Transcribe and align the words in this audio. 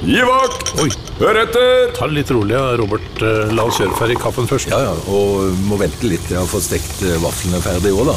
Gi 0.00 0.20
vakt! 0.24 0.70
Oi. 0.80 0.88
Hør 1.20 1.36
etter! 1.42 1.90
Ta 1.92 2.06
det 2.08 2.14
litt 2.16 2.30
rolig, 2.32 2.56
Robert. 2.80 3.18
Eh, 3.20 3.50
La 3.52 3.66
oss 3.68 3.76
kjøre 3.76 3.92
ferdig 3.98 4.14
kaffen 4.22 4.46
først. 4.48 4.70
Ja, 4.72 4.78
ja, 4.86 4.94
og 5.12 5.58
må 5.68 5.76
vente 5.80 6.08
litt 6.08 6.22
til 6.24 6.38
jeg 6.38 6.40
har 6.40 6.48
fått 6.48 6.64
stekt 6.70 7.02
eh, 7.04 7.18
vaflene 7.20 7.60
ferdig 7.60 7.92
òg, 7.92 8.08
da. 8.08 8.14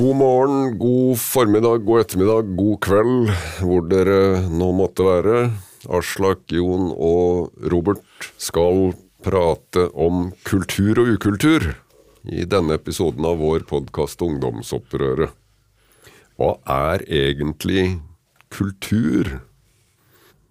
God 0.00 0.16
morgen, 0.16 0.62
god 0.80 1.20
formiddag, 1.20 1.84
god 1.84 2.06
ettermiddag, 2.06 2.54
god 2.56 2.78
kveld, 2.86 3.34
hvor 3.60 3.84
dere 3.90 4.22
nå 4.48 4.70
måtte 4.78 5.04
være. 5.04 5.42
Aslak, 5.92 6.46
Jon 6.56 6.88
og 6.96 7.52
Robert 7.72 8.30
skal 8.40 8.94
prate 9.20 9.90
om 9.92 10.30
kultur 10.48 11.02
og 11.04 11.12
ukultur 11.18 11.68
i 12.32 12.48
denne 12.48 12.80
episoden 12.80 13.28
av 13.28 13.36
vår 13.44 13.68
podkast 13.68 14.24
Ungdomsopprøret. 14.24 15.36
Hva 16.40 16.54
er 16.64 17.04
egentlig 17.04 17.98
kultur? 18.48 19.36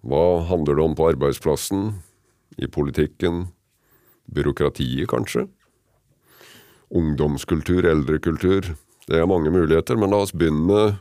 Hva 0.00 0.42
handler 0.48 0.78
det 0.78 0.84
om 0.84 0.94
på 0.96 1.10
arbeidsplassen, 1.12 1.90
i 2.60 2.66
politikken, 2.66 3.48
byråkratiet 4.32 5.08
kanskje? 5.10 5.46
Ungdomskultur, 6.90 7.86
eldrekultur, 7.86 8.72
det 9.10 9.20
er 9.20 9.28
mange 9.28 9.52
muligheter, 9.52 9.98
men 10.00 10.12
la 10.12 10.22
oss 10.24 10.34
begynne 10.34 11.00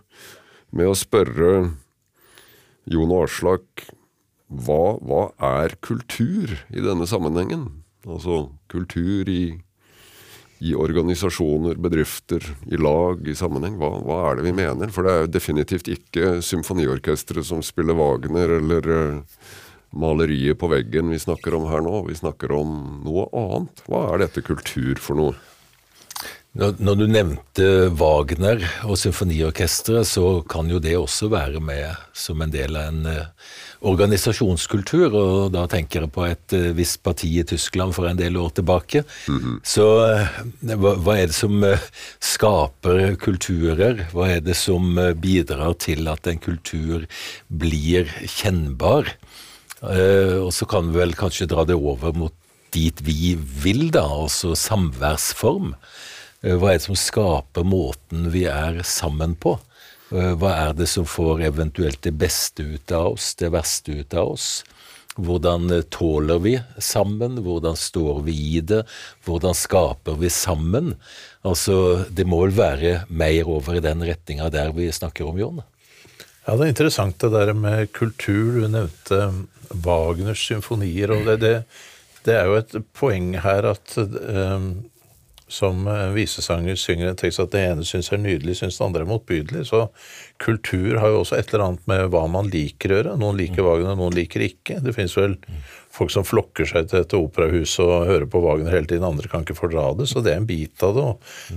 med 0.75 0.89
å 0.89 0.97
spørre 0.97 1.71
Jon 2.89 3.13
Arslak 3.13 3.87
hva, 4.49 4.97
hva 5.05 5.23
er 5.61 5.75
kultur 5.85 6.55
i 6.73 6.81
denne 6.81 7.05
sammenhengen? 7.09 7.67
Altså 8.07 8.47
kultur 8.71 9.29
i, 9.29 9.59
i 10.59 10.73
organisasjoner, 10.75 11.79
bedrifter, 11.79 12.43
i 12.67 12.77
lag, 12.77 13.23
i 13.27 13.35
sammenheng. 13.35 13.77
Hva, 13.79 13.93
hva 14.03 14.19
er 14.27 14.39
det 14.39 14.49
vi 14.49 14.55
mener? 14.59 14.91
For 14.91 15.07
det 15.07 15.13
er 15.13 15.23
jo 15.23 15.31
definitivt 15.31 15.91
ikke 15.91 16.39
symfoniorkesteret 16.43 17.47
som 17.47 17.63
spiller 17.63 17.95
Wagner 17.95 18.57
eller 18.57 18.89
uh, 18.91 19.45
maleriet 19.95 20.59
på 20.59 20.69
veggen 20.71 21.13
vi 21.13 21.21
snakker 21.21 21.55
om 21.55 21.69
her 21.71 21.83
nå. 21.85 22.01
Vi 22.09 22.17
snakker 22.19 22.51
om 22.57 22.75
noe 23.05 23.29
annet. 23.31 23.85
Hva 23.87 24.09
er 24.11 24.25
dette 24.25 24.43
kultur 24.45 24.99
for 24.99 25.19
noe? 25.19 25.37
Når, 26.57 26.95
du 26.97 27.03
nevnte 27.05 27.65
Wagner 27.93 28.63
og 28.89 28.97
symfoniorkesteret, 28.97 30.07
så 30.09 30.39
kan 30.49 30.69
jo 30.71 30.79
det 30.81 30.95
også 30.97 31.27
være 31.29 31.61
med 31.61 31.93
som 32.17 32.41
en 32.41 32.49
del 32.49 32.73
av 32.73 32.87
en 32.89 33.05
uh, 33.05 33.51
organisasjonskultur. 33.85 35.13
Og 35.13 35.51
da 35.53 35.67
tenker 35.69 36.07
jeg 36.07 36.11
på 36.15 36.25
et 36.25 36.55
uh, 36.57 36.71
visst 36.73 37.03
parti 37.05 37.29
i 37.37 37.45
Tyskland 37.45 37.93
for 37.93 38.09
en 38.09 38.17
del 38.17 38.39
år 38.41 38.49
tilbake. 38.57 39.03
Mm 39.27 39.37
-hmm. 39.39 39.59
Så 39.63 39.85
hva, 40.73 40.95
hva, 40.97 41.17
er 41.17 41.27
det 41.27 41.35
som 41.35 41.63
skaper 42.19 43.15
kulturer? 43.15 44.09
Hva 44.11 44.27
er 44.29 44.41
det 44.41 44.57
som 44.57 44.97
bidrar 45.21 45.73
til 45.77 46.07
at 46.07 46.27
en 46.27 46.39
kultur 46.39 47.05
blir 47.47 48.09
kjennbar? 48.25 49.05
og 49.81 50.51
så 50.53 50.65
kan 50.65 50.91
vi 50.91 50.99
vel 50.99 51.13
kanskje 51.15 51.47
dra 51.47 51.63
det 51.63 51.75
over 51.75 52.11
mot 52.11 52.33
dit 52.73 53.01
vi 53.05 53.37
vil, 53.63 53.89
da, 53.91 54.03
altså 54.03 54.55
samværsform. 54.57 55.73
Eh, 56.41 56.55
hva 56.55 56.71
er 56.71 56.79
det 56.79 56.87
som 56.87 56.99
skaper 56.99 57.67
måten 57.67 58.29
vi 58.33 58.45
er 58.47 58.79
sammen 58.87 59.35
på? 59.35 59.57
Eh, 60.13 60.33
hva 60.39 60.53
er 60.69 60.75
det 60.77 60.87
som 60.89 61.07
får 61.07 61.43
eventuelt 61.49 62.01
det 62.05 62.15
beste 62.15 62.63
ut 62.63 62.91
av 62.95 63.15
oss, 63.15 63.33
det 63.39 63.51
verste 63.53 63.99
ut 63.99 64.15
av 64.15 64.35
oss? 64.35 64.49
Hvordan 65.19 65.67
eh, 65.75 65.83
tåler 65.91 66.39
vi 66.39 66.53
sammen? 66.79 67.41
Hvordan 67.43 67.75
står 67.75 68.21
vi 68.27 68.35
i 68.55 68.61
det? 68.63 68.85
Hvordan 69.27 69.57
skaper 69.57 70.15
vi 70.21 70.31
sammen? 70.31 70.95
Altså, 71.43 72.05
Det 72.09 72.27
må 72.27 72.45
vel 72.45 72.55
være 72.55 72.93
mer 73.09 73.49
over 73.49 73.75
i 73.75 73.83
den 73.83 74.05
retninga 74.07 74.49
der 74.53 74.71
vi 74.75 74.87
snakker 74.91 75.27
om, 75.27 75.39
Jon? 75.39 75.61
Ja, 76.47 76.55
det 76.55 76.65
er 76.65 76.71
interessant 76.71 77.19
det 77.19 77.33
der 77.35 77.51
med 77.53 77.91
kultur. 77.91 78.63
Du 78.63 78.67
nevnte 78.71 79.19
Wagners 79.69 80.39
symfonier. 80.39 81.11
og 81.11 81.27
det, 81.27 81.35
det, 81.43 81.53
det 82.25 82.37
er 82.39 82.47
jo 82.47 82.55
et 82.57 82.73
poeng 82.97 83.35
her 83.43 83.67
at 83.75 83.93
um, 83.99 84.87
som 85.49 85.87
visesanger 86.13 86.77
synger 86.79 87.09
en 87.09 87.19
tekst 87.19 87.41
at 87.41 87.51
det 87.53 87.63
ene 87.71 87.85
syns 87.87 88.11
er 88.13 88.21
nydelig, 88.21 88.59
syns 88.59 88.77
det 88.77 88.85
andre 88.85 89.03
er 89.03 89.09
motbydelig. 89.09 89.65
Så 89.69 89.87
kultur 90.41 90.99
har 91.01 91.11
jo 91.11 91.23
også 91.23 91.39
et 91.39 91.51
eller 91.51 91.65
annet 91.65 91.89
med 91.89 92.05
hva 92.13 92.23
man 92.31 92.51
liker 92.53 92.93
å 92.93 92.99
gjøre. 92.99 93.17
Noen 93.21 93.39
liker 93.39 93.65
Wagner, 93.65 93.97
noen 93.97 94.15
liker 94.15 94.45
ikke. 94.45 94.79
Det 94.85 94.93
finnes 94.95 95.17
vel 95.17 95.35
folk 95.93 96.13
som 96.13 96.27
flokker 96.27 96.69
seg 96.69 96.89
til 96.89 97.01
dette 97.01 97.19
operahuset 97.19 97.83
og 97.83 98.07
hører 98.09 98.29
på 98.29 98.41
Wagner 98.45 98.73
hele 98.75 98.89
tiden, 98.89 99.07
andre 99.07 99.31
kan 99.31 99.45
ikke 99.45 99.57
fordra 99.57 99.89
det. 99.97 100.09
Så 100.11 100.23
det 100.25 100.35
er 100.35 100.43
en 100.43 100.49
bit 100.49 100.85
av 100.85 100.95
det. 100.95 101.05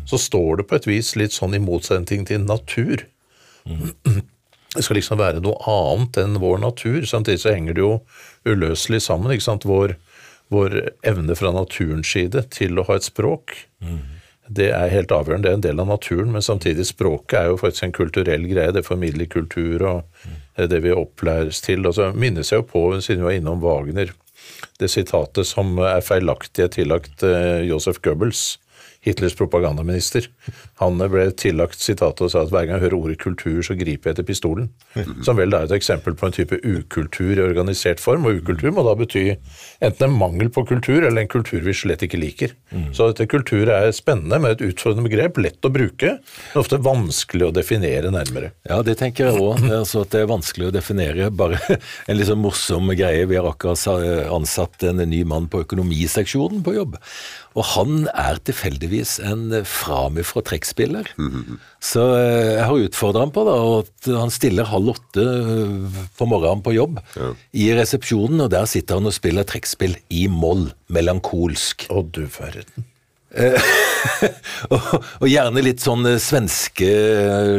Og 0.00 0.12
så 0.14 0.20
står 0.20 0.62
det 0.62 0.68
på 0.70 0.78
et 0.78 0.88
vis 0.88 1.14
litt 1.20 1.36
sånn 1.36 1.56
i 1.58 1.62
motsetning 1.62 2.26
til 2.28 2.46
natur. 2.48 3.06
Det 4.72 4.80
skal 4.86 4.96
liksom 4.96 5.18
være 5.20 5.42
noe 5.44 5.58
annet 5.68 6.16
enn 6.22 6.38
vår 6.40 6.62
natur. 6.62 7.02
Samtidig 7.04 7.42
så 7.42 7.50
henger 7.52 7.76
det 7.76 7.82
jo 7.82 7.90
uløselig 8.48 9.02
sammen. 9.04 9.34
ikke 9.34 9.44
sant, 9.44 9.66
vår 9.68 9.98
vår 10.52 10.78
evne 11.08 11.36
fra 11.38 11.52
naturens 11.54 12.10
side 12.12 12.44
til 12.54 12.78
å 12.78 12.86
ha 12.88 12.98
et 12.98 13.06
språk, 13.08 13.54
mm. 13.82 14.00
det 14.60 14.70
er 14.76 14.92
helt 14.92 15.14
avgjørende. 15.14 15.46
Det 15.46 15.52
er 15.52 15.58
en 15.58 15.66
del 15.66 15.82
av 15.84 15.92
naturen, 15.92 16.32
men 16.34 16.44
samtidig 16.44 16.86
språket 16.90 17.38
er 17.40 17.50
jo 17.50 17.60
faktisk 17.60 17.88
en 17.88 17.96
kulturell 17.96 18.48
greie. 18.50 18.74
Det 18.74 18.84
formidler 18.86 19.30
kultur 19.32 19.86
og 19.88 20.26
mm. 20.26 20.66
det 20.72 20.82
vi 20.84 20.96
opplæres 20.96 21.62
til. 21.64 21.86
Og 21.88 21.96
så 21.98 22.12
minnes 22.12 22.52
jeg 22.52 22.62
jo 22.62 22.68
på, 22.74 22.84
siden 23.00 23.24
vi 23.24 23.30
var 23.30 23.38
innom 23.40 23.62
Wagner, 23.64 24.12
det 24.80 24.90
sitatet 24.90 25.46
som 25.46 25.76
er 25.78 26.02
feilaktig 26.04 26.68
tillagt 26.74 27.22
uh, 27.26 27.60
Josef 27.64 28.00
Goebbels 28.02 28.56
Hitlers 29.02 29.34
propagandaminister. 29.34 30.28
Han 30.78 31.00
ble 31.10 31.24
tillagt 31.34 31.80
sitatet 31.82 32.22
og 32.22 32.30
sa 32.30 32.44
at 32.44 32.52
hver 32.52 32.68
gang 32.68 32.76
jeg 32.76 32.84
hører 32.84 32.98
ordet 32.98 33.18
kultur, 33.22 33.58
så 33.66 33.74
griper 33.78 34.10
jeg 34.10 34.16
etter 34.16 34.26
pistolen. 34.28 34.68
Som 35.26 35.40
vel 35.40 35.54
er 35.56 35.66
et 35.66 35.74
eksempel 35.74 36.14
på 36.18 36.28
en 36.28 36.36
type 36.36 36.58
ukultur 36.62 37.32
i 37.34 37.42
organisert 37.42 38.02
form. 38.02 38.28
Og 38.28 38.42
ukultur 38.42 38.70
må 38.74 38.84
da 38.86 38.94
bety 38.98 39.24
enten 39.82 40.06
en 40.06 40.14
mangel 40.20 40.52
på 40.54 40.64
kultur, 40.68 41.00
eller 41.02 41.24
en 41.24 41.32
kultur 41.32 41.64
vi 41.66 41.74
slett 41.74 42.04
ikke 42.06 42.20
liker. 42.22 42.54
Så 42.94 43.10
dette 43.10 43.26
kultur 43.30 43.70
er 43.74 43.90
spennende, 43.96 44.38
med 44.42 44.56
et 44.56 44.64
utfordrende 44.70 45.08
begrep, 45.08 45.40
lett 45.42 45.66
å 45.66 45.72
bruke, 45.72 46.14
men 46.22 46.62
ofte 46.62 46.78
vanskelig 46.82 47.48
å 47.48 47.54
definere 47.54 48.12
nærmere. 48.14 48.52
Ja, 48.68 48.80
det 48.86 48.96
tenker 49.02 49.28
jeg 49.30 49.42
òg. 49.42 49.66
Altså 49.66 50.04
at 50.06 50.14
det 50.14 50.22
er 50.22 50.30
vanskelig 50.30 50.70
å 50.70 50.74
definere. 50.74 51.30
Bare 51.34 51.58
en 52.10 52.22
sånn 52.22 52.42
morsom 52.42 52.94
greie. 52.94 53.26
Vi 53.26 53.38
har 53.38 53.50
akkurat 53.50 53.82
ansatt 54.30 54.86
en 54.86 55.02
ny 55.10 55.24
mann 55.28 55.50
på 55.50 55.64
økonomiseksjonen 55.66 56.62
på 56.62 56.76
jobb. 56.78 56.98
Og 57.58 57.66
han 57.74 58.06
er 58.08 58.40
tilfeldigvis 58.46 59.18
en 59.28 59.50
framifrå 59.68 60.42
trekkspiller. 60.48 61.08
Mm 61.16 61.30
-hmm. 61.30 61.58
Så 61.80 62.02
eh, 62.16 62.52
jeg 62.58 62.64
har 62.64 62.84
utfordra 62.86 63.20
ham 63.20 63.30
på 63.30 63.44
det, 63.44 63.56
at 63.82 64.20
han 64.20 64.30
stiller 64.30 64.64
halv 64.64 64.88
åtte 64.94 65.22
eh, 65.22 66.06
på 66.18 66.24
morgenen 66.26 66.62
på 66.62 66.72
jobb 66.72 67.00
ja. 67.16 67.34
i 67.52 67.72
resepsjonen, 67.74 68.40
og 68.40 68.50
der 68.50 68.64
sitter 68.64 68.94
han 68.94 69.06
og 69.06 69.12
spiller 69.12 69.42
trekkspill 69.42 69.96
i 70.10 70.26
moll, 70.26 70.72
melankolsk. 70.88 71.86
Å 71.90 72.02
du 72.02 72.26
verden. 72.26 72.91
Eh, 73.32 73.62
og, 74.74 74.88
og, 75.20 75.26
gjerne 75.28 75.62
litt 75.64 75.80
sånn 75.80 76.04
svenske 76.20 76.88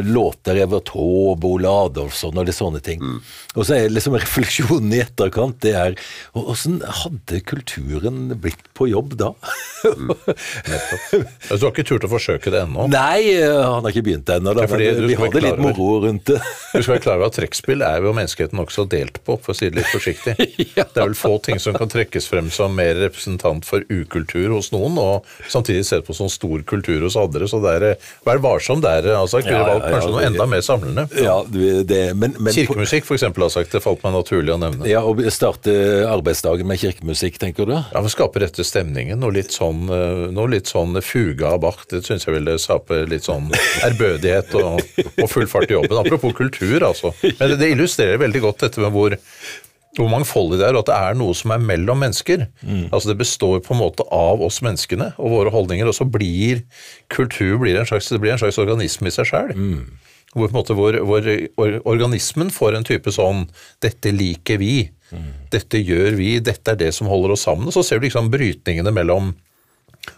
låter, 0.06 0.60
Evert 0.62 0.90
Taube, 0.92 1.48
Ole 1.48 1.70
Adolfsson 1.70 2.38
og 2.38 2.46
litt 2.46 2.58
sånne 2.58 2.82
ting. 2.84 3.02
Mm. 3.02 3.18
Og 3.54 3.66
så 3.66 3.78
er 3.78 3.90
liksom 3.92 4.16
refleksjonen 4.18 4.94
i 4.94 5.02
etterkant 5.02 5.60
det 5.64 5.74
er 5.78 5.96
Åssen 6.34 6.80
hadde 6.82 7.40
kulturen 7.46 8.32
blitt 8.42 8.62
på 8.74 8.88
jobb 8.90 9.16
da? 9.18 9.32
mm. 9.84 10.12
Du 11.54 11.66
har 11.66 11.70
ikke 11.70 11.86
turt 11.86 12.06
å 12.06 12.10
forsøke 12.10 12.52
det 12.52 12.64
ennå? 12.64 12.86
Nei, 12.92 13.34
han 13.42 13.84
har 13.84 13.90
ikke 13.90 14.04
begynt 14.08 14.30
ennå. 14.34 14.54
Vi 14.54 15.18
hadde 15.18 15.42
litt 15.44 15.62
moro 15.62 16.00
rundt 16.06 16.28
det. 16.30 16.40
du 16.74 16.80
skal 16.80 16.96
være 16.96 17.04
klar 17.06 17.18
over 17.18 17.30
at 17.30 17.38
trekkspill 17.38 17.84
er 17.86 18.02
jo 18.04 18.14
menneskeheten 18.16 18.62
også 18.62 18.86
delt 18.90 19.20
på, 19.26 19.38
for 19.42 19.54
å 19.54 19.58
si 19.58 19.70
det 19.70 19.82
litt 19.82 19.92
forsiktig. 19.92 20.36
ja. 20.78 20.86
Det 20.94 21.02
er 21.02 21.08
vel 21.08 21.18
få 21.18 21.36
ting 21.44 21.60
som 21.62 21.76
kan 21.78 21.90
trekkes 21.90 22.28
frem 22.30 22.50
som 22.54 22.74
mer 22.76 22.96
representant 23.00 23.66
for 23.66 23.84
ukultur 23.90 24.54
hos 24.56 24.70
noen, 24.74 24.98
og 25.00 25.28
samtidig 25.64 25.86
sett 25.86 26.06
på 26.06 26.14
som 26.14 26.28
stor 26.28 26.62
kultur 26.62 27.02
hos 27.02 27.16
andre. 27.16 27.48
Så 27.48 27.60
der, 27.62 27.96
vær 28.24 28.38
varsom 28.38 28.80
der, 28.80 29.06
altså. 29.16 29.40
Kunne 29.40 29.56
ja, 29.56 29.66
valgt 29.66 29.88
kanskje 29.88 30.10
noe 30.12 30.24
enda 30.26 30.46
mer 30.46 30.60
samlende. 30.60 31.06
Ja, 31.16 31.44
det, 31.48 32.14
men, 32.14 32.34
men, 32.38 32.52
Kirkemusikk 32.52 33.06
for 33.08 33.16
eksempel, 33.16 33.46
har 33.46 33.52
sagt, 33.54 33.72
det 33.72 33.82
falt 33.84 34.02
meg 34.04 34.14
naturlig 34.14 34.54
å 34.54 34.58
nevne. 34.60 34.86
Ja, 34.88 35.02
og 35.04 35.22
Starte 35.34 35.72
arbeidsdagen 36.08 36.68
med 36.68 36.80
kirkemusikk, 36.82 37.38
tenker 37.40 37.68
du? 37.68 37.74
Ja, 37.76 38.04
Skape 38.14 38.44
rette 38.44 38.64
stemningen. 38.66 39.18
Noe 39.18 39.34
litt 39.34 39.54
sånn, 39.54 39.88
eh, 39.90 40.26
noe 40.34 40.52
litt 40.52 40.70
sånn 40.70 41.00
fuga 41.02 41.54
av 41.54 41.62
Bach. 41.64 41.80
Det 41.90 42.04
syns 42.06 42.28
jeg 42.28 42.36
ville 42.36 42.58
skape 42.62 43.00
litt 43.10 43.26
sånn 43.26 43.48
ærbødighet 43.88 44.54
og, 44.60 44.84
og, 45.16 45.26
full 45.32 45.48
fart 45.50 45.72
i 45.72 45.78
jobben. 45.78 45.96
Apropos 45.98 46.36
kultur, 46.36 46.84
altså. 46.84 47.14
Men 47.24 47.54
det, 47.54 47.58
det 47.62 47.72
illustrerer 47.74 48.20
veldig 48.22 48.44
godt 48.44 48.68
dette 48.68 48.84
med 48.84 48.94
hvor 48.94 49.16
hvor 49.94 50.10
mangfoldig 50.10 50.58
det 50.60 50.66
er, 50.68 50.76
og 50.76 50.84
at 50.84 50.90
det 50.90 50.96
er 50.96 51.18
noe 51.18 51.34
som 51.38 51.52
er 51.54 51.62
mellom 51.62 52.00
mennesker. 52.02 52.48
Mm. 52.62 52.88
Altså 52.90 53.12
Det 53.12 53.20
består 53.20 53.60
på 53.64 53.74
en 53.74 53.82
måte 53.82 54.06
av 54.14 54.42
oss 54.42 54.60
menneskene 54.64 55.12
og 55.18 55.36
våre 55.36 55.54
holdninger, 55.54 55.86
og 55.86 55.96
så 55.96 56.06
blir 56.08 56.64
kultur 57.14 57.60
blir 57.62 57.78
en 57.78 57.88
slags, 57.88 58.10
blir 58.18 58.34
en 58.34 58.42
slags 58.42 58.58
organisme 58.62 59.10
i 59.10 59.14
seg 59.14 59.30
sjøl. 59.30 59.54
Mm. 59.54 59.94
Hvor, 60.34 60.50
måte, 60.50 60.74
hvor, 60.74 60.98
hvor 61.06 61.78
organismen 61.86 62.50
får 62.50 62.74
en 62.74 62.86
type 62.86 63.12
sånn 63.14 63.46
'dette 63.84 64.10
liker 64.10 64.58
vi', 64.58 64.90
mm. 65.14 65.32
'dette 65.54 65.78
gjør 65.78 66.18
vi', 66.18 66.42
'dette 66.42 66.74
er 66.74 66.80
det 66.80 66.90
som 66.94 67.06
holder 67.06 67.36
oss 67.36 67.46
sammen'. 67.46 67.70
Og 67.70 67.76
så 67.76 67.84
ser 67.86 68.02
du 68.02 68.08
liksom 68.08 68.32
brytningene 68.34 68.90
mellom 68.90 69.34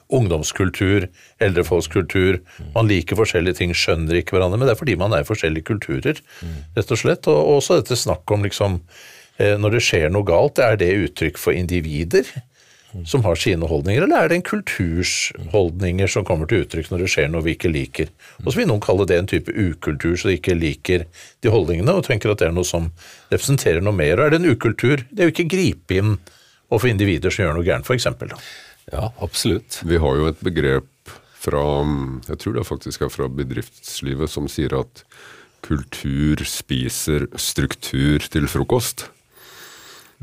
ungdomskultur, 0.09 1.09
eldrefolkskultur. 1.43 2.41
Man 2.75 2.89
liker 2.89 3.19
forskjellige 3.19 3.61
ting, 3.61 3.75
skjønner 3.75 4.21
ikke 4.21 4.37
hverandre, 4.37 4.59
men 4.59 4.69
det 4.69 4.77
er 4.77 4.81
fordi 4.81 4.97
man 4.99 5.15
er 5.15 5.25
i 5.25 5.29
forskjellige 5.29 5.69
kulturer, 5.69 6.21
rett 6.77 6.91
og 6.95 7.01
slett. 7.01 7.29
Og 7.31 7.59
også 7.59 7.81
dette 7.81 7.99
snakk 7.99 8.31
om 8.35 8.47
liksom 8.47 8.81
Når 9.37 9.77
det 9.77 9.83
skjer 9.85 10.13
noe 10.13 10.25
galt, 10.25 10.61
er 10.63 10.79
det 10.81 10.95
uttrykk 11.07 11.41
for 11.41 11.57
individer? 11.57 12.29
som 13.05 13.25
har 13.25 13.37
sine 13.37 13.67
holdninger, 13.69 14.05
eller 14.05 14.25
er 14.25 14.31
det 14.31 14.39
en 14.39 14.47
kulturs 14.47 15.33
holdninger 15.53 16.09
som 16.11 16.25
kommer 16.27 16.49
til 16.49 16.65
uttrykk 16.65 16.89
når 16.93 17.05
det 17.05 17.11
skjer 17.13 17.29
noe 17.33 17.45
vi 17.45 17.57
ikke 17.57 17.73
liker? 17.73 18.13
Og 18.45 18.51
så 18.51 18.61
vil 18.61 18.69
noen 18.71 18.83
kalle 18.85 19.07
det 19.09 19.19
en 19.21 19.31
type 19.31 19.53
ukultur, 19.53 20.15
så 20.17 20.31
de 20.31 20.39
ikke 20.39 20.57
liker 20.57 21.07
de 21.45 21.53
holdningene, 21.53 21.93
og 21.93 22.07
tenker 22.07 22.33
at 22.33 22.43
det 22.43 22.49
er 22.49 22.57
noe 22.57 22.69
som 22.69 22.91
representerer 23.33 23.85
noe 23.85 23.97
mer. 23.97 24.17
Og 24.17 24.27
er 24.27 24.35
det 24.35 24.41
en 24.41 24.53
ukultur? 24.55 25.05
Det 25.11 25.25
er 25.25 25.31
jo 25.31 25.35
ikke 25.35 25.51
gripe 25.57 25.99
inn 25.99 26.15
overfor 26.71 26.93
individer 26.93 27.35
som 27.35 27.45
gjør 27.45 27.59
noe 27.59 27.67
gærent, 27.67 27.89
f.eks. 27.89 28.09
Ja, 28.93 29.11
absolutt. 29.23 29.81
Vi 29.87 30.01
har 30.03 30.21
jo 30.21 30.31
et 30.31 30.45
begrep 30.47 30.93
fra 31.47 31.63
Jeg 32.27 32.39
tror 32.43 32.57
det 32.57 32.67
faktisk 32.67 33.05
er 33.07 33.11
fra 33.13 33.29
bedriftslivet 33.31 34.33
som 34.33 34.49
sier 34.51 34.73
at 34.81 35.05
kultur 35.67 36.43
spiser 36.47 37.29
struktur 37.39 38.25
til 38.31 38.49
frokost. 38.51 39.09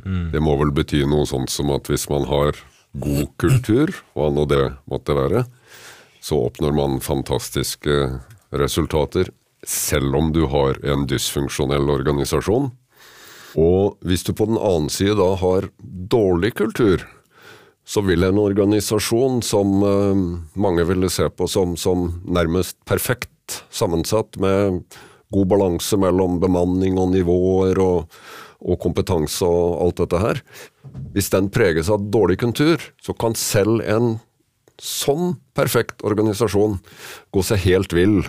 Det 0.03 0.41
må 0.44 0.57
vel 0.59 0.73
bety 0.75 1.03
noe 1.07 1.27
sånt 1.29 1.51
som 1.53 1.71
at 1.73 1.88
hvis 1.91 2.09
man 2.11 2.27
har 2.27 2.57
god 2.94 3.29
kultur, 3.41 3.94
hva 4.13 4.29
nå 4.33 4.45
det 4.50 4.63
måtte 4.89 5.15
være, 5.17 5.45
så 6.23 6.39
oppnår 6.47 6.75
man 6.75 7.01
fantastiske 7.03 8.19
resultater, 8.53 9.31
selv 9.63 10.15
om 10.15 10.31
du 10.35 10.44
har 10.51 10.77
en 10.85 11.07
dysfunksjonell 11.07 11.89
organisasjon. 11.89 12.69
Og 13.59 13.97
hvis 14.03 14.25
du 14.27 14.33
på 14.35 14.47
den 14.50 14.59
annen 14.59 14.91
side 14.91 15.15
da 15.19 15.33
har 15.39 15.69
dårlig 15.79 16.53
kultur, 16.59 17.03
så 17.85 18.03
vil 18.05 18.23
en 18.23 18.39
organisasjon 18.39 19.41
som 19.44 19.73
eh, 19.83 20.21
mange 20.59 20.85
ville 20.88 21.09
se 21.11 21.27
på 21.29 21.47
som, 21.51 21.75
som 21.77 22.07
nærmest 22.23 22.77
perfekt 22.88 23.63
sammensatt, 23.73 24.39
med 24.39 24.83
god 25.33 25.50
balanse 25.51 25.97
mellom 26.00 26.39
bemanning 26.39 26.95
og 27.01 27.11
nivåer 27.11 27.79
og, 27.83 28.07
og 28.63 28.80
kompetanse 28.83 29.45
og 29.48 29.81
alt 29.83 30.01
dette 30.04 30.21
her. 30.24 30.42
Hvis 31.13 31.31
den 31.33 31.50
preges 31.54 31.92
av 31.94 32.07
dårlig 32.13 32.39
kultur, 32.44 32.81
så 33.04 33.15
kan 33.15 33.36
selv 33.38 33.83
en 33.83 34.18
sånn 34.81 35.36
perfekt 35.56 36.01
organisasjon 36.07 36.80
gå 37.33 37.45
seg 37.45 37.62
helt 37.68 37.94
vill 37.95 38.24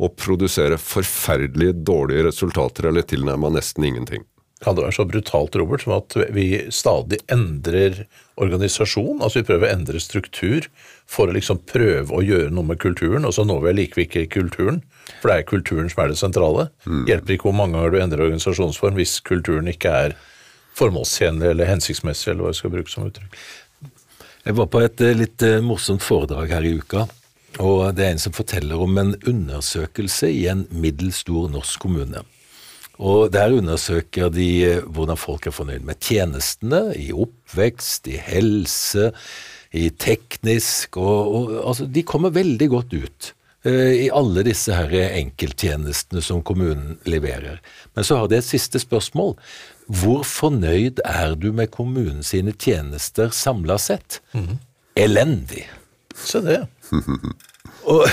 og 0.00 0.16
produsere 0.16 0.80
forferdelig 0.80 1.74
dårlige 1.84 2.30
resultater 2.30 2.88
eller 2.88 3.04
tilnærma 3.04 3.50
nesten 3.52 3.84
ingenting. 3.84 4.24
Kan 4.60 4.76
det 4.76 4.84
være 4.84 4.92
så 4.98 5.06
brutalt, 5.08 5.56
Robert, 5.56 5.84
som 5.86 5.94
at 5.96 6.16
vi 6.36 6.66
stadig 6.72 7.22
endrer 7.32 8.02
organisasjon? 8.40 9.22
Altså 9.24 9.40
vi 9.40 9.46
prøver 9.48 9.68
å 9.70 9.72
endre 9.72 10.00
struktur 10.04 10.68
for 11.08 11.28
å 11.28 11.36
liksom 11.36 11.62
prøve 11.68 12.12
å 12.12 12.24
gjøre 12.24 12.52
noe 12.52 12.68
med 12.68 12.80
kulturen, 12.82 13.24
og 13.24 13.32
så 13.36 13.46
når 13.48 13.62
vi 13.64 13.72
allikevel 13.72 14.04
ikke 14.04 14.26
kulturen, 14.36 14.82
for 15.20 15.30
det 15.30 15.36
er 15.36 15.48
kulturen 15.48 15.90
som 15.92 16.04
er 16.04 16.12
det 16.12 16.18
sentrale. 16.20 16.68
Mm. 16.86 17.04
Hjelper 17.10 17.36
ikke 17.36 17.48
hvor 17.48 17.56
mange 17.58 17.76
ganger 17.76 17.94
du 17.94 18.00
endrer 18.00 18.26
organisasjonsform 18.28 18.98
hvis 18.98 19.18
kulturen 19.26 19.70
ikke 19.70 19.94
er 20.06 20.18
formålstjenlig 20.78 21.50
eller 21.52 21.68
hensiktsmessig, 21.70 22.32
eller 22.32 22.46
hva 22.46 22.52
jeg 22.54 22.60
skal 22.60 22.74
bruke 22.74 22.92
som 22.92 23.08
uttrykk. 23.08 23.38
Jeg 24.46 24.56
var 24.56 24.68
på 24.72 24.82
et 24.84 25.02
eh, 25.04 25.16
litt 25.16 25.44
eh, 25.44 25.60
morsomt 25.64 26.04
foredrag 26.04 26.52
her 26.54 26.66
i 26.66 26.74
uka. 26.80 27.06
og 27.60 27.94
Det 27.96 28.06
er 28.06 28.14
en 28.14 28.22
som 28.22 28.36
forteller 28.36 28.80
om 28.80 29.00
en 29.00 29.14
undersøkelse 29.28 30.30
i 30.32 30.46
en 30.52 30.64
middels 30.70 31.24
stor 31.26 31.50
norsk 31.52 31.80
kommune. 31.82 32.24
Og 33.00 33.32
Der 33.32 33.52
undersøker 33.56 34.32
de 34.32 34.48
eh, 34.64 34.84
hvordan 34.84 35.20
folk 35.20 35.46
er 35.46 35.56
fornøyd 35.56 35.84
med 35.84 36.00
tjenestene, 36.00 36.94
i 36.96 37.10
oppvekst, 37.12 38.08
i 38.08 38.16
helse, 38.16 39.10
i 39.72 39.90
teknisk 39.90 40.96
og, 40.98 41.34
og 41.34 41.52
altså, 41.68 41.86
De 41.86 42.02
kommer 42.02 42.32
veldig 42.34 42.68
godt 42.72 42.96
ut 42.96 43.34
i 43.68 44.06
alle 44.16 44.40
disse 44.46 44.72
her 44.72 44.94
enkelttjenestene 44.94 46.22
som 46.24 46.40
kommunen 46.46 46.94
leverer. 47.04 47.58
Men 47.92 48.06
så 48.08 48.16
har 48.16 48.30
de 48.30 48.38
et 48.38 48.46
siste 48.46 48.80
spørsmål. 48.80 49.34
Hvor 50.00 50.22
fornøyd 50.24 51.02
er 51.04 51.34
du 51.36 51.50
med 51.52 51.68
kommunen 51.74 52.22
sine 52.24 52.54
tjenester 52.56 53.28
samla 53.36 53.76
sett? 53.76 54.22
Mm. 54.32 54.56
Elendig. 54.96 55.66
Se 56.16 56.40
det. 56.46 56.62
og 57.92 58.06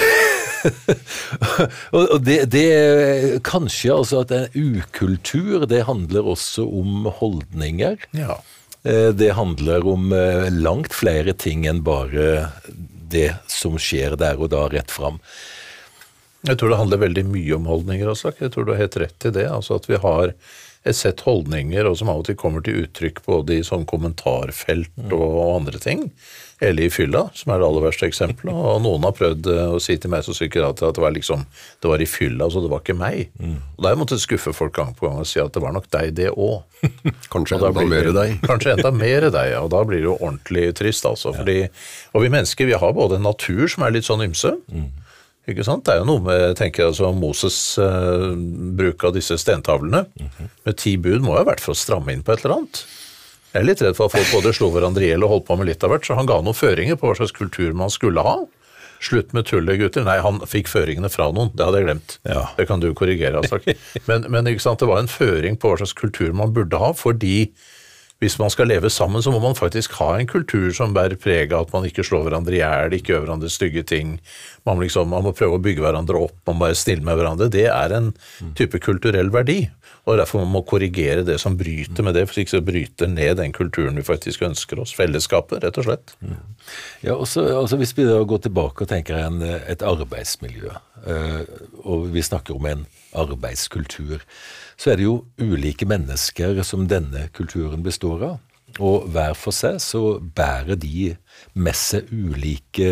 og 1.96 2.18
det, 2.26 2.38
det, 2.54 3.42
Kanskje 3.46 3.94
altså 3.94 4.22
at 4.24 4.34
en 4.36 4.78
ukultur, 4.82 5.66
det 5.70 5.86
handler 5.88 6.28
også 6.34 6.66
om 6.66 7.08
holdninger. 7.20 7.98
Ja. 8.18 8.40
Eh, 8.84 9.10
det 9.16 9.34
handler 9.38 9.88
om 9.88 10.12
eh, 10.16 10.50
langt 10.54 10.96
flere 10.96 11.36
ting 11.38 11.68
enn 11.70 11.84
bare 11.86 12.50
det 13.08 13.32
som 13.52 13.78
skjer 13.80 14.18
der 14.20 14.40
og 14.42 14.52
da, 14.54 14.68
rett 14.72 14.92
fram. 14.94 15.22
Jeg 16.48 16.60
tror 16.60 16.74
det 16.74 16.80
handler 16.80 17.04
veldig 17.04 17.26
mye 17.30 17.58
om 17.58 17.68
holdninger 17.70 18.14
også. 18.14 18.34
Jeg 18.40 18.54
tror 18.54 18.66
du 18.68 18.74
har 18.74 18.82
helt 18.86 18.98
rett 19.04 19.30
i 19.30 19.34
det. 19.36 19.48
Altså 19.52 19.78
at 19.78 19.88
vi 19.90 20.00
har 20.04 20.34
et 20.88 20.96
sett 20.96 21.24
holdninger 21.28 21.88
og 21.90 21.98
som 22.00 22.12
av 22.12 22.22
og 22.22 22.28
til 22.30 22.38
kommer 22.40 22.64
til 22.64 22.86
uttrykk 22.86 23.24
både 23.26 23.58
i 23.58 23.64
sånn 23.66 23.88
kommentarfelt 23.90 25.12
og 25.12 25.40
andre 25.58 25.82
ting 25.84 26.06
eller 26.60 26.88
i 26.88 26.90
fylla, 26.90 27.28
som 27.38 27.52
er 27.54 27.60
det 27.62 27.68
aller 27.68 27.84
verste 27.86 28.08
eksempelet. 28.10 28.56
Og 28.72 28.80
noen 28.82 29.04
har 29.06 29.14
prøvd 29.14 29.50
eh, 29.54 29.76
å 29.76 29.82
si 29.84 29.94
til 30.02 30.10
meg 30.10 30.24
som 30.26 30.34
psykiater 30.34 30.88
at 30.88 30.98
det 30.98 31.04
var 31.04 31.14
liksom, 31.14 31.44
det 31.84 31.92
var 31.92 32.02
i 32.02 32.08
fylla, 32.10 32.48
så 32.50 32.64
det 32.64 32.72
var 32.72 32.82
ikke 32.82 32.98
meg. 32.98 33.28
Mm. 33.38 33.60
Og 33.76 33.78
Da 33.78 33.90
har 33.90 33.94
jeg 33.94 34.02
måttet 34.02 34.24
skuffe 34.24 34.54
folk 34.58 34.74
gang 34.74 34.96
på 34.98 35.06
gang 35.06 35.22
og 35.22 35.30
si 35.30 35.42
at 35.44 35.54
det 35.54 35.62
var 35.62 35.76
nok 35.76 35.86
deg, 35.94 36.16
det 36.18 36.32
òg. 36.34 36.64
Kanskje 37.34 37.60
enda 37.60 37.86
mer 37.86 38.10
deg. 38.16 38.40
Kanskje 38.50 38.74
enda 38.74 38.94
mer 38.96 39.30
deg. 39.30 39.54
Og 39.62 39.70
da 39.76 39.84
blir 39.86 40.02
det 40.02 40.10
jo 40.10 40.16
ordentlig 40.18 40.72
trist, 40.82 41.06
altså. 41.06 41.36
Fordi, 41.38 41.60
og 42.18 42.26
vi 42.26 42.34
mennesker 42.34 42.72
vi 42.72 42.80
har 42.82 42.98
både 42.98 43.20
en 43.22 43.30
natur 43.30 43.68
som 43.70 43.86
er 43.86 43.94
litt 43.94 44.10
sånn 44.10 44.26
ymse. 44.26 44.56
Mm. 44.74 44.90
Ikke 45.48 45.64
sant? 45.64 45.86
Det 45.88 45.96
er 45.96 46.02
jo 46.02 46.08
noe 46.10 46.24
med 46.26 46.58
tenker 46.60 46.84
jeg, 46.84 46.92
altså, 46.92 47.14
Moses' 47.16 47.78
uh, 47.80 48.34
bruk 48.78 49.06
av 49.08 49.16
disse 49.16 49.38
stentavlene 49.40 50.04
mm 50.10 50.30
-hmm. 50.30 50.50
med 50.66 50.78
ti 50.78 50.98
bud 50.98 51.24
må 51.24 51.38
jo 51.38 51.44
ha 51.44 51.48
vært 51.48 51.64
for 51.64 51.72
å 51.72 51.80
stramme 51.80 52.14
inn 52.14 52.24
på 52.24 52.34
et 52.34 52.44
eller 52.44 52.58
annet. 52.58 52.86
Jeg 53.54 53.62
er 53.62 53.66
litt 53.66 53.82
redd 53.82 53.96
for 53.96 54.06
at 54.06 54.12
folk 54.12 54.32
både 54.32 54.54
slo 54.54 54.68
hverandre 54.70 55.06
i 55.06 55.08
hjel 55.08 55.24
og 55.24 55.30
holdt 55.30 55.48
på 55.48 55.56
med 55.56 55.68
litt 55.70 55.84
av 55.84 55.90
hvert, 55.90 56.06
så 56.06 56.16
han 56.16 56.28
ga 56.28 56.42
noen 56.42 56.58
føringer 56.58 57.00
på 57.00 57.08
hva 57.08 57.16
slags 57.16 57.32
kultur 57.32 57.74
man 57.74 57.90
skulle 57.90 58.22
ha. 58.22 58.44
Slutt 59.00 59.34
med 59.34 59.46
tullet, 59.46 59.80
gutter. 59.80 60.04
Nei, 60.04 60.18
han 60.20 60.42
fikk 60.50 60.68
føringene 60.68 61.10
fra 61.10 61.32
noen. 61.32 61.52
Det 61.56 61.66
hadde 61.66 61.78
jeg 61.78 61.88
glemt. 61.88 62.20
Ja. 62.26 62.44
Det 62.58 62.68
kan 62.68 62.80
du 62.80 62.94
korrigere, 62.98 63.40
altså. 63.42 63.62
Men, 64.10 64.26
men 64.30 64.48
ikke 64.48 64.62
sant, 64.62 64.80
det 64.80 64.90
var 64.90 65.00
en 65.00 65.08
føring 65.12 65.58
på 65.58 65.70
hva 65.70 65.78
slags 65.78 65.94
kultur 65.94 66.34
man 66.34 66.54
burde 66.54 66.78
ha, 66.82 66.92
fordi 66.98 67.52
hvis 68.24 68.40
man 68.42 68.50
skal 68.50 68.72
leve 68.72 68.90
sammen, 68.90 69.22
så 69.22 69.30
må 69.34 69.40
man 69.44 69.58
faktisk 69.58 69.94
ha 70.00 70.16
en 70.18 70.30
kultur 70.30 70.72
som 70.74 70.96
bærer 70.96 71.20
preg 71.22 71.54
av 71.54 71.68
at 71.68 71.74
man 71.76 71.86
ikke 71.86 72.06
slår 72.06 72.26
hverandre 72.26 72.56
i 72.56 72.62
hjel, 72.64 72.96
ikke 72.98 73.14
gjør 73.14 73.26
hverandre 73.26 73.52
stygge 73.54 73.84
ting. 73.86 74.16
Man, 74.66 74.82
liksom, 74.82 75.12
man, 75.14 75.26
må 75.28 75.36
prøve 75.38 75.60
å 75.60 75.64
bygge 75.64 75.86
hverandre 75.86 76.24
opp, 76.26 76.38
man 76.50 76.58
må 76.58 76.70
være 76.70 76.80
stille 76.82 77.06
med 77.06 77.20
hverandre. 77.20 77.52
Det 77.54 77.68
er 77.70 77.94
en 77.94 78.14
type 78.58 78.82
kulturell 78.82 79.30
verdi 79.34 79.68
og 80.08 80.16
Derfor 80.22 80.40
må 80.40 80.48
man 80.56 80.64
korrigere 80.68 81.24
det 81.28 81.36
som 81.42 81.58
bryter 81.60 82.06
med 82.06 82.16
det, 82.16 82.24
for 82.30 82.40
ikke 82.40 82.56
så 82.56 82.64
bryter 82.64 83.10
ned 83.12 83.42
den 83.42 83.52
kulturen 83.56 84.00
vi 84.00 84.06
faktisk 84.08 84.46
ønsker 84.48 84.80
oss. 84.80 84.94
Fellesskapet, 84.96 85.60
rett 85.66 85.80
og 85.82 85.88
slett. 85.90 86.14
Ja, 87.04 87.18
også, 87.18 87.44
også 87.58 87.80
Hvis 87.82 87.92
vi 87.98 88.06
da 88.08 88.22
går 88.24 88.46
tilbake 88.46 88.86
og 88.86 88.92
tenker 88.92 89.20
en, 89.20 89.42
et 89.44 89.84
arbeidsmiljø, 89.84 90.72
øh, 91.04 91.42
og 91.84 92.08
vi 92.14 92.24
snakker 92.24 92.56
om 92.56 92.70
en 92.72 92.86
arbeidskultur, 93.12 94.24
så 94.78 94.92
er 94.94 95.00
det 95.00 95.08
jo 95.08 95.22
ulike 95.42 95.88
mennesker 95.90 96.62
som 96.66 96.86
denne 96.90 97.28
kulturen 97.36 97.84
består 97.86 98.26
av. 98.32 98.36
Og 98.84 99.08
hver 99.10 99.34
for 99.38 99.56
seg 99.56 99.80
så 99.82 100.20
bærer 100.20 100.78
de 100.78 101.14
med 101.58 101.78
seg 101.78 102.10
ulike 102.12 102.90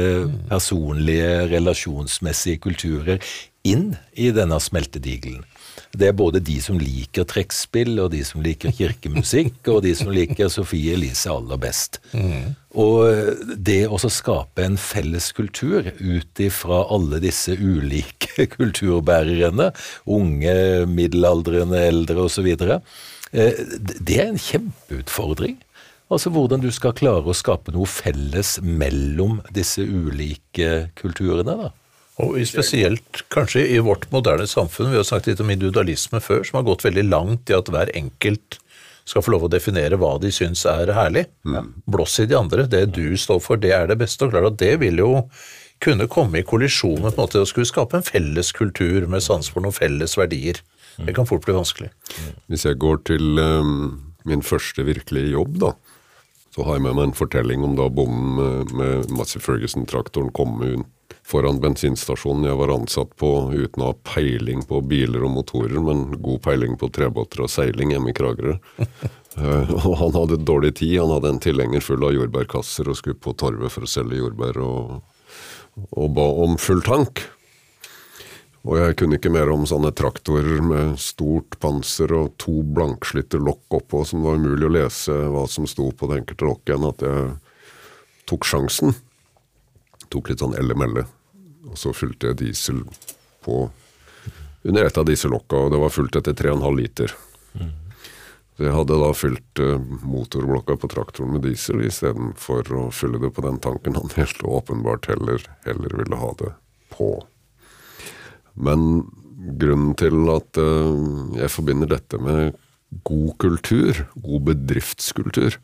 personlige, 0.49 1.45
relasjonsmessige 1.51 2.61
kulturer 2.63 3.19
inn 3.67 3.91
i 4.17 4.31
denne 4.33 4.57
smeltedigelen. 4.61 5.43
Det 5.95 6.09
er 6.09 6.17
både 6.17 6.41
de 6.43 6.57
som 6.63 6.77
liker 6.79 7.27
trekkspill, 7.29 7.95
og 8.03 8.11
de 8.13 8.21
som 8.27 8.43
liker 8.45 8.73
kirkemusikk, 8.75 9.59
og 9.71 9.81
de 9.85 9.93
som 9.97 10.11
liker 10.13 10.51
Sofie 10.51 10.95
Elise 10.97 11.31
aller 11.31 11.59
best. 11.61 12.01
Mm. 12.13 12.55
Og 12.75 13.45
det 13.55 13.85
å 13.87 13.99
skape 14.01 14.65
en 14.65 14.75
felles 14.79 15.29
kultur 15.35 15.87
ut 15.99 16.41
ifra 16.43 16.81
alle 16.91 17.21
disse 17.23 17.55
ulike 17.55 18.47
kulturbærerne, 18.57 19.71
unge, 20.05 20.57
middelaldrende, 20.91 21.85
eldre 21.91 22.27
osv., 22.27 22.51
eh, 22.51 23.63
det 24.01 24.19
er 24.19 24.27
en 24.29 24.41
kjempeutfordring. 24.41 25.57
Altså 26.13 26.29
hvordan 26.29 26.61
du 26.61 26.69
skal 26.73 26.93
klare 26.97 27.25
å 27.25 27.33
skape 27.33 27.73
noe 27.73 27.89
felles 27.89 28.59
mellom 28.61 29.39
disse 29.53 29.81
ulike 29.81 30.91
kulturene. 30.99 31.55
da. 31.63 31.71
Og 32.23 32.37
spesielt 32.47 33.25
kanskje 33.33 33.65
i 33.75 33.79
vårt 33.83 34.07
moderne 34.13 34.45
samfunn, 34.47 34.93
vi 34.93 34.99
har 35.01 35.07
snakket 35.07 35.33
litt 35.33 35.41
om 35.43 35.51
individualisme 35.51 36.21
før, 36.23 36.45
som 36.47 36.61
har 36.61 36.69
gått 36.69 36.85
veldig 36.85 37.03
langt 37.09 37.51
i 37.51 37.57
at 37.57 37.71
hver 37.71 37.91
enkelt 37.97 38.59
skal 39.05 39.21
få 39.21 39.35
lov 39.35 39.45
å 39.45 39.51
definere 39.51 39.99
hva 40.01 40.15
de 40.21 40.31
syns 40.33 40.63
er 40.69 40.93
herlig. 40.95 41.25
Mm. 41.45 41.73
Blås 41.91 42.15
i 42.23 42.27
de 42.29 42.37
andre. 42.39 42.65
Det 42.71 42.85
du 42.95 43.17
står 43.19 43.41
for, 43.43 43.59
det 43.61 43.73
er 43.75 43.91
det 43.91 43.99
beste. 44.01 44.25
Og 44.25 44.33
klart 44.33 44.53
at 44.53 44.61
det 44.63 44.73
vil 44.81 45.03
jo 45.03 45.11
kunne 45.83 46.07
komme 46.09 46.39
i 46.39 46.47
kollisjon 46.47 47.03
med 47.03 47.11
på 47.11 47.19
en 47.19 47.25
måte 47.25 47.43
å 47.43 47.49
skulle 47.49 47.69
skape 47.69 47.99
en 47.99 48.07
felles 48.07 48.53
kultur 48.55 49.05
med 49.11 49.21
sans 49.21 49.51
for 49.51 49.61
noen 49.61 49.75
felles 49.75 50.15
verdier. 50.17 50.61
Det 50.95 51.13
kan 51.13 51.27
fort 51.27 51.43
bli 51.43 51.57
vanskelig. 51.57 51.91
Hvis 52.47 52.63
jeg 52.65 52.79
går 52.79 53.03
til 53.11 53.41
um, 53.43 54.15
min 54.25 54.41
første 54.45 54.87
virkelige 54.87 55.35
jobb, 55.35 55.59
da, 55.67 55.75
Så 56.55 56.63
har 56.63 56.77
jeg 56.77 56.85
med 56.85 56.95
meg 56.95 57.09
en 57.09 57.17
fortelling 57.19 57.63
om 57.67 57.73
da 57.75 57.89
bonden 57.91 58.35
med, 58.37 58.69
med 58.79 59.09
Massey 59.11 59.41
Ferguson-traktoren 59.43 60.31
kom 60.31 60.61
ut 60.63 60.85
foran 61.25 61.59
bensinstasjonen 61.61 62.47
jeg 62.49 62.59
var 62.59 62.73
ansatt 62.73 63.15
på 63.19 63.29
uten 63.53 63.83
å 63.83 63.91
ha 63.91 63.97
peiling 64.07 64.63
på 64.67 64.81
biler 64.85 65.25
og 65.25 65.33
motorer, 65.39 65.77
men 65.81 66.07
god 66.21 66.41
peiling 66.45 66.77
på 66.81 66.89
trebåter 66.93 67.45
og 67.45 67.51
seiling 67.51 67.93
hjemme 67.95 68.13
i 68.13 68.17
Kragerø. 68.17 68.57
Uh, 69.35 69.71
og 69.87 69.95
han 70.01 70.15
hadde 70.15 70.41
dårlig 70.47 70.75
tid. 70.81 70.99
Han 71.01 71.15
hadde 71.17 71.33
en 71.33 71.43
tilhenger 71.43 71.83
full 71.83 72.05
av 72.05 72.15
jordbærkasser 72.15 72.89
og 72.89 72.99
skulle 72.99 73.19
på 73.19 73.35
torvet 73.37 73.73
for 73.73 73.87
å 73.87 73.89
selge 73.89 74.21
jordbær, 74.21 74.61
og, 74.63 74.99
og 75.91 76.13
ba 76.15 76.27
om 76.45 76.59
full 76.61 76.83
tank. 76.85 77.25
Og 78.65 78.79
jeg 78.79 78.95
kunne 78.97 79.19
ikke 79.19 79.29
mer 79.29 79.51
om 79.53 79.65
sånne 79.69 79.91
traktorer 79.93 80.61
med 80.65 80.95
stort 81.01 81.59
panser 81.61 82.09
og 82.17 82.31
to 82.41 82.63
blankslitte 82.65 83.37
lokk 83.37 83.77
oppå 83.77 84.01
som 84.09 84.23
det 84.23 84.29
var 84.31 84.39
umulig 84.41 84.65
å 84.65 84.73
lese 84.73 85.17
hva 85.29 85.43
som 85.49 85.67
sto 85.69 85.91
på 85.93 86.09
det 86.09 86.23
enkelte 86.23 86.47
lokket, 86.49 86.71
enn 86.73 86.87
at 86.89 87.05
jeg 87.05 87.27
tok 88.25 88.47
sjansen. 88.49 88.95
Tok 90.15 90.31
litt 90.31 90.43
sånn 90.43 90.55
elle-melle. 90.55 91.03
Og 91.67 91.79
så 91.79 91.91
fulgte 91.95 92.31
jeg 92.31 92.39
diesel 92.39 92.85
på 93.43 93.65
under 94.65 94.87
et 94.87 94.97
av 94.97 95.05
disse 95.05 95.29
lokka, 95.29 95.65
og 95.65 95.73
det 95.73 95.79
var 95.81 95.91
fullt 95.93 96.15
etter 96.17 96.33
3,5 96.33 96.77
liter. 96.79 97.11
Mm. 97.53 97.73
Så 98.55 98.63
jeg 98.65 98.73
hadde 98.73 98.97
da 99.01 99.09
fylt 99.13 99.61
uh, 99.61 99.75
motorblokka 100.07 100.77
på 100.79 100.89
traktoren 100.89 101.35
med 101.35 101.43
diesel 101.45 101.83
istedenfor 101.85 102.71
å 102.73 102.85
fylle 102.95 103.19
det 103.21 103.33
på 103.35 103.43
den 103.45 103.59
tanken 103.61 103.97
han 103.99 104.13
helt 104.15 104.41
åpenbart 104.47 105.09
heller, 105.11 105.43
heller 105.67 105.97
ville 105.99 106.21
ha 106.21 106.31
det 106.39 106.53
på. 106.95 107.11
Men 108.55 109.03
grunnen 109.59 109.93
til 109.99 110.31
at 110.33 110.57
uh, 110.57 111.35
jeg 111.35 111.51
forbinder 111.53 111.91
dette 111.91 112.21
med 112.23 112.55
god 113.05 113.31
kultur, 113.41 114.05
god 114.23 114.45
bedriftskultur, 114.49 115.57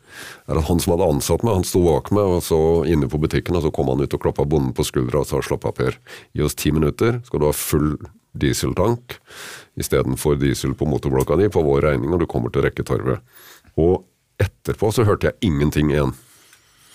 er 0.48 0.58
at 0.58 0.68
han 0.68 0.80
som 0.82 0.94
hadde 0.94 1.10
ansatt 1.14 1.44
meg, 1.46 1.60
han 1.60 1.66
sto 1.66 1.84
bak 1.86 2.10
meg 2.14 2.38
og 2.38 2.42
så 2.44 2.58
inne 2.88 3.08
på 3.10 3.20
butikken, 3.22 3.56
og 3.56 3.64
så 3.64 3.72
kom 3.74 3.90
han 3.92 4.02
ut 4.02 4.16
og 4.16 4.24
klappa 4.24 4.46
bonden 4.48 4.74
på 4.76 4.86
skuldra 4.86 5.22
og 5.22 5.30
sa 5.30 5.40
slapp 5.44 5.66
av, 5.68 5.76
Per, 5.78 5.96
gi 6.36 6.44
oss 6.44 6.58
ti 6.58 6.74
minutter, 6.74 7.22
skal 7.26 7.42
du 7.42 7.48
ha 7.48 7.54
full 7.56 7.94
dieseltank 8.32 9.18
istedenfor 9.80 10.38
diesel 10.40 10.74
på 10.76 10.88
motorblokka 10.88 11.36
di 11.40 11.48
på 11.52 11.62
vår 11.64 11.86
regning, 11.88 12.12
og 12.12 12.22
du 12.22 12.28
kommer 12.28 12.52
til 12.52 12.62
å 12.62 12.66
rekke 12.68 12.84
torvet. 12.88 13.22
Og 13.80 14.02
etterpå 14.42 14.92
så 14.92 15.06
hørte 15.08 15.30
jeg 15.30 15.52
ingenting 15.52 15.92
igjen. 15.92 16.14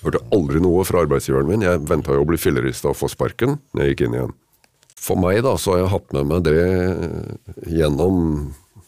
Hørte 0.03 0.21
aldri 0.33 0.61
noe 0.61 0.83
fra 0.85 1.01
arbeidsgiveren 1.05 1.49
min. 1.49 1.65
Jeg 1.65 1.81
venta 1.89 2.13
jo 2.13 2.21
å 2.25 2.29
bli 2.29 2.37
fillerista 2.41 2.91
og 2.91 2.99
få 2.99 3.09
sparken 3.09 3.57
når 3.73 3.83
jeg 3.83 3.95
gikk 3.95 4.05
inn 4.05 4.17
igjen. 4.19 4.35
For 4.97 5.19
meg 5.19 5.43
da, 5.45 5.55
så 5.61 5.73
har 5.73 5.83
jeg 5.83 5.93
hatt 5.93 6.15
med 6.17 6.29
meg 6.29 6.45
det 6.45 6.61
gjennom 7.69 8.21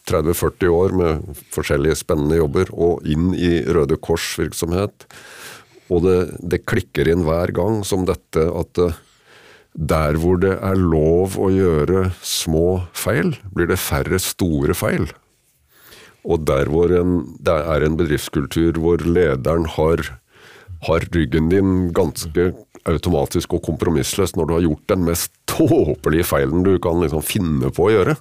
30-40 0.10 0.74
år 0.74 0.96
med 0.98 1.44
forskjellige 1.54 2.00
spennende 2.02 2.40
jobber, 2.42 2.72
og 2.74 3.06
inn 3.08 3.32
i 3.38 3.60
Røde 3.70 4.00
Kors-virksomhet. 4.02 5.06
Og 5.90 6.04
det, 6.06 6.18
det, 6.42 6.66
klikker 6.70 7.10
inn 7.10 7.26
hver 7.26 7.54
gang 7.56 7.82
som 7.88 8.06
dette 8.10 8.44
at 8.54 8.82
eh, 8.82 8.98
der 9.74 10.18
hvor 10.20 10.40
det 10.42 10.56
er 10.66 10.78
lov 10.78 11.38
å 11.40 11.50
gjøre 11.54 12.10
små 12.26 12.84
feil, 12.98 13.36
blir 13.54 13.70
det 13.70 13.80
færre 13.82 14.20
store 14.22 14.76
feil. 14.78 15.10
Og 16.28 16.44
der 16.50 16.70
hvor 16.70 16.92
en, 16.94 17.22
det 17.40 17.56
er 17.56 17.86
en 17.86 17.98
bedriftskultur 18.00 18.80
hvor 18.82 19.02
lederen 19.06 19.70
har, 19.78 20.04
har 20.88 21.08
ryggen 21.16 21.50
din 21.54 21.90
ganske 21.96 22.52
automatisk 22.90 23.56
og 23.56 23.64
kompromissløst 23.68 24.38
når 24.38 24.48
du 24.48 24.54
har 24.56 24.66
gjort 24.66 24.92
den 24.92 25.08
mest 25.08 25.34
tåpelige 25.50 26.28
feilen 26.28 26.64
du 26.66 26.76
kan 26.82 27.00
liksom 27.02 27.24
finne 27.26 27.72
på 27.74 27.88
å 27.88 27.94
gjøre. 27.94 28.16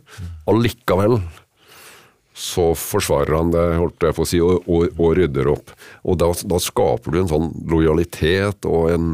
Allikevel 0.50 1.18
så 2.38 2.70
forsvarer 2.78 3.34
han 3.34 3.50
det, 3.50 3.64
holdt 3.80 4.04
jeg 4.06 4.14
på 4.14 4.24
å 4.24 4.28
si, 4.30 4.38
og, 4.44 4.66
og, 4.70 4.92
og 4.94 5.16
rydder 5.18 5.50
opp. 5.50 5.72
Og 6.06 6.20
da, 6.22 6.30
da, 6.46 6.60
skaper 6.62 7.14
du 7.14 7.22
en 7.22 7.30
sånn 7.32 7.48
lojalitet 7.70 8.68
og 8.68 8.92
en, 8.94 9.12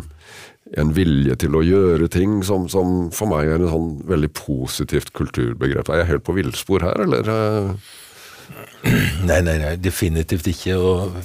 en 0.76 0.92
vilje 0.96 1.38
til 1.46 1.56
å 1.56 1.64
gjøre 1.64 2.10
ting 2.12 2.42
som, 2.44 2.68
som, 2.68 3.08
for 3.16 3.32
meg 3.32 3.48
er 3.48 3.64
en 3.64 3.72
sånn 3.72 3.90
veldig 4.10 4.30
positivt 4.36 5.14
kulturbegrep. 5.16 5.88
Er 5.88 6.02
jeg 6.02 6.12
helt 6.12 6.26
på 6.28 6.36
villspor 6.36 6.84
her, 6.84 7.06
eller? 7.06 7.32
Nei, 9.24 9.40
nei, 9.40 9.56
nei, 9.56 9.74
definitivt 9.80 10.50
ikke. 10.52 10.76
og 10.76 11.16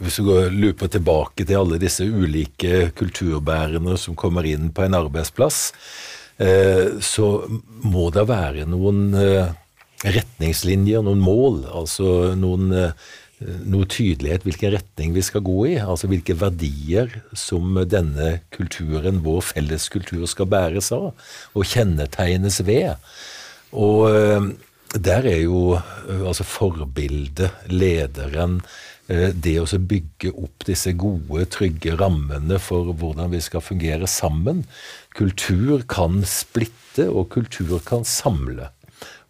hvis 0.00 0.20
du 0.20 0.28
går, 0.30 0.52
looper 0.54 0.88
tilbake 0.88 1.44
til 1.44 1.58
alle 1.58 1.80
disse 1.82 2.06
ulike 2.06 2.92
kulturbærerne 2.96 3.98
som 4.00 4.16
kommer 4.18 4.46
inn 4.48 4.70
på 4.72 4.86
en 4.86 4.96
arbeidsplass, 4.96 5.58
eh, 6.40 7.00
så 7.04 7.32
må 7.84 8.06
det 8.14 8.24
være 8.30 8.68
noen 8.70 9.02
eh, 9.18 9.50
retningslinjer, 10.04 11.02
noen 11.04 11.20
mål, 11.22 11.64
altså 11.82 12.32
noen, 12.38 12.70
eh, 12.72 13.10
noe 13.40 13.88
tydelighet 13.88 14.44
hvilken 14.44 14.74
retning 14.76 15.14
vi 15.16 15.24
skal 15.24 15.44
gå 15.44 15.58
i. 15.72 15.76
Altså 15.80 16.10
hvilke 16.10 16.36
verdier 16.40 17.12
som 17.36 17.78
denne 17.88 18.40
kulturen, 18.54 19.22
vår 19.24 19.44
felles 19.52 19.88
kultur, 19.92 20.26
skal 20.28 20.50
bæres 20.50 20.92
av 20.96 21.12
og 21.54 21.64
kjennetegnes 21.64 22.60
ved. 22.68 22.96
Og 23.72 24.52
der 24.92 25.26
er 25.30 25.44
jo 25.44 25.78
altså 26.26 26.44
forbildet, 26.44 27.52
lederen, 27.70 28.58
Eh, 29.10 29.32
det 29.34 29.56
å 29.58 29.66
bygge 29.66 30.30
opp 30.38 30.66
disse 30.68 30.92
gode, 30.98 31.46
trygge 31.50 31.96
rammene 31.98 32.60
for 32.62 32.92
hvordan 32.94 33.32
vi 33.34 33.40
skal 33.42 33.64
fungere 33.64 34.08
sammen. 34.10 34.64
Kultur 35.18 35.82
kan 35.90 36.22
splitte, 36.28 37.08
og 37.08 37.30
kultur 37.34 37.80
kan 37.86 38.06
samle. 38.06 38.70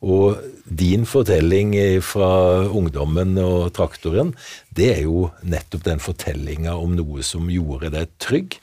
Og 0.00 0.40
din 0.70 1.02
fortelling 1.08 1.74
fra 2.06 2.30
ungdommen 2.70 3.34
og 3.42 3.72
traktoren, 3.74 4.30
det 4.70 4.92
er 4.94 5.02
jo 5.08 5.28
nettopp 5.42 5.82
den 5.88 6.02
fortellinga 6.02 6.76
om 6.78 6.94
noe 6.98 7.24
som 7.26 7.50
gjorde 7.50 7.90
deg 7.96 8.12
trygg, 8.22 8.56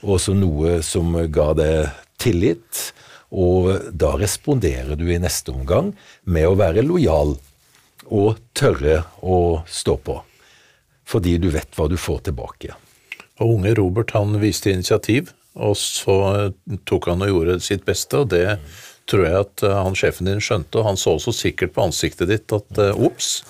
og 0.00 0.22
så 0.24 0.32
noe 0.36 0.78
som 0.86 1.12
ga 1.28 1.50
deg 1.58 1.90
tillit. 2.20 2.90
Og 3.30 3.92
da 3.94 4.16
responderer 4.18 4.96
du 4.98 5.04
i 5.12 5.20
neste 5.20 5.52
omgang 5.52 5.92
med 6.24 6.48
å 6.48 6.56
være 6.58 6.82
lojal 6.82 7.36
og 8.10 8.40
tørre 8.56 9.04
å 9.22 9.62
stå 9.70 10.00
på 10.02 10.18
fordi 11.10 11.40
du 11.42 11.48
vet 11.50 11.74
hva 11.74 11.88
du 11.90 11.96
får 11.98 12.20
tilbake. 12.28 12.76
Og 13.42 13.56
unge 13.56 13.72
Robert 13.74 14.12
han 14.14 14.36
viste 14.38 14.70
initiativ, 14.70 15.32
og 15.58 15.74
så 15.74 16.14
tok 16.86 17.08
han 17.10 17.24
og 17.26 17.32
gjorde 17.32 17.56
sitt 17.64 17.82
beste, 17.82 18.20
og 18.22 18.30
det 18.30 18.60
tror 19.10 19.26
jeg 19.26 19.36
at 19.42 19.64
eh, 19.66 19.76
han 19.76 19.96
sjefen 19.98 20.30
din 20.30 20.42
skjønte, 20.42 20.80
og 20.80 20.88
han 20.88 20.98
så 21.00 21.16
så 21.22 21.34
sikkert 21.34 21.74
på 21.76 21.84
ansiktet 21.88 22.30
ditt 22.30 22.54
at 22.54 22.80
uh, 22.80 23.04
ops, 23.06 23.42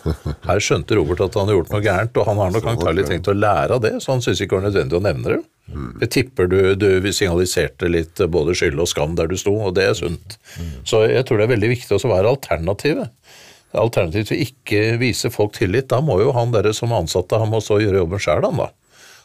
her 0.48 0.62
skjønte 0.62 0.98
Robert 0.98 1.22
at 1.24 1.36
han 1.36 1.46
hadde 1.46 1.58
gjort 1.58 1.74
noe 1.74 1.84
gærent, 1.84 2.20
og 2.20 2.28
han 2.28 2.40
har 2.42 2.54
nok 2.54 2.68
antagelig 2.74 3.06
tenkt 3.10 3.30
å 3.30 3.36
lære 3.36 3.76
av 3.76 3.84
det, 3.84 3.94
så 4.02 4.14
han 4.14 4.24
syns 4.24 4.40
ikke 4.40 4.56
det 4.56 4.60
var 4.60 4.68
nødvendig 4.68 4.98
å 4.98 5.04
nevne 5.04 5.34
det. 5.34 5.40
Jeg 6.00 6.10
tipper 6.16 6.48
du, 6.50 6.58
du 6.74 6.88
signaliserte 7.14 7.86
litt 7.86 8.18
både 8.32 8.56
skyld 8.58 8.80
og 8.82 8.88
skam 8.90 9.14
der 9.18 9.30
du 9.30 9.36
sto, 9.38 9.52
og 9.54 9.76
det 9.76 9.84
er 9.86 9.94
sunt. 9.94 10.34
Så 10.88 11.04
jeg 11.06 11.22
tror 11.28 11.38
det 11.38 11.46
er 11.46 11.52
veldig 11.52 11.70
viktig 11.76 11.94
å 11.94 12.10
være 12.10 12.32
alternativet. 12.34 13.12
Alternativt 13.78 14.32
til 14.32 14.42
ikke 14.42 14.96
vise 14.98 15.30
folk 15.30 15.54
tillit, 15.54 15.86
da 15.92 16.00
må 16.02 16.18
jo 16.24 16.32
han 16.34 16.50
dere 16.50 16.72
som 16.74 16.90
ansatte 16.96 17.38
han 17.38 17.52
må 17.52 17.60
så 17.62 17.78
gjøre 17.78 18.02
jobben 18.02 18.22
sjøl, 18.22 18.42
han 18.48 18.64
da. 18.64 18.70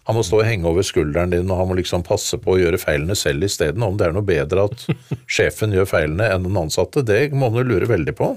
Han 0.05 0.17
må 0.19 0.24
stå 0.25 0.41
og 0.41 0.45
henge 0.45 0.69
over 0.69 0.85
skulderen 0.85 1.33
din, 1.33 1.50
og 1.50 1.57
han 1.59 1.69
må 1.69 1.77
liksom 1.79 2.03
passe 2.05 2.38
på 2.41 2.53
å 2.53 2.59
gjøre 2.62 2.79
feilene 2.81 3.15
selv 3.17 3.47
isteden. 3.47 3.83
Om 3.85 3.97
det 3.97 4.07
er 4.07 4.13
noe 4.13 4.25
bedre 4.25 4.67
at 4.69 4.85
sjefen 5.38 5.74
gjør 5.74 5.89
feilene 5.89 6.29
enn 6.29 6.45
den 6.45 6.59
ansatte, 6.62 7.05
det 7.05 7.31
må 7.33 7.50
man 7.50 7.63
jo 7.63 7.71
lure 7.74 7.89
veldig 7.89 8.15
på. 8.17 8.35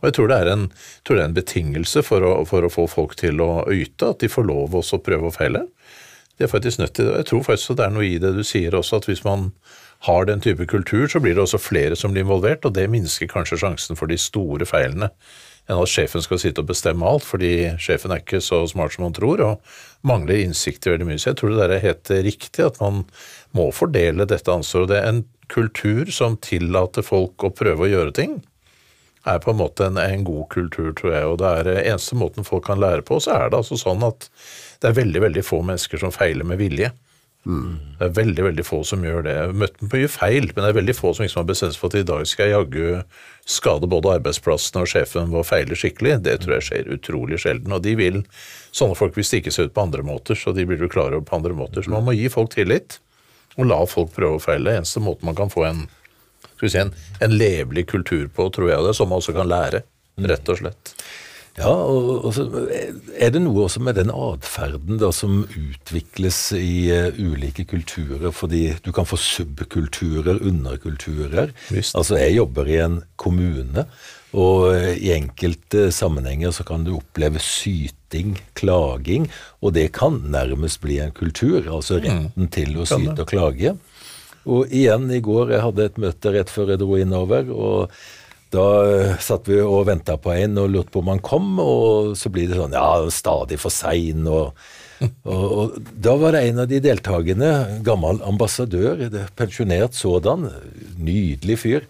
Og 0.00 0.08
jeg 0.08 0.16
tror 0.16 0.30
det 0.30 0.40
er 0.40 0.50
en, 0.52 0.64
det 1.04 1.14
er 1.16 1.22
en 1.26 1.36
betingelse 1.36 2.02
for 2.04 2.24
å, 2.24 2.32
for 2.48 2.64
å, 2.66 2.72
få 2.72 2.88
folk 2.90 3.14
til 3.20 3.40
å 3.44 3.64
yte, 3.72 4.10
at 4.10 4.24
de 4.24 4.32
får 4.32 4.48
lov 4.48 4.76
også 4.80 4.98
å 4.98 5.04
prøve 5.04 5.30
å 5.30 5.34
feile. 5.34 5.66
De 6.36 6.44
er 6.44 6.50
faktisk 6.50 6.80
nødt 6.80 6.96
til 6.96 7.08
det. 7.08 7.20
Jeg 7.22 7.30
tror 7.30 7.46
faktisk 7.46 7.78
det 7.78 7.86
er 7.86 7.94
noe 7.94 8.08
i 8.08 8.18
det 8.20 8.34
du 8.36 8.42
sier 8.44 8.74
også, 8.76 9.00
at 9.00 9.08
hvis 9.08 9.24
man 9.24 9.52
har 10.04 10.26
den 10.28 10.42
type 10.44 10.66
kultur, 10.68 11.06
så 11.08 11.20
blir 11.24 11.36
det 11.36 11.44
også 11.44 11.60
flere 11.62 11.96
som 11.96 12.12
blir 12.12 12.26
involvert, 12.26 12.66
og 12.68 12.74
det 12.76 12.88
minsker 12.92 13.30
kanskje 13.30 13.60
sjansen 13.62 13.96
for 13.96 14.10
de 14.10 14.20
store 14.20 14.68
feilene 14.68 15.12
enn 15.64 15.80
at 15.80 15.88
sjefen 15.88 16.20
skal 16.20 16.40
sitte 16.42 16.60
og 16.60 16.68
bestemme 16.68 17.08
alt, 17.08 17.24
fordi 17.24 17.54
sjefen 17.80 18.12
er 18.12 18.20
ikke 18.20 18.42
så 18.44 18.58
smart 18.68 18.92
som 18.92 19.06
han 19.06 19.14
tror, 19.16 19.40
og 19.40 19.93
mangler 20.04 20.42
innsikt 20.44 20.86
i 20.86 20.94
veldig 20.94 21.08
mye. 21.08 21.20
Så 21.20 21.32
jeg 21.32 21.40
tror 21.40 21.54
det 21.54 21.60
der 21.62 21.76
er 21.76 21.84
helt 21.84 22.10
riktig, 22.26 22.64
at 22.64 22.80
man 22.82 23.04
må 23.56 23.70
fordele 23.74 24.26
dette 24.28 24.52
ansvaret. 24.52 24.92
Det 24.92 24.98
er 25.00 25.12
en 25.12 25.22
kultur 25.52 26.10
som 26.12 26.36
tillater 26.40 27.04
folk 27.04 27.44
å 27.44 27.52
prøve 27.54 27.86
å 27.86 27.90
gjøre 27.90 28.16
ting, 28.16 28.38
er 29.24 29.40
på 29.40 29.54
en 29.54 29.60
måte 29.60 29.86
en, 29.88 29.96
en 30.00 30.24
god 30.26 30.48
kultur, 30.52 30.90
tror 30.96 31.14
jeg. 31.14 31.30
Og 31.30 31.38
det 31.40 31.52
er 31.60 31.70
eneste 31.86 32.18
måten 32.20 32.44
folk 32.44 32.66
kan 32.68 32.80
lære 32.82 33.04
på, 33.08 33.20
så 33.24 33.38
er 33.38 33.50
det 33.50 33.62
altså 33.62 33.78
sånn 33.80 34.04
at 34.04 34.28
det 34.82 34.90
er 34.90 34.98
veldig, 35.00 35.24
veldig 35.24 35.44
få 35.46 35.62
mennesker 35.64 36.02
som 36.02 36.12
feiler 36.12 36.44
med 36.48 36.60
vilje. 36.60 36.90
Mm. 37.44 37.96
Det 37.98 38.06
er 38.06 38.16
veldig 38.16 38.44
veldig 38.46 38.64
få 38.64 38.80
som 38.88 39.04
gjør 39.04 39.24
det. 39.24 39.36
Jeg 39.36 39.48
har 39.48 39.58
møtt 39.64 39.82
mye 39.84 40.10
feil, 40.12 40.48
men 40.50 40.64
det 40.64 40.70
er 40.70 40.78
veldig 40.80 40.96
få 40.96 41.12
som 41.16 41.24
liksom 41.24 41.42
har 41.42 41.48
bestemt 41.48 41.76
seg 41.76 41.80
for 41.80 41.92
at 41.92 42.00
i 42.00 42.08
dag 42.08 42.28
skal 42.28 42.48
jeg 42.48 42.56
jaggu 42.56 42.84
skade 43.44 43.88
både 43.90 44.14
arbeidsplassen 44.18 44.80
og 44.80 44.88
sjefen 44.88 45.32
ved 45.32 45.42
å 45.42 45.46
feile 45.46 45.76
skikkelig. 45.76 46.16
Det 46.24 46.38
tror 46.42 46.56
jeg 46.56 46.66
skjer 46.68 46.92
utrolig 46.96 47.40
sjelden. 47.42 47.74
Og 47.76 47.82
de 47.84 47.94
vil, 47.98 48.22
sånne 48.72 48.96
folk 48.98 49.16
vil 49.18 49.26
stikke 49.28 49.52
seg 49.54 49.68
ut 49.68 49.74
på 49.76 49.84
andre 49.84 50.04
måter, 50.06 50.38
så 50.38 50.54
de 50.56 50.64
blir 50.68 50.80
du 50.80 50.88
klar 50.88 51.12
over 51.12 51.26
på 51.28 51.36
andre 51.38 51.56
måter. 51.56 51.84
Så 51.84 51.92
man 51.92 52.06
må 52.06 52.16
gi 52.16 52.30
folk 52.32 52.54
tillit, 52.54 52.98
og 53.58 53.68
la 53.68 53.82
folk 53.88 54.14
prøve 54.16 54.38
å 54.38 54.42
feile. 54.42 54.78
Eneste 54.80 55.02
måte 55.04 55.26
man 55.28 55.36
kan 55.38 55.52
få 55.52 55.66
en, 55.68 55.84
si, 56.62 56.72
en, 56.80 56.94
en 57.24 57.36
levelig 57.36 57.86
kultur 57.92 58.26
på, 58.32 58.48
tror 58.54 58.72
jeg. 58.72 58.80
Det 58.86 58.94
er 58.94 58.98
sånn 59.00 59.12
man 59.12 59.20
også 59.22 59.36
kan 59.36 59.50
lære, 59.50 59.84
rett 60.30 60.54
og 60.54 60.62
slett. 60.62 60.96
Ja, 61.54 61.70
og, 61.70 62.24
og 62.26 62.32
så 62.34 62.44
er 63.14 63.30
det 63.30 63.44
noe 63.44 63.68
også 63.68 63.82
med 63.86 63.94
den 64.00 64.10
atferden 64.10 64.98
som 65.14 65.44
utvikles 65.46 66.38
i 66.58 66.90
uh, 66.90 67.14
ulike 67.14 67.62
kulturer, 67.70 68.32
fordi 68.34 68.72
du 68.82 68.90
kan 68.94 69.06
få 69.06 69.18
subkulturer, 69.22 70.40
underkulturer. 70.42 71.52
Just. 71.70 71.94
Altså, 71.94 72.18
jeg 72.18 72.40
jobber 72.40 72.70
i 72.72 72.80
en 72.82 72.98
kommune, 73.20 73.86
og 74.34 74.72
uh, 74.72 74.90
i 74.98 75.12
enkelte 75.14 75.92
sammenhenger 75.94 76.50
så 76.56 76.66
kan 76.66 76.88
du 76.88 76.96
oppleve 76.96 77.38
syting, 77.38 78.34
klaging, 78.58 79.30
og 79.62 79.76
det 79.78 79.92
kan 79.94 80.18
nærmest 80.34 80.82
bli 80.82 80.98
en 81.04 81.14
kultur, 81.14 81.62
altså 81.70 82.02
retten 82.02 82.50
til 82.50 82.74
å 82.82 82.88
syte 82.88 83.20
og 83.22 83.30
klage. 83.30 83.76
Og 84.44 84.74
igjen, 84.74 85.06
i 85.14 85.22
går 85.24 85.54
jeg 85.54 85.64
hadde 85.68 85.86
et 85.86 86.02
møte 86.02 86.34
rett 86.34 86.50
før 86.52 86.74
jeg 86.74 86.82
dro 86.82 86.98
innover. 86.98 87.46
og 87.54 87.94
da 88.54 88.68
eh, 88.86 89.18
satt 89.22 89.50
vi 89.50 89.60
og 89.62 89.88
venta 89.90 90.16
på 90.20 90.32
en 90.34 90.62
og 90.62 90.70
lurte 90.72 90.94
på 90.94 91.02
om 91.02 91.12
han 91.12 91.22
kom, 91.24 91.52
og 91.62 92.14
så 92.18 92.32
blir 92.32 92.50
det 92.50 92.58
sånn 92.60 92.76
Ja, 92.76 92.88
stadig 93.12 93.60
for 93.62 93.74
sein. 93.74 94.24
Og, 94.30 94.54
og, 95.26 95.44
og, 95.44 95.78
da 96.06 96.16
var 96.20 96.36
det 96.36 96.44
en 96.48 96.64
av 96.64 96.70
de 96.70 96.80
deltakerne, 96.84 97.52
gammel 97.86 98.22
ambassadør, 98.26 99.06
pensjonert 99.38 99.98
sådan, 99.98 100.48
nydelig 100.98 101.60
fyr, 101.64 101.88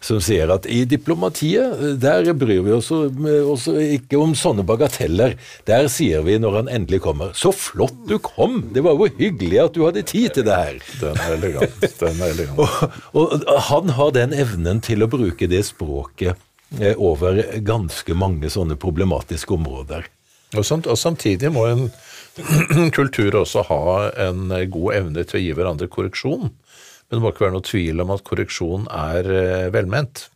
som 0.00 0.20
sier 0.22 0.50
at 0.54 0.66
i 0.70 0.84
diplomatiet, 0.88 2.00
der 2.00 2.30
bryr 2.38 2.62
vi 2.66 2.74
oss 2.76 2.90
også 2.92 3.74
ikke 3.98 4.18
om 4.20 4.34
sånne 4.38 4.64
bagateller. 4.66 5.34
Der 5.68 5.88
sier 5.92 6.22
vi 6.26 6.38
når 6.38 6.60
han 6.60 6.72
endelig 6.78 7.02
kommer 7.06 7.32
'Så 7.34 7.52
flott 7.52 8.06
du 8.08 8.18
kom! 8.18 8.70
Det 8.72 8.82
var 8.84 8.94
jo 8.94 9.08
hyggelig 9.18 9.58
at 9.64 9.74
du 9.74 9.84
hadde 9.84 10.02
tid 10.02 10.34
til 10.34 10.44
det 10.46 10.54
her'. 10.54 10.82
Den 11.00 11.16
er 11.16 11.34
elegant. 11.34 11.98
Den 12.00 12.22
er 12.22 12.34
elegant. 12.34 12.58
og, 13.18 13.26
og 13.46 13.60
han 13.70 13.88
har 13.88 14.12
den 14.14 14.32
evnen 14.32 14.80
til 14.80 15.02
å 15.02 15.10
bruke 15.10 15.50
det 15.50 15.64
språket 15.66 16.36
eh, 16.80 16.94
over 16.96 17.42
ganske 17.60 18.14
mange 18.14 18.50
sånne 18.50 18.78
problematiske 18.78 19.54
områder. 19.54 20.06
Og, 20.56 20.64
samt, 20.64 20.86
og 20.86 20.96
samtidig 20.96 21.50
må 21.52 21.66
en 21.68 21.90
kultur 22.98 23.42
også 23.42 23.66
ha 23.68 23.82
en 24.28 24.48
god 24.70 24.94
evne 24.94 25.24
til 25.26 25.40
å 25.40 25.42
gi 25.42 25.52
hverandre 25.58 25.90
korreksjon. 25.92 26.52
Men 27.08 27.18
det 27.18 27.24
må 27.24 27.32
ikke 27.32 27.46
være 27.46 27.56
noe 27.56 27.68
tvil 27.68 28.04
om 28.04 28.10
at 28.14 28.26
korreksjon 28.26 28.90
er 28.92 29.30
eh, 29.32 29.70
velment. 29.74 30.28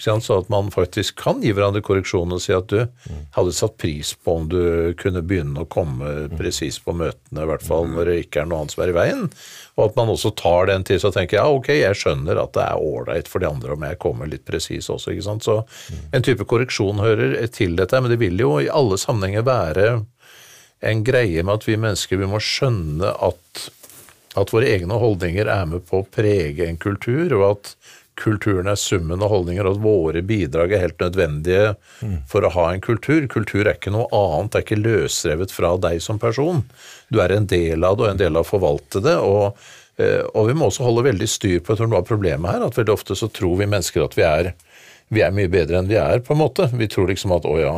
Så 0.00 0.38
at 0.38 0.48
man 0.48 0.70
faktisk 0.72 1.18
kan 1.20 1.42
gi 1.44 1.50
hverandre 1.52 1.82
korreksjon 1.84 2.32
og 2.32 2.40
si 2.40 2.54
at 2.56 2.70
du 2.72 2.86
hadde 3.34 3.52
satt 3.52 3.76
pris 3.80 4.14
på 4.16 4.36
om 4.38 4.46
du 4.48 4.94
kunne 5.00 5.20
begynne 5.20 5.60
å 5.60 5.68
komme 5.68 6.30
presis 6.38 6.78
på 6.80 6.94
møtene, 6.96 7.42
i 7.42 7.48
hvert 7.50 7.64
fall 7.64 7.90
når 7.90 8.08
det 8.08 8.14
ikke 8.22 8.40
er 8.40 8.48
noe 8.48 8.62
annet 8.62 8.74
som 8.74 8.84
er 8.84 8.92
i 8.94 8.96
veien. 8.96 9.26
Og 9.76 9.90
at 9.90 9.98
man 9.98 10.12
også 10.14 10.32
tar 10.40 10.70
den 10.70 10.86
til 10.88 11.04
og 11.04 11.12
tenker 11.16 11.40
ja, 11.40 11.48
ok, 11.52 11.68
jeg 11.82 11.98
skjønner 12.00 12.40
at 12.40 12.54
det 12.56 12.64
er 12.64 12.86
ålreit 12.86 13.28
for 13.28 13.44
de 13.44 13.50
andre 13.50 13.76
om 13.76 13.84
jeg 13.90 14.00
kommer 14.00 14.30
litt 14.30 14.46
presis 14.48 14.88
også. 14.88 15.12
ikke 15.12 15.26
sant? 15.26 15.44
Så 15.44 15.58
en 16.16 16.24
type 16.24 16.48
korreksjon 16.48 17.02
hører 17.04 17.36
til 17.52 17.76
dette, 17.76 18.00
men 18.00 18.12
det 18.12 18.22
vil 18.22 18.40
jo 18.40 18.54
i 18.62 18.72
alle 18.72 18.96
sammenhenger 19.00 19.44
være 19.44 19.90
en 20.80 21.04
greie 21.04 21.44
med 21.44 21.58
at 21.58 21.68
vi 21.68 21.76
mennesker 21.76 22.16
vi 22.16 22.30
må 22.30 22.40
skjønne 22.40 23.12
at 23.20 23.66
at 24.38 24.52
våre 24.54 24.68
egne 24.70 24.98
holdninger 25.00 25.48
er 25.50 25.64
med 25.66 25.86
på 25.88 26.02
å 26.02 26.06
prege 26.06 26.68
en 26.68 26.78
kultur, 26.80 27.32
og 27.38 27.46
at 27.48 27.72
kulturen 28.20 28.68
er 28.68 28.76
summen 28.78 29.22
av 29.24 29.32
holdninger, 29.32 29.64
og 29.64 29.78
at 29.78 29.82
våre 29.82 30.22
bidrag 30.26 30.74
er 30.76 30.84
helt 30.84 31.00
nødvendige 31.00 31.74
for 32.28 32.44
å 32.44 32.52
ha 32.52 32.66
en 32.70 32.82
kultur. 32.84 33.24
Kultur 33.32 33.64
er 33.64 33.78
ikke 33.78 33.94
noe 33.94 34.10
annet, 34.12 34.52
det 34.52 34.60
er 34.60 34.66
ikke 34.66 34.80
løsrevet 34.82 35.54
fra 35.54 35.72
deg 35.80 36.02
som 36.04 36.20
person. 36.20 36.62
Du 37.08 37.22
er 37.24 37.32
en 37.34 37.48
del 37.50 37.86
av 37.86 37.96
det, 37.96 38.04
og 38.04 38.10
en 38.12 38.20
del 38.20 38.36
av 38.36 38.44
å 38.44 38.52
forvalte 38.54 39.02
det. 39.04 39.18
og 39.18 39.56
og 40.00 40.46
vi 40.48 40.54
må 40.56 40.70
også 40.70 40.86
holde 40.86 41.02
veldig 41.04 41.26
styr 41.28 41.58
på 41.60 41.74
jeg 41.74 41.80
tror 41.80 41.90
noe 41.90 41.98
av 42.00 42.06
problemet 42.08 42.54
her, 42.54 42.62
at 42.64 42.76
veldig 42.78 42.94
ofte 42.94 43.16
så 43.18 43.26
tror 43.28 43.58
vi 43.58 43.66
mennesker 43.68 44.06
at 44.06 44.14
vi 44.16 44.24
er, 44.24 44.46
vi 45.12 45.20
er 45.20 45.34
mye 45.34 45.50
bedre 45.52 45.76
enn 45.76 45.90
vi 45.90 45.98
er, 46.00 46.22
på 46.24 46.32
en 46.32 46.40
måte. 46.40 46.70
Vi 46.72 46.88
tror 46.88 47.10
liksom 47.10 47.34
at 47.36 47.44
å 47.44 47.58
ja, 47.60 47.74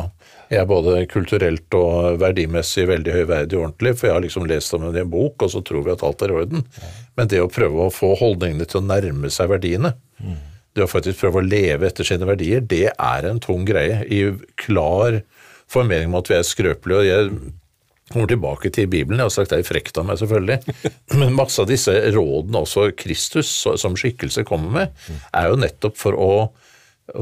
er 0.55 0.69
både 0.69 1.03
kulturelt 1.11 1.75
og 1.77 2.19
verdimessig 2.21 2.85
veldig 2.89 3.13
høyverdig 3.17 3.57
og 3.57 3.67
ordentlig, 3.67 3.93
for 3.97 4.09
jeg 4.09 4.17
har 4.17 4.23
liksom 4.25 4.47
lest 4.49 4.75
om 4.77 4.85
det 4.87 5.01
i 5.01 5.05
en 5.05 5.13
bok, 5.13 5.45
og 5.45 5.53
så 5.53 5.61
tror 5.65 5.85
vi 5.85 5.93
at 5.93 6.05
alt 6.05 6.23
er 6.25 6.33
i 6.33 6.39
orden. 6.41 6.65
Men 7.17 7.31
det 7.31 7.41
å 7.43 7.51
prøve 7.51 7.87
å 7.87 7.93
få 7.93 8.13
holdningene 8.19 8.67
til 8.69 8.81
å 8.81 8.87
nærme 8.87 9.31
seg 9.33 9.51
verdiene, 9.51 9.95
det 10.73 10.85
å 10.85 10.89
faktisk 10.89 11.21
prøve 11.21 11.41
å 11.41 11.45
leve 11.45 11.87
etter 11.87 12.07
sine 12.07 12.27
verdier, 12.27 12.63
det 12.65 12.87
er 12.91 13.27
en 13.29 13.41
tung 13.41 13.65
greie. 13.67 14.01
I 14.09 14.33
klar 14.59 15.21
formening 15.71 16.09
om 16.09 16.17
at 16.21 16.31
vi 16.31 16.39
er 16.39 16.47
skrøpelige. 16.47 16.97
og 16.97 17.05
jeg 17.09 17.53
kommer 18.13 18.29
tilbake 18.29 18.69
til 18.73 18.89
Bibelen, 18.89 19.21
jeg 19.21 19.29
har 19.29 19.33
sagt 19.33 19.53
det 19.53 19.61
er 19.61 19.67
frekt 19.67 19.97
av 19.97 20.07
meg, 20.09 20.19
selvfølgelig. 20.21 20.75
Men 21.19 21.37
masse 21.37 21.61
av 21.61 21.69
disse 21.69 21.93
rådene 22.13 22.65
også 22.65 22.89
Kristus 22.97 23.51
som 23.81 23.97
skikkelse 23.97 24.45
kommer 24.49 24.73
med, 24.79 25.07
er 25.33 25.49
jo 25.49 25.61
nettopp 25.61 25.97
for 25.99 26.17
å 26.17 26.33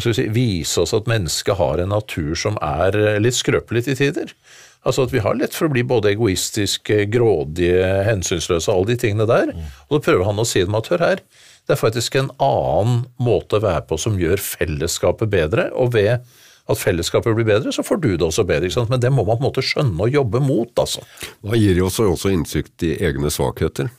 si, 0.01 0.27
vise 0.29 0.81
oss 0.81 0.93
at 0.93 1.09
mennesket 1.09 1.57
har 1.57 1.81
en 1.81 1.93
natur 1.93 2.35
som 2.37 2.57
er 2.61 2.97
litt 3.21 3.37
skrøpelig 3.37 3.85
til 3.87 3.97
tider. 3.97 4.35
Altså 4.81 5.05
at 5.05 5.13
vi 5.13 5.21
har 5.21 5.37
lett 5.37 5.53
for 5.53 5.67
å 5.67 5.73
bli 5.73 5.83
både 5.85 6.09
egoistiske, 6.15 7.03
grådige, 7.13 7.85
hensynsløse, 8.07 8.71
alle 8.73 8.93
de 8.93 8.97
tingene 9.03 9.27
der. 9.29 9.53
Og 9.89 9.97
da 9.97 10.05
prøver 10.07 10.25
han 10.25 10.41
å 10.41 10.47
si 10.47 10.63
dem 10.65 10.77
at 10.77 10.89
hør 10.89 11.03
her, 11.05 11.21
det 11.69 11.75
er 11.75 11.81
faktisk 11.81 12.17
en 12.17 12.31
annen 12.41 13.03
måte 13.21 13.59
å 13.59 13.63
være 13.63 13.85
på 13.89 13.99
som 14.01 14.17
gjør 14.17 14.41
fellesskapet 14.41 15.29
bedre, 15.29 15.69
og 15.77 15.93
ved 15.93 16.25
at 16.71 16.79
fellesskapet 16.79 17.35
blir 17.37 17.45
bedre, 17.45 17.73
så 17.73 17.85
får 17.85 18.01
du 18.01 18.09
det 18.15 18.25
også 18.25 18.45
bedre. 18.47 18.69
ikke 18.69 18.79
sant? 18.79 18.89
Men 18.89 19.01
det 19.03 19.11
må 19.13 19.25
man 19.27 19.37
på 19.37 19.45
en 19.45 19.49
måte 19.49 19.65
skjønne 19.65 20.07
og 20.07 20.13
jobbe 20.13 20.41
mot, 20.41 20.71
altså. 20.81 21.05
Da 21.45 21.57
gir 21.59 21.77
det 21.77 21.85
oss 21.85 21.99
også 22.01 22.33
innsikt 22.33 22.85
i 22.87 22.95
egne 23.05 23.29
svakheter. 23.33 23.91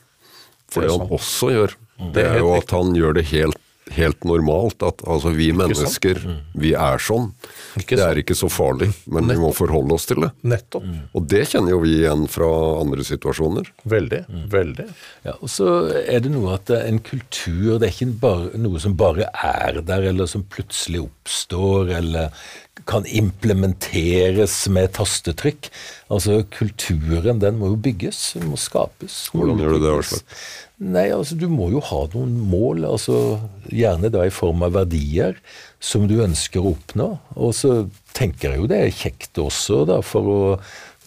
For 0.71 0.83
det 0.83 0.91
han 0.91 1.11
også 1.13 1.51
gjør, 1.53 1.75
det 2.15 2.27
er 2.27 2.39
jo 2.41 2.55
at 2.57 2.71
han 2.75 2.95
gjør 2.97 3.19
det 3.19 3.27
helt 3.31 3.62
helt 3.91 4.23
normalt 4.23 4.83
at 4.85 5.03
altså, 5.07 5.33
vi 5.35 5.49
mennesker, 5.55 6.19
vi 6.59 6.73
er 6.77 7.01
sånn. 7.03 7.31
Ikke 7.79 7.97
det 7.99 8.05
er 8.05 8.21
ikke 8.21 8.37
så 8.37 8.49
farlig, 8.51 8.89
men 9.11 9.27
vi 9.29 9.37
må 9.41 9.51
forholde 9.55 9.97
oss 9.97 10.07
til 10.09 10.23
det. 10.23 10.31
Nettopp. 10.47 10.85
Og 11.13 11.27
det 11.29 11.43
kjenner 11.51 11.75
jo 11.75 11.81
vi 11.83 11.97
igjen 11.99 12.25
fra 12.31 12.49
andre 12.79 13.05
situasjoner. 13.07 13.69
Veldig. 13.89 14.23
Veldig. 14.53 14.87
Ja, 15.27 15.35
og 15.39 15.51
så 15.51 15.69
er 16.03 16.23
det 16.23 16.33
noe 16.33 16.55
at 16.57 16.71
en 16.77 17.01
kultur 17.03 17.79
det 17.81 17.89
er 17.89 17.95
ikke 17.95 18.19
bare, 18.23 18.51
noe 18.61 18.81
som 18.83 18.97
bare 18.99 19.29
er 19.33 19.81
der, 19.83 20.09
eller 20.13 20.29
som 20.29 20.45
plutselig 20.47 21.03
oppstår, 21.05 21.93
eller 21.99 22.45
kan 22.89 23.05
implementeres 23.07 24.55
med 24.73 24.91
tastetrykk. 24.97 25.69
Altså 26.11 26.41
Kulturen 26.51 27.39
den 27.41 27.59
må 27.61 27.71
jo 27.73 27.79
bygges, 27.79 28.33
den 28.37 28.49
må 28.51 28.59
skapes. 28.59 29.27
Hvordan 29.33 29.61
gjør 29.61 29.77
du 29.77 29.85
det, 29.85 29.93
Aslak? 30.01 30.37
Nei, 30.83 31.05
altså 31.15 31.37
Du 31.39 31.45
må 31.47 31.69
jo 31.71 31.79
ha 31.85 32.01
noen 32.11 32.33
mål, 32.49 32.83
altså 32.89 33.37
gjerne 33.71 34.11
da 34.11 34.25
i 34.27 34.33
form 34.33 34.65
av 34.65 34.73
verdier 34.75 35.37
som 35.83 36.09
du 36.09 36.17
ønsker 36.25 36.63
å 36.63 36.73
oppnå. 36.73 37.09
Og 37.37 37.53
så 37.55 37.85
tenker 38.17 38.51
jeg 38.51 38.63
jo 38.63 38.71
det 38.71 38.81
er 38.81 38.97
kjekt 39.03 39.39
også, 39.39 39.83
da, 39.87 40.01
for 40.03 40.33
å, 40.33 40.41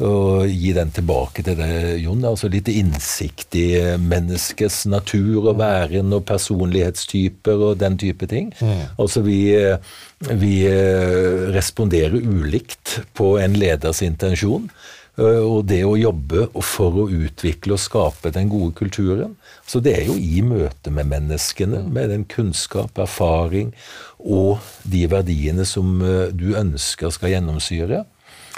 å 0.05 0.45
gi 0.45 0.73
den 0.77 0.91
tilbake 0.93 1.45
til 1.47 1.57
det, 1.59 1.71
Jon. 2.03 2.25
Altså 2.29 2.51
litt 2.53 2.69
innsikt 2.69 3.57
i 3.57 3.69
menneskets 4.03 4.85
natur 4.93 5.47
og 5.47 5.57
væren 5.61 6.13
og 6.17 6.27
personlighetstyper 6.29 7.65
og 7.71 7.81
den 7.81 7.97
type 8.01 8.29
ting. 8.31 8.53
Mm. 8.61 8.83
Altså 9.01 9.25
vi, 9.25 9.41
vi 10.43 10.55
responderer 11.57 12.21
ulikt 12.21 13.01
på 13.17 13.37
en 13.41 13.57
leders 13.57 14.03
intensjon. 14.05 14.69
Og 15.17 15.63
det 15.65 15.81
å 15.89 15.95
jobbe 15.97 16.43
for 16.61 16.99
å 17.01 17.07
utvikle 17.09 17.73
og 17.73 17.81
skape 17.81 18.35
den 18.35 18.51
gode 18.53 18.75
kulturen. 18.77 19.33
Så 19.65 19.81
det 19.81 19.95
er 20.03 20.11
jo 20.11 20.17
i 20.21 20.43
møte 20.45 20.93
med 20.93 21.09
menneskene, 21.09 21.87
med 21.89 22.13
den 22.13 22.27
kunnskap, 22.29 23.01
erfaring 23.01 23.73
og 24.21 24.61
de 24.85 25.07
verdiene 25.09 25.65
som 25.65 25.97
du 26.37 26.51
ønsker 26.61 27.15
skal 27.17 27.33
gjennomsyre. 27.33 28.03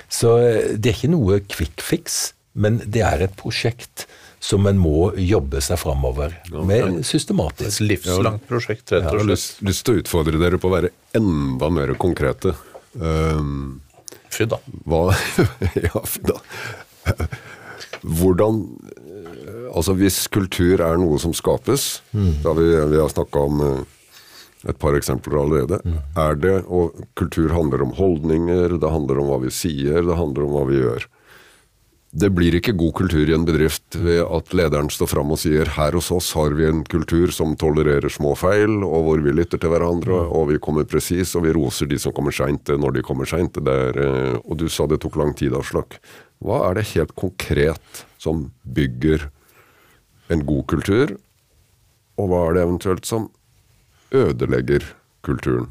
Så 0.06 0.36
det 0.76 0.92
er 0.92 0.96
ikke 0.96 1.12
noe 1.12 1.40
quick 1.50 1.82
fix, 1.84 2.18
men 2.58 2.80
det 2.86 3.02
er 3.06 3.26
et 3.26 3.36
prosjekt 3.38 4.06
som 4.40 4.66
en 4.70 4.78
må 4.78 5.10
jobbe 5.18 5.60
seg 5.64 5.80
framover 5.80 6.36
med 6.66 7.02
systematisk. 7.06 7.80
Et 7.80 7.90
livslangt 7.92 8.46
prosjekt, 8.48 8.86
rett 8.94 9.02
og 9.02 9.10
slett. 9.10 9.18
Jeg 9.18 9.24
har 9.24 9.30
lyst, 9.32 9.58
lyst 9.66 9.84
til 9.86 9.96
å 9.96 10.02
utfordre 10.04 10.40
dere 10.40 10.60
på 10.62 10.70
å 10.70 10.74
være 10.76 10.92
enda 11.18 11.70
mer 11.74 11.94
konkrete. 11.98 12.54
Um, 12.94 13.80
Fy 14.32 14.46
da. 14.48 14.60
Hva, 14.86 15.08
ja, 15.88 16.02
fy 16.06 16.22
da. 16.28 16.38
Hvordan 18.02 18.62
Altså 19.68 19.92
hvis 19.98 20.16
kultur 20.32 20.80
er 20.80 20.96
noe 21.00 21.18
som 21.20 21.34
skapes, 21.36 22.00
mm. 22.16 22.38
da 22.44 22.54
vi, 22.56 22.66
vi 22.88 22.98
har 22.98 23.10
snakka 23.12 23.42
om 23.50 23.60
et 24.68 24.78
par 24.80 24.96
eksempler 24.98 25.38
allerede, 25.40 25.80
mm. 25.84 26.00
er 26.16 26.40
det 26.40 26.56
Og 26.66 26.98
kultur 27.16 27.52
handler 27.54 27.82
om 27.82 27.94
holdninger, 27.96 28.78
det 28.80 28.90
handler 28.90 29.22
om 29.22 29.30
hva 29.32 29.38
vi 29.46 29.52
sier, 29.54 30.02
det 30.04 30.18
handler 30.18 30.44
om 30.44 30.56
hva 30.56 30.66
vi 30.68 30.82
gjør. 30.82 31.06
Det 32.08 32.30
blir 32.32 32.54
ikke 32.56 32.72
god 32.72 32.94
kultur 32.96 33.28
i 33.28 33.34
en 33.36 33.44
bedrift 33.44 33.98
ved 34.00 34.22
at 34.24 34.54
lederen 34.56 34.88
står 34.88 35.10
fram 35.10 35.34
og 35.34 35.40
sier 35.42 35.68
her 35.74 35.92
hos 35.92 36.08
oss 36.14 36.30
har 36.38 36.54
vi 36.56 36.64
en 36.64 36.80
kultur 36.88 37.28
som 37.36 37.52
tolererer 37.60 38.08
små 38.08 38.32
feil, 38.38 38.78
og 38.80 39.04
hvor 39.04 39.20
vi 39.24 39.34
lytter 39.36 39.60
til 39.60 39.74
hverandre, 39.74 40.22
og 40.32 40.48
vi 40.48 40.60
kommer 40.62 40.88
presis, 40.88 41.34
og 41.36 41.44
vi 41.44 41.52
roser 41.52 41.90
de 41.90 42.00
som 42.00 42.14
kommer 42.16 42.32
seint 42.32 42.72
når 42.72 42.96
de 42.96 43.04
kommer 43.04 43.28
seint. 43.28 43.60
Og 43.60 44.54
du 44.56 44.68
sa 44.72 44.88
det 44.88 45.02
tok 45.04 45.20
lang 45.20 45.34
tid, 45.36 45.52
Aslak. 45.52 45.98
Hva 46.40 46.62
er 46.70 46.78
det 46.78 46.88
helt 46.94 47.12
konkret 47.18 48.04
som 48.16 48.46
bygger 48.64 49.28
en 50.32 50.46
god 50.48 50.64
kultur, 50.72 51.12
og 52.18 52.32
hva 52.32 52.46
er 52.46 52.56
det 52.56 52.64
eventuelt 52.64 53.08
som 53.08 53.28
ødelegger 54.14 54.84
kulturen? 55.22 55.68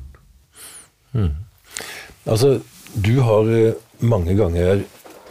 Mm. 1.13 1.33
Altså, 2.25 2.59
Du 2.95 3.19
har 3.21 3.49
eh, 3.51 3.75
mange 3.99 4.33
ganger 4.33 4.83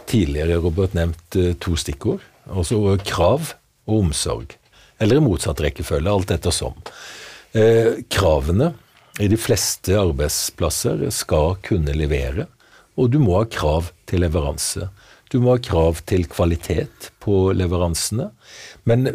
tidligere, 0.07 0.61
Robert, 0.61 0.93
nevnt 0.93 1.35
eh, 1.35 1.55
to 1.59 1.75
stikkord. 1.75 2.21
Altså 2.47 2.97
krav 3.03 3.53
og 3.87 4.05
omsorg. 4.05 4.55
Eller 5.01 5.17
i 5.17 5.23
motsatt 5.23 5.59
rekkefølge, 5.61 6.11
alt 6.11 6.31
ettersom. 6.31 6.77
Eh, 7.57 8.05
kravene 8.13 8.71
i 9.19 9.27
de 9.27 9.39
fleste 9.41 9.97
arbeidsplasser 9.97 11.07
skal 11.11 11.57
kunne 11.65 11.95
levere, 11.97 12.47
og 12.97 13.11
du 13.11 13.19
må 13.19 13.39
ha 13.39 13.49
krav 13.49 13.91
til 14.09 14.23
leveranse. 14.23 14.87
Du 15.33 15.39
må 15.41 15.55
ha 15.55 15.61
krav 15.61 15.99
til 16.07 16.27
kvalitet 16.29 17.11
på 17.23 17.49
leveransene. 17.57 18.29
Men 18.87 19.09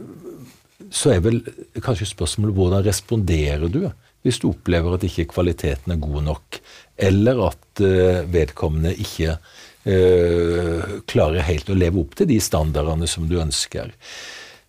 så 0.92 1.14
er 1.14 1.22
vel 1.24 1.40
kanskje 1.81 2.11
spørsmålet 2.11 2.57
hvordan 2.57 2.85
responderer 2.87 3.70
du 3.72 3.87
hvis 4.22 4.38
du 4.42 4.48
opplever 4.52 4.94
at 4.94 5.05
ikke 5.07 5.31
kvaliteten 5.33 5.94
er 5.94 6.00
god 6.02 6.22
nok, 6.28 6.59
eller 7.02 7.40
at 7.48 7.83
uh, 7.83 8.22
vedkommende 8.31 8.94
ikke 9.02 9.35
uh, 9.35 10.98
klarer 11.11 11.48
helt 11.48 11.70
å 11.72 11.78
leve 11.78 12.02
opp 12.05 12.14
til 12.18 12.31
de 12.31 12.38
standardene 12.42 13.09
som 13.11 13.26
du 13.26 13.38
ønsker. 13.42 13.90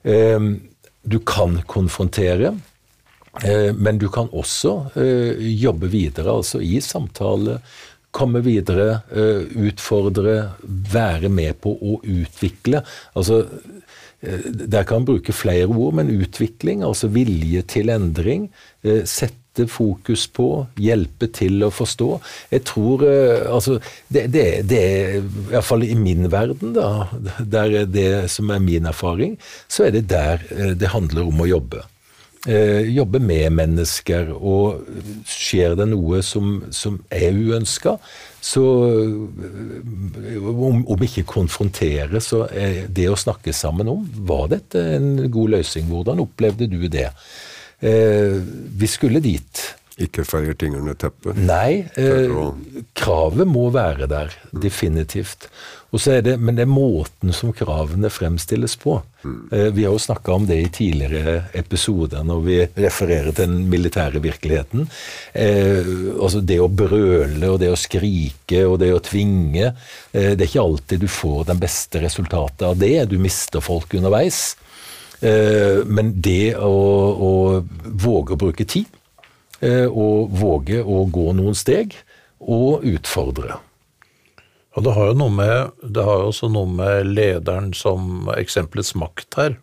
Uh, 0.08 0.56
du 1.04 1.20
kan 1.28 1.62
konfrontere. 1.70 2.56
Men 3.34 3.98
du 3.98 4.12
kan 4.14 4.28
også 4.30 4.92
jobbe 5.42 5.88
videre, 5.90 6.30
altså 6.30 6.60
i 6.62 6.76
samtale, 6.86 7.56
komme 8.14 8.44
videre, 8.46 9.00
utfordre, 9.58 10.36
være 10.94 11.32
med 11.34 11.58
på 11.66 11.74
å 11.74 11.96
utvikle. 12.06 12.84
Altså, 13.18 13.40
der 14.24 14.86
kan 14.88 15.02
man 15.02 15.08
bruke 15.10 15.36
flere 15.36 15.68
ord, 15.68 15.98
men 16.00 16.12
utvikling, 16.24 16.84
altså 16.88 17.10
vilje 17.12 17.62
til 17.68 17.92
endring, 17.92 18.50
sette 19.10 19.68
fokus 19.70 20.24
på, 20.32 20.48
hjelpe 20.82 21.28
til 21.36 21.62
å 21.68 21.70
forstå. 21.74 22.10
Jeg 22.56 22.64
tror 22.70 23.04
altså, 23.04 23.78
det, 24.08 24.30
det, 24.34 24.46
det 24.72 24.80
er 24.82 25.18
iallfall 25.52 25.84
i 25.86 25.94
min 26.00 26.32
verden, 26.32 26.72
da, 26.78 27.10
der 27.40 27.84
det 27.86 28.10
som 28.32 28.50
er 28.56 28.64
min 28.64 28.88
erfaring, 28.90 29.36
så 29.68 29.90
er 29.90 29.98
det 29.98 30.08
der 30.14 30.48
det 30.80 30.94
handler 30.96 31.28
om 31.28 31.44
å 31.44 31.50
jobbe 31.52 31.84
eh, 32.48 32.90
jobbe 32.92 33.22
med 33.24 33.52
mennesker, 33.56 34.32
og 34.34 34.84
skjer 35.30 35.78
det 35.80 35.88
noe 35.92 36.22
som, 36.26 36.60
som 36.76 37.00
er 37.14 37.36
uønska, 37.36 37.98
så 38.44 38.64
eh, 38.92 40.48
om, 40.52 40.82
om 40.84 41.06
ikke 41.06 41.24
konfrontere, 41.28 42.20
så 42.24 42.44
er 42.52 42.90
det 42.92 43.08
å 43.08 43.20
snakke 43.20 43.54
sammen 43.56 43.88
om 43.88 44.04
Var 44.28 44.50
dette 44.52 44.82
en 44.98 45.14
god 45.32 45.56
løsning? 45.56 45.88
Hvordan 45.88 46.24
opplevde 46.26 46.68
du 46.68 46.82
det? 46.92 47.08
Eh, 47.80 48.36
vi 48.80 48.90
skulle 48.92 49.24
dit. 49.24 49.64
Ikke 50.02 50.24
feier 50.26 50.56
ting 50.58 50.74
under 50.74 50.96
teppet? 50.98 51.38
Nei, 51.38 51.86
eh, 52.02 52.32
kravet 52.98 53.46
må 53.46 53.68
være 53.74 54.08
der. 54.10 54.34
Definitivt. 54.50 55.46
Det, 55.94 56.40
men 56.42 56.58
det 56.58 56.64
er 56.64 56.72
måten 56.72 57.30
som 57.38 57.52
kravene 57.54 58.10
fremstilles 58.10 58.74
på. 58.82 58.96
Mm. 59.22 59.36
Eh, 59.54 59.68
vi 59.76 59.84
har 59.86 59.94
jo 59.94 60.02
snakka 60.02 60.34
om 60.34 60.48
det 60.50 60.58
i 60.58 60.72
tidligere 60.74 61.36
episoder 61.54 62.26
når 62.26 62.42
vi 62.48 62.56
refererer 62.82 63.30
til 63.30 63.46
den 63.52 63.70
militære 63.70 64.24
virkeligheten. 64.24 64.88
Eh, 65.38 65.86
altså 66.18 66.42
Det 66.42 66.58
å 66.58 66.72
brøle 66.74 67.52
og 67.54 67.62
det 67.62 67.70
å 67.70 67.78
skrike 67.78 68.64
og 68.66 68.80
det 68.82 68.90
å 68.96 69.04
tvinge 69.04 69.68
eh, 69.70 70.34
Det 70.34 70.42
er 70.42 70.50
ikke 70.50 70.66
alltid 70.66 71.06
du 71.06 71.08
får 71.08 71.46
den 71.52 71.62
beste 71.62 72.02
resultatet 72.02 72.66
av 72.72 72.82
det. 72.82 72.96
Du 73.14 73.20
mister 73.22 73.62
folk 73.62 73.94
underveis. 73.94 74.56
Eh, 75.22 75.86
men 75.86 76.16
det 76.18 76.56
å, 76.58 76.74
å 77.14 77.32
våge 77.86 78.34
å 78.34 78.42
bruke 78.42 78.66
tid 78.66 78.90
og 79.64 80.34
våge 80.36 80.82
å 80.84 81.06
gå 81.08 81.30
noen 81.38 81.56
steg 81.56 81.96
og 82.44 82.84
utfordre. 82.84 83.60
Og 84.74 84.86
det 84.86 84.96
har 84.96 85.12
jo 85.12 85.20
noe 85.22 85.34
med, 85.34 85.84
det 85.86 86.04
har 86.06 86.26
også 86.26 86.50
noe 86.52 86.70
med 86.70 87.12
lederen 87.14 87.72
som 87.78 88.30
eksempelets 88.34 88.96
makt 88.98 89.38
her. 89.40 89.60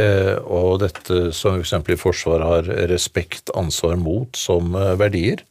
Eh, 0.00 0.36
og 0.46 0.78
dette 0.84 1.32
som 1.34 1.58
eksempel 1.58 1.96
i 1.96 1.98
Forsvaret 1.98 2.46
har 2.46 2.68
respekt, 2.88 3.50
ansvar, 3.58 3.96
mot 4.00 4.38
som 4.38 4.76
eh, 4.78 4.94
verdier. 5.00 5.42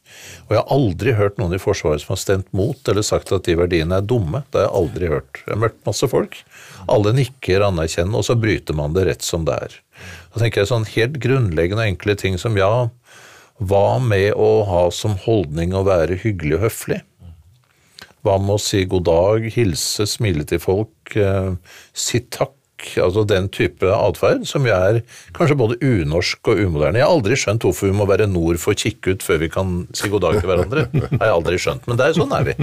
Og 0.48 0.54
jeg 0.54 0.62
har 0.62 0.74
aldri 0.74 1.14
hørt 1.18 1.38
noen 1.38 1.54
i 1.54 1.60
Forsvaret 1.60 2.02
som 2.02 2.14
har 2.16 2.22
stemt 2.22 2.48
mot 2.56 2.90
eller 2.90 3.06
sagt 3.06 3.34
at 3.36 3.46
de 3.46 3.58
verdiene 3.60 4.00
er 4.00 4.08
dumme. 4.08 4.42
Det 4.50 4.62
har 4.62 4.66
jeg 4.66 4.78
aldri 4.80 5.12
hørt. 5.12 5.42
Jeg 5.44 5.54
har 5.54 5.62
møtt 5.66 5.78
masse 5.86 6.10
folk. 6.10 6.40
Alle 6.90 7.14
nikker 7.14 7.66
anerkjennende, 7.68 8.22
og 8.22 8.26
så 8.26 8.38
bryter 8.40 8.78
man 8.80 8.96
det 8.96 9.06
rett 9.10 9.26
som 9.26 9.44
det 9.46 9.58
er. 9.68 9.76
Da 10.32 10.42
tenker 10.42 10.64
jeg 10.64 10.72
sånn 10.72 10.88
helt 10.96 11.20
grunnleggende 11.22 11.86
enkle 11.92 12.16
ting 12.18 12.40
som 12.40 12.56
ja, 12.58 12.88
hva 13.60 13.98
med 14.00 14.32
å 14.40 14.62
ha 14.64 14.86
som 14.94 15.18
holdning 15.20 15.74
å 15.76 15.84
være 15.84 16.16
hyggelig 16.22 16.56
og 16.56 16.62
høflig? 16.64 17.00
Hva 18.24 18.38
med 18.40 18.56
å 18.56 18.60
si 18.60 18.86
god 18.88 19.04
dag, 19.08 19.44
hilse, 19.52 20.06
smile 20.08 20.46
til 20.48 20.60
folk, 20.62 21.16
eh, 21.16 21.52
si 21.92 22.20
takk? 22.20 22.56
Altså 22.96 23.26
den 23.28 23.50
type 23.52 23.84
atferd 23.84 24.46
som 24.48 24.64
jo 24.64 24.72
er 24.72 25.02
kanskje 25.36 25.56
både 25.60 25.76
unorsk 25.84 26.48
og 26.48 26.62
umoderne. 26.64 26.96
Jeg 26.96 27.04
har 27.04 27.12
aldri 27.12 27.36
skjønt 27.36 27.66
hvorfor 27.66 27.90
vi 27.90 27.96
må 27.98 28.06
være 28.08 28.24
nord 28.24 28.56
for 28.56 28.72
kikkut 28.72 29.20
før 29.20 29.42
vi 29.42 29.50
kan 29.52 29.74
si 29.92 30.08
god 30.08 30.24
dag 30.24 30.38
til 30.38 30.48
hverandre. 30.48 30.86
Har 31.20 31.26
jeg 31.26 31.34
aldri 31.34 31.58
skjønt, 31.60 31.84
men 31.84 32.00
det 32.00 32.06
er, 32.06 32.16
sånn 32.16 32.32
er 32.32 32.48
vi. 32.48 32.56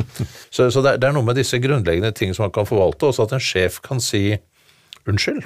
Så, 0.49 0.71
så 0.73 0.81
det, 0.81 0.95
er, 0.95 1.03
det, 1.03 1.12
er, 1.12 1.13
noe 1.13 1.27
med 1.27 1.38
disse 1.38 1.62
grunnleggende 1.62 2.10
ting 2.17 2.33
som 2.33 2.47
man 2.47 2.55
kan 2.57 2.65
forvalte, 2.65 3.12
også 3.12 3.27
at 3.29 3.38
en 3.38 3.45
sjef 3.51 3.77
kan 3.86 4.01
si 4.01 4.39
unnskyld. 5.05 5.45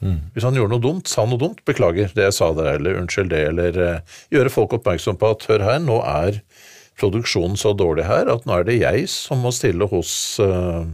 Mm. 0.00 0.18
Hvis 0.34 0.46
han 0.46 0.56
gjorde 0.58 0.74
noe 0.74 0.84
dumt, 0.84 1.10
sa 1.10 1.24
noe 1.26 1.40
dumt, 1.40 1.60
beklager 1.68 2.12
det 2.14 2.28
jeg 2.28 2.36
sa 2.38 2.52
der, 2.56 2.76
eller 2.78 3.00
unnskyld 3.00 3.32
det, 3.32 3.42
eller 3.50 3.80
uh, 3.82 4.16
gjøre 4.34 4.52
folk 4.54 4.76
oppmerksom 4.78 5.18
på 5.18 5.32
at 5.34 5.48
hør 5.50 5.66
her, 5.66 5.82
nå 5.82 5.98
er 6.06 6.40
produksjonen 6.98 7.58
så 7.58 7.74
dårlig 7.78 8.08
her 8.08 8.30
at 8.32 8.46
nå 8.46 8.56
er 8.56 8.66
det 8.66 8.80
jeg 8.80 9.04
som 9.10 9.44
må 9.44 9.52
stille 9.54 9.86
hos 9.90 10.12
uh, 10.42 10.86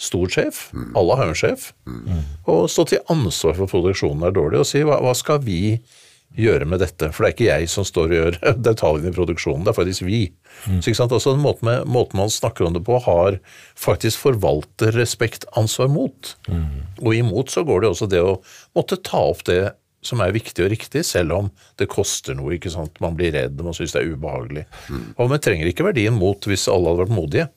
stor 0.00 0.30
sjef, 0.32 0.68
mm. 0.74 0.92
alle 0.98 1.16
har 1.18 1.30
jo 1.30 1.34
en 1.34 1.42
sjef, 1.42 1.70
mm. 1.86 2.20
og 2.50 2.68
stå 2.72 2.86
til 2.90 3.02
ansvar 3.12 3.58
for 3.58 3.70
produksjonen 3.70 4.28
er 4.28 4.36
dårlig, 4.36 4.62
og 4.62 4.70
si 4.70 4.84
hva, 4.86 5.00
hva 5.04 5.16
skal 5.18 5.42
vi 5.46 5.62
gjøre 5.74 6.08
med 6.38 6.80
dette? 6.80 7.10
For 7.12 7.24
det 7.24 7.28
er 7.28 7.34
ikke 7.34 7.48
jeg 7.48 7.70
som 7.72 7.84
står 7.84 8.10
og 8.10 8.16
gjør 8.16 8.38
detaljene 8.68 9.10
i 9.10 9.16
produksjonen, 9.16 9.64
det 9.64 9.72
er 9.72 9.78
faktisk 9.80 10.06
vi. 10.06 10.22
Mm. 10.66 10.78
Så 10.80 10.90
ikke 10.90 11.00
sant? 11.00 11.12
Altså, 11.12 11.34
måten, 11.36 11.66
med, 11.66 11.84
måten, 11.90 12.20
man 12.20 12.30
snakker 12.30 12.66
om 12.66 12.74
det 12.76 12.84
på, 12.86 12.98
har 13.04 13.40
faktisk 13.78 14.22
forvalter 14.26 14.94
respekt, 14.96 15.44
ansvar, 15.58 15.90
mot. 15.90 16.34
Mm. 16.48 16.82
Og 17.02 17.14
imot 17.14 17.50
så 17.50 17.64
går 17.66 17.82
det 17.82 17.92
også 17.92 18.10
det 18.10 18.22
å 18.22 18.40
måtte 18.78 19.00
ta 19.02 19.22
opp 19.32 19.44
det 19.48 19.62
som 20.06 20.20
er 20.24 20.32
viktig 20.32 20.64
og 20.64 20.70
riktig, 20.72 21.02
selv 21.04 21.34
om 21.36 21.48
det 21.76 21.90
koster 21.92 22.36
noe. 22.36 22.54
ikke 22.56 22.72
sant? 22.72 22.96
Man 23.04 23.16
blir 23.18 23.34
redd, 23.36 23.60
man 23.60 23.76
syns 23.76 23.92
det 23.92 24.00
er 24.00 24.14
ubehagelig. 24.14 24.64
Mm. 24.88 25.08
Og 25.20 25.32
vi 25.32 25.40
trenger 25.44 25.68
ikke 25.68 25.90
verdien 25.90 26.16
mot 26.16 26.46
hvis 26.48 26.68
alle 26.72 26.88
hadde 26.88 27.04
vært 27.04 27.18
modige. 27.18 27.50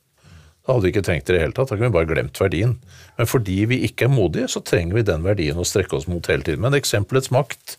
Da 0.63 0.71
hadde 0.71 0.85
vi 0.85 0.91
ikke 0.93 1.03
trengt 1.03 1.27
det 1.27 1.33
i 1.33 1.37
det 1.37 1.43
hele 1.43 1.55
tatt, 1.55 1.71
da 1.71 1.75
kunne 1.75 1.89
vi 1.89 1.97
bare 1.97 2.07
glemt 2.07 2.39
verdien. 2.39 2.77
Men 3.17 3.27
fordi 3.27 3.57
vi 3.67 3.81
ikke 3.87 4.07
er 4.07 4.13
modige, 4.13 4.47
så 4.51 4.63
trenger 4.63 4.95
vi 4.95 5.07
den 5.07 5.25
verdien 5.25 5.59
å 5.59 5.65
strekke 5.67 5.97
oss 5.97 6.07
mot 6.07 6.27
hele 6.31 6.45
tiden. 6.47 6.63
Men 6.63 6.77
eksempelets 6.77 7.33
makt 7.35 7.77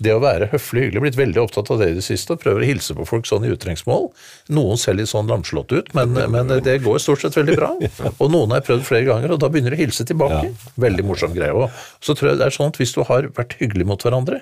det 0.00 0.14
å 0.16 0.20
være 0.22 0.48
høflig 0.54 0.86
hyggelig, 0.86 1.02
blitt 1.04 1.18
veldig 1.18 1.42
opptatt 1.42 1.70
av 1.74 1.80
det 1.82 1.90
i 1.92 1.96
det 1.98 2.04
siste, 2.04 2.34
og 2.34 2.42
prøver 2.42 2.64
å 2.64 2.68
hilse 2.70 2.96
på 2.96 3.06
folk 3.08 3.28
sånn 3.28 3.44
i 3.44 3.52
utrengsmål. 3.52 4.08
Noen 4.56 4.80
ser 4.80 4.96
litt 4.96 5.10
sånn 5.12 5.28
lamslått 5.30 5.74
ut, 5.76 5.92
men, 5.96 6.16
men, 6.32 6.54
det 6.64 6.78
går 6.84 7.02
stort 7.04 7.24
sett 7.24 7.36
veldig 7.36 7.58
bra. 7.58 7.74
Og 8.16 8.32
noen 8.32 8.54
har 8.54 8.62
jeg 8.62 8.68
prøvd 8.70 8.86
flere 8.88 9.08
ganger, 9.10 9.34
og 9.36 9.42
da 9.42 9.50
begynner 9.52 9.76
de 9.76 9.80
å 9.80 9.84
hilse 9.84 10.06
tilbake. 10.08 10.54
Veldig 10.80 11.04
morsom 11.08 11.36
greie. 11.36 11.52
Og 11.52 11.68
så 12.00 12.16
tror 12.16 12.32
jeg 12.32 12.40
det 12.40 12.48
er 12.48 12.56
sånn 12.56 12.72
at 12.72 12.80
hvis 12.80 12.96
du 12.96 13.02
har 13.08 13.28
vært 13.36 13.58
hyggelig 13.60 13.88
mot 13.92 14.06
hverandre, 14.06 14.40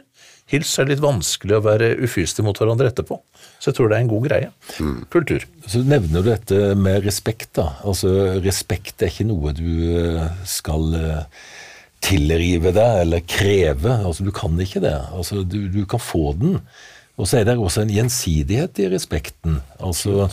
hils 0.48 0.70
er 0.80 0.88
litt 0.88 1.02
vanskelig 1.02 1.58
å 1.58 1.64
være 1.64 1.90
ufyselig 2.00 2.46
mot 2.46 2.58
hverandre 2.58 2.88
etterpå. 2.92 3.18
Så 3.58 3.70
jeg 3.70 3.78
tror 3.78 3.90
det 3.90 3.98
er 3.98 4.06
en 4.06 4.10
god 4.14 4.28
greie. 4.28 4.50
Kultur. 5.12 5.44
Så 5.66 5.82
nevner 5.84 6.22
du 6.22 6.30
dette 6.30 6.72
med 6.78 7.04
respekt, 7.04 7.50
da. 7.58 7.72
Altså 7.82 8.38
respekt 8.44 9.02
er 9.02 9.12
ikke 9.12 9.28
noe 9.28 9.52
du 9.56 9.68
eh, 9.98 10.24
skal 10.48 10.94
eh, 10.96 11.44
tilrive 12.04 12.72
deg 12.76 13.02
eller 13.02 13.24
kreve. 13.26 13.98
Altså, 14.02 14.26
du 14.26 14.32
kan 14.34 14.58
ikke 14.62 14.82
det. 14.84 14.96
Altså, 15.12 15.42
du, 15.42 15.60
du 15.72 15.82
kan 15.88 16.02
få 16.02 16.32
den. 16.38 16.58
Og 17.18 17.26
så 17.26 17.40
er 17.40 17.48
det 17.48 17.56
også 17.58 17.82
en 17.82 17.90
gjensidighet 17.90 18.78
i 18.78 18.88
respekten. 18.92 19.58
Altså, 19.82 20.28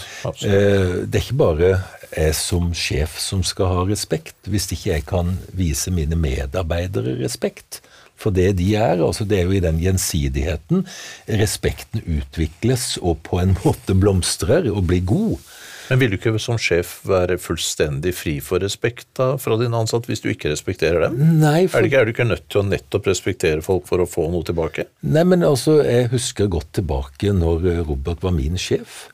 eh, 0.45 1.01
det 1.09 1.17
er 1.17 1.23
ikke 1.23 1.41
bare 1.41 1.71
jeg 2.15 2.35
som 2.37 2.69
sjef 2.77 3.17
som 3.19 3.41
skal 3.43 3.71
ha 3.73 3.85
respekt, 3.89 4.37
hvis 4.47 4.69
ikke 4.71 4.91
jeg 4.91 5.05
kan 5.09 5.33
vise 5.57 5.91
mine 5.91 6.15
medarbeidere 6.19 7.17
respekt 7.23 7.81
for 8.15 8.35
det 8.35 8.55
de 8.59 8.73
er. 8.75 9.03
altså 9.03 9.25
Det 9.25 9.39
er 9.39 9.49
jo 9.49 9.57
i 9.57 9.63
den 9.63 9.79
gjensidigheten 9.81 10.85
respekten 11.27 12.03
utvikles 12.05 12.95
og 13.01 13.19
på 13.27 13.41
en 13.41 13.55
måte 13.63 13.95
blomstrer 13.97 14.69
og 14.71 14.87
blir 14.89 15.03
god. 15.05 15.37
Men 15.89 16.01
vil 16.01 16.13
du 16.13 16.17
ikke 16.17 16.35
som 16.41 16.59
sjef 16.61 16.97
være 17.07 17.37
fullstendig 17.41 18.15
fri 18.17 18.37
for 18.43 18.63
respekt 18.63 19.07
da, 19.19 19.33
fra 19.41 19.57
din 19.61 19.75
ansatte 19.77 20.11
hvis 20.11 20.23
du 20.23 20.29
ikke 20.31 20.51
respekterer 20.53 21.07
dem? 21.07 21.17
Nei, 21.41 21.65
for... 21.67 21.79
er, 21.79 21.89
ikke, 21.89 22.01
er, 22.01 22.07
du 22.07 22.15
ikke 22.15 22.29
nødt 22.29 22.47
til 22.49 22.61
å 22.63 22.67
nettopp 22.67 23.09
respektere 23.11 23.65
folk 23.65 23.87
for 23.89 24.03
å 24.03 24.09
få 24.09 24.27
noe 24.33 24.45
tilbake? 24.47 24.89
Nei, 25.05 25.25
men 25.27 25.45
altså, 25.45 25.79
jeg 25.85 26.09
husker 26.13 26.49
godt 26.51 26.73
tilbake 26.79 27.33
når 27.35 27.85
Robert 27.85 28.25
var 28.25 28.35
min 28.35 28.59
sjef. 28.61 29.05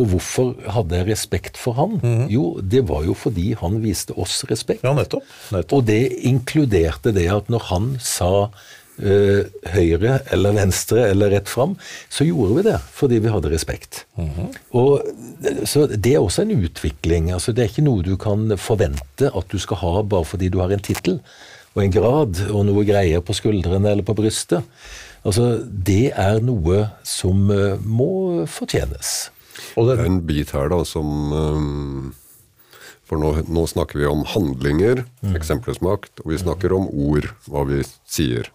Og 0.00 0.08
hvorfor 0.14 0.54
hadde 0.72 0.96
jeg 0.96 1.08
respekt 1.10 1.58
for 1.60 1.76
han? 1.76 1.98
Mm. 2.00 2.28
Jo, 2.32 2.44
det 2.64 2.86
var 2.88 3.04
jo 3.04 3.16
fordi 3.18 3.50
han 3.60 3.82
viste 3.82 4.16
oss 4.16 4.40
respekt. 4.48 4.86
Ja, 4.86 4.94
nettopp. 4.96 5.26
nettopp. 5.52 5.74
Og 5.76 5.84
det 5.90 6.00
inkluderte 6.28 7.12
det 7.12 7.26
at 7.32 7.50
når 7.52 7.68
han 7.68 7.90
sa 8.00 8.32
høyre 9.02 10.18
eller 10.34 10.54
venstre 10.54 11.08
eller 11.10 11.32
rett 11.34 11.50
fram, 11.50 11.74
så 12.12 12.26
gjorde 12.26 12.58
vi 12.58 12.66
det 12.68 12.76
fordi 12.94 13.18
vi 13.24 13.32
hadde 13.32 13.50
respekt. 13.50 14.04
Og, 14.78 15.02
så 15.66 15.88
Det 15.90 16.14
er 16.14 16.20
også 16.20 16.44
en 16.44 16.54
utvikling. 16.54 17.32
altså 17.34 17.52
Det 17.52 17.64
er 17.64 17.72
ikke 17.72 17.86
noe 17.86 18.06
du 18.06 18.14
kan 18.16 18.56
forvente 18.56 19.32
at 19.32 19.48
du 19.50 19.58
skal 19.58 19.82
ha 19.82 20.02
bare 20.02 20.28
fordi 20.28 20.52
du 20.52 20.60
har 20.62 20.70
en 20.70 20.82
tittel 20.82 21.18
og 21.74 21.82
en 21.82 21.94
grad 21.94 22.40
og 22.50 22.66
noe 22.68 22.84
greier 22.84 23.22
på 23.24 23.36
skuldrene 23.36 23.94
eller 23.94 24.06
på 24.06 24.16
brystet. 24.16 24.64
Altså, 25.24 25.62
Det 25.66 26.12
er 26.18 26.40
noe 26.44 26.88
som 27.06 27.50
eh, 27.50 27.78
må 27.80 28.44
fortjenes. 28.50 29.30
Og 29.76 29.88
det 29.88 29.98
er 29.98 30.08
en 30.08 30.20
bit 30.26 30.52
her 30.56 30.68
da 30.72 30.82
som 30.88 31.32
um, 31.32 32.14
For 33.06 33.20
nå, 33.20 33.34
nå, 33.46 33.66
snakker 33.68 34.00
vi 34.00 34.08
om 34.08 34.24
handlinger, 34.28 35.04
mm. 35.20 35.34
eksemplesmakt, 35.36 36.22
og 36.24 36.32
vi 36.32 36.40
snakker 36.40 36.72
om 36.72 36.88
ord, 36.88 37.28
hva 37.44 37.66
vi 37.68 37.82
sier. 38.08 38.48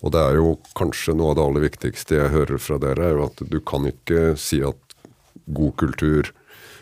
Og 0.00 0.14
det 0.14 0.20
er 0.20 0.38
jo 0.38 0.54
kanskje 0.78 1.14
noe 1.16 1.32
av 1.32 1.38
det 1.38 1.46
aller 1.46 1.66
viktigste 1.66 2.16
jeg 2.16 2.32
hører 2.32 2.62
fra 2.62 2.78
dere, 2.80 3.10
er 3.10 3.18
jo 3.18 3.26
at 3.28 3.42
du 3.52 3.58
kan 3.60 3.88
ikke 3.88 4.32
si 4.40 4.62
at 4.64 4.96
god 5.50 5.76
kultur 5.80 6.30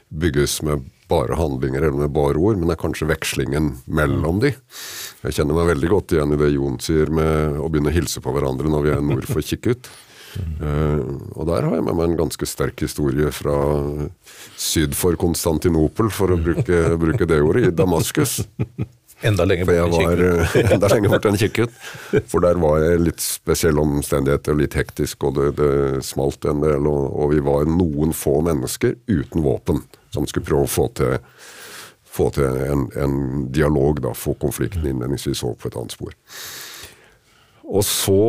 bygges 0.09 0.61
med 0.67 0.87
bare 1.09 1.39
handlinger 1.41 1.83
eller 1.83 2.05
med 2.05 2.13
bare 2.13 2.37
ord, 2.37 2.59
men 2.59 2.69
det 2.69 2.77
er 2.77 2.83
kanskje 2.83 3.09
vekslingen 3.09 3.71
mellom 3.87 4.43
de. 4.45 4.53
Jeg 5.25 5.39
kjenner 5.39 5.57
meg 5.57 5.71
veldig 5.73 5.91
godt 5.95 6.15
igjen 6.15 6.35
i 6.35 6.41
det 6.41 6.51
Jon 6.53 6.77
sier 6.85 7.13
med 7.15 7.57
å 7.63 7.71
begynne 7.73 7.93
å 7.93 7.97
hilse 7.97 8.23
på 8.25 8.35
hverandre 8.35 8.71
når 8.73 8.85
vi 8.85 8.93
er 8.93 9.03
nord 9.05 9.29
for 9.31 9.45
Kikkut. 9.45 9.89
Uh, 10.61 11.01
og 11.41 11.49
der 11.49 11.65
har 11.65 11.79
jeg 11.79 11.87
med 11.87 11.97
meg 11.97 12.11
en 12.11 12.19
ganske 12.21 12.47
sterk 12.47 12.85
historie 12.85 13.33
fra 13.35 13.57
syd 14.61 14.93
for 14.99 15.17
Konstantinopel, 15.19 16.13
for 16.13 16.35
å 16.35 16.39
bruke, 16.39 16.83
bruke 17.01 17.29
det 17.29 17.41
ordet, 17.43 17.71
i 17.71 17.75
Damaskus. 17.75 18.43
Enda 19.29 19.45
lenger 19.45 19.67
bort 19.67 19.79
enn 19.83 20.15
Kikkut. 20.15 20.73
enda 20.73 20.89
lenger 20.93 21.11
bort 21.11 21.25
enn 21.27 21.39
Kikkut. 21.41 21.79
For 22.31 22.45
der 22.45 22.61
var 22.63 22.79
jeg 22.85 23.01
litt 23.03 23.23
spesielle 23.23 23.83
omstendigheter, 23.83 24.55
litt 24.55 24.77
hektisk, 24.79 25.27
og 25.27 25.39
det, 25.39 25.49
det 25.59 26.05
smalt 26.07 26.47
en 26.47 26.63
del. 26.63 26.87
Og, 26.87 27.03
og, 27.11 27.33
vi 27.35 27.43
var 27.43 27.67
noen 27.67 28.15
få 28.15 28.39
mennesker 28.47 28.95
uten 29.11 29.43
våpen 29.43 29.83
som 30.15 30.29
skulle 30.31 30.47
prøve 30.47 30.69
å 30.69 30.71
få 30.71 30.87
til, 31.01 31.19
få 32.07 32.31
til 32.37 32.63
en, 32.69 32.87
en, 32.95 33.19
dialog, 33.55 33.99
da, 34.07 34.15
få 34.15 34.37
konflikten 34.39 34.87
innledningsvis 34.87 35.43
over 35.43 35.59
på 35.59 35.73
et 35.73 35.81
annet 35.83 35.99
spor. 35.99 36.15
Og 37.69 37.83
så 37.85 38.23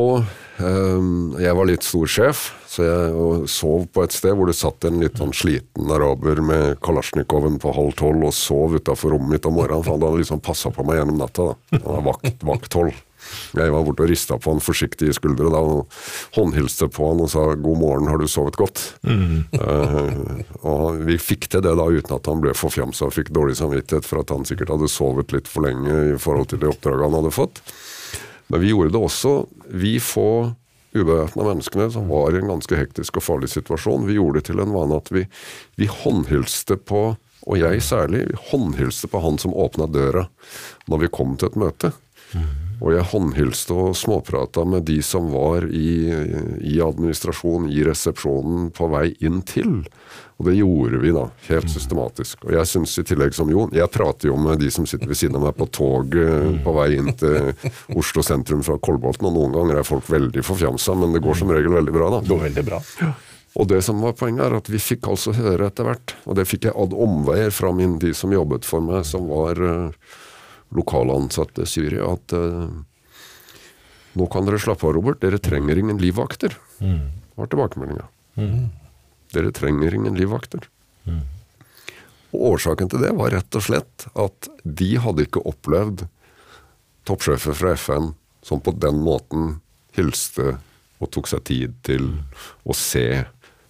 Jeg 0.60 1.56
var 1.56 1.68
litt 1.70 1.86
stor 1.88 2.10
sjef, 2.12 2.46
så 2.68 2.84
jeg 2.84 3.50
sov 3.52 3.86
på 3.94 4.04
et 4.04 4.16
sted 4.16 4.36
hvor 4.36 4.50
det 4.50 4.58
satt 4.60 4.86
en 4.90 5.00
litt 5.02 5.20
sånn 5.20 5.32
sliten 5.36 5.92
araber 5.96 6.42
med 6.44 6.80
kalasjnikoven 6.86 7.60
på 7.64 7.74
halv 7.76 7.96
tolv 8.00 8.28
og 8.28 8.36
sov 8.36 8.76
utafor 8.76 9.16
rommet 9.16 9.38
mitt 9.38 9.48
om 9.48 9.56
morgenen, 9.56 9.86
for 9.86 9.96
han 9.96 10.04
hadde 10.04 10.24
liksom 10.24 10.44
passa 10.44 10.72
på 10.74 10.84
meg 10.88 11.00
gjennom 11.00 11.22
natta. 11.22 11.54
Han 11.76 11.88
var 11.88 12.10
vakt, 12.12 12.44
vakthold. 12.52 12.98
Jeg 13.58 13.74
var 13.74 13.84
borte 13.86 14.06
og 14.06 14.10
rista 14.10 14.38
på 14.40 14.54
han 14.54 14.62
forsiktig 14.64 15.10
i 15.10 15.16
skuldra 15.16 15.52
da, 15.54 15.60
og 15.60 16.38
håndhilste 16.38 16.90
på 16.94 17.12
han 17.12 17.24
og 17.26 17.32
sa 17.32 17.44
'god 17.56 17.82
morgen, 17.82 18.08
har 18.08 18.18
du 18.18 18.28
sovet 18.28 18.58
godt'? 18.58 18.96
Mm. 19.04 19.46
uh, 19.60 20.42
og 20.64 21.06
Vi 21.06 21.18
fikk 21.18 21.50
til 21.50 21.62
det 21.66 21.76
da 21.76 21.86
uten 21.86 22.16
at 22.16 22.26
han 22.32 22.42
ble 22.42 22.56
forfjamsa 22.56 23.10
og 23.10 23.16
fikk 23.16 23.32
dårlig 23.36 23.58
samvittighet 23.60 24.06
for 24.08 24.24
at 24.24 24.30
han 24.34 24.46
sikkert 24.46 24.74
hadde 24.74 24.90
sovet 24.92 25.34
litt 25.36 25.48
for 25.48 25.68
lenge 25.68 26.16
i 26.16 26.18
forhold 26.18 26.50
til 26.50 26.60
det 26.60 26.72
oppdraget 26.72 27.08
han 27.08 27.20
hadde 27.20 27.36
fått. 27.36 27.62
Men 28.50 28.64
vi 28.64 28.72
gjorde 28.72 28.94
det 28.96 29.02
også, 29.02 29.34
vi 29.70 29.98
få 30.02 30.52
ubevæpna 30.94 31.46
menneskene 31.46 31.90
som 31.94 32.08
var 32.10 32.34
i 32.34 32.40
en 32.40 32.50
ganske 32.50 32.78
hektisk 32.78 33.20
og 33.20 33.26
farlig 33.26 33.52
situasjon. 33.54 34.08
Vi 34.10 34.18
gjorde 34.18 34.40
det 34.40 34.50
til 34.50 34.62
en 34.62 34.74
vane 34.74 34.98
at 34.98 35.12
vi, 35.14 35.26
vi 35.78 35.90
håndhilste 35.90 36.80
på, 36.82 37.04
og 37.46 37.60
jeg 37.60 37.84
særlig, 37.86 38.26
håndhilste 38.50 39.10
på 39.12 39.22
han 39.24 39.38
som 39.42 39.54
åpna 39.54 39.88
døra 39.90 40.26
når 40.90 41.06
vi 41.06 41.14
kom 41.14 41.38
til 41.38 41.52
et 41.52 41.60
møte. 41.62 41.94
Mm. 42.34 42.69
Og 42.80 42.94
jeg 42.96 43.08
håndhilste 43.12 43.76
og 43.76 43.98
småprata 43.98 44.64
med 44.68 44.86
de 44.88 45.02
som 45.04 45.28
var 45.34 45.68
i, 45.68 45.92
i 46.64 46.80
administrasjonen, 46.84 47.68
i 47.72 47.84
resepsjonen, 47.88 48.70
på 48.76 48.88
vei 48.94 49.10
inn 49.26 49.42
til. 49.48 49.82
Og 50.40 50.48
det 50.48 50.56
gjorde 50.56 51.02
vi 51.04 51.12
da, 51.12 51.26
helt 51.50 51.68
mm. 51.68 51.74
systematisk. 51.74 52.46
Og 52.48 52.54
jeg 52.56 52.70
syns 52.72 52.94
i 53.02 53.04
tillegg 53.04 53.36
som 53.36 53.50
Jon 53.52 53.74
Jeg 53.76 53.92
prater 53.92 54.30
jo 54.30 54.38
med 54.40 54.62
de 54.64 54.70
som 54.72 54.86
sitter 54.88 55.12
ved 55.12 55.20
siden 55.20 55.36
av 55.36 55.50
meg 55.50 55.58
på 55.60 55.68
toget 55.76 56.30
mm. 56.32 56.62
på 56.64 56.76
vei 56.78 56.94
inn 56.96 57.12
til 57.20 57.50
Oslo 58.00 58.24
sentrum 58.24 58.64
fra 58.64 58.78
Kolbotn, 58.80 59.28
og 59.28 59.36
noen 59.36 59.58
ganger 59.58 59.82
er 59.82 59.88
folk 59.88 60.08
veldig 60.08 60.46
forfjamsa, 60.48 60.96
men 61.02 61.18
det 61.18 61.24
går 61.26 61.42
som 61.42 61.52
regel 61.52 61.76
veldig 61.76 61.96
bra, 61.96 62.14
da. 62.16 62.22
Det 62.24 62.32
går 62.32 62.46
veldig 62.48 62.66
bra. 62.72 62.80
Ja. 63.04 63.12
Og 63.60 63.68
det 63.68 63.82
som 63.84 64.00
var 64.00 64.16
poenget, 64.16 64.46
er 64.46 64.56
at 64.62 64.72
vi 64.72 64.80
fikk 64.80 65.10
altså 65.12 65.34
høre 65.36 65.68
etter 65.68 65.88
hvert, 65.90 66.16
og 66.24 66.40
det 66.40 66.48
fikk 66.48 66.70
jeg 66.70 66.78
ad 66.80 66.96
omveier 66.96 67.52
fra 67.52 67.74
min, 67.76 67.98
de 68.00 68.14
som 68.16 68.32
jobbet 68.32 68.68
for 68.68 68.86
meg, 68.86 69.02
som 69.10 69.28
var 69.28 69.60
uh, 69.60 70.16
lokalansatte 70.76 71.62
ansatte 71.64 71.66
Syria, 71.70 72.12
at 72.14 72.34
uh, 72.34 72.70
nå 74.20 74.28
kan 74.34 74.46
dere 74.46 74.60
slappe 74.62 74.88
av, 74.88 74.94
Robert, 74.98 75.22
dere 75.22 75.40
trenger 75.42 75.78
ingen 75.80 75.98
livvakter. 76.02 76.58
Mm. 76.80 77.10
var 77.36 77.48
tilbakemeldinga. 77.48 78.06
Mm. 78.36 78.70
Dere 79.34 79.52
trenger 79.52 79.96
ingen 79.96 80.18
livvakter. 80.18 80.66
Mm. 81.06 81.26
Og 82.32 82.46
Årsaken 82.54 82.90
til 82.90 83.02
det 83.02 83.12
var 83.18 83.34
rett 83.34 83.58
og 83.58 83.66
slett 83.66 84.08
at 84.14 84.50
de 84.64 84.90
hadde 85.02 85.26
ikke 85.26 85.46
opplevd 85.50 86.06
toppsjefer 87.10 87.58
fra 87.58 87.74
FN 87.78 88.12
som 88.46 88.62
på 88.62 88.74
den 88.78 89.02
måten 89.02 89.60
hilste 89.98 90.58
og 91.00 91.12
tok 91.16 91.30
seg 91.32 91.46
tid 91.48 91.78
til 91.88 92.12
å 92.68 92.76
se 92.76 93.24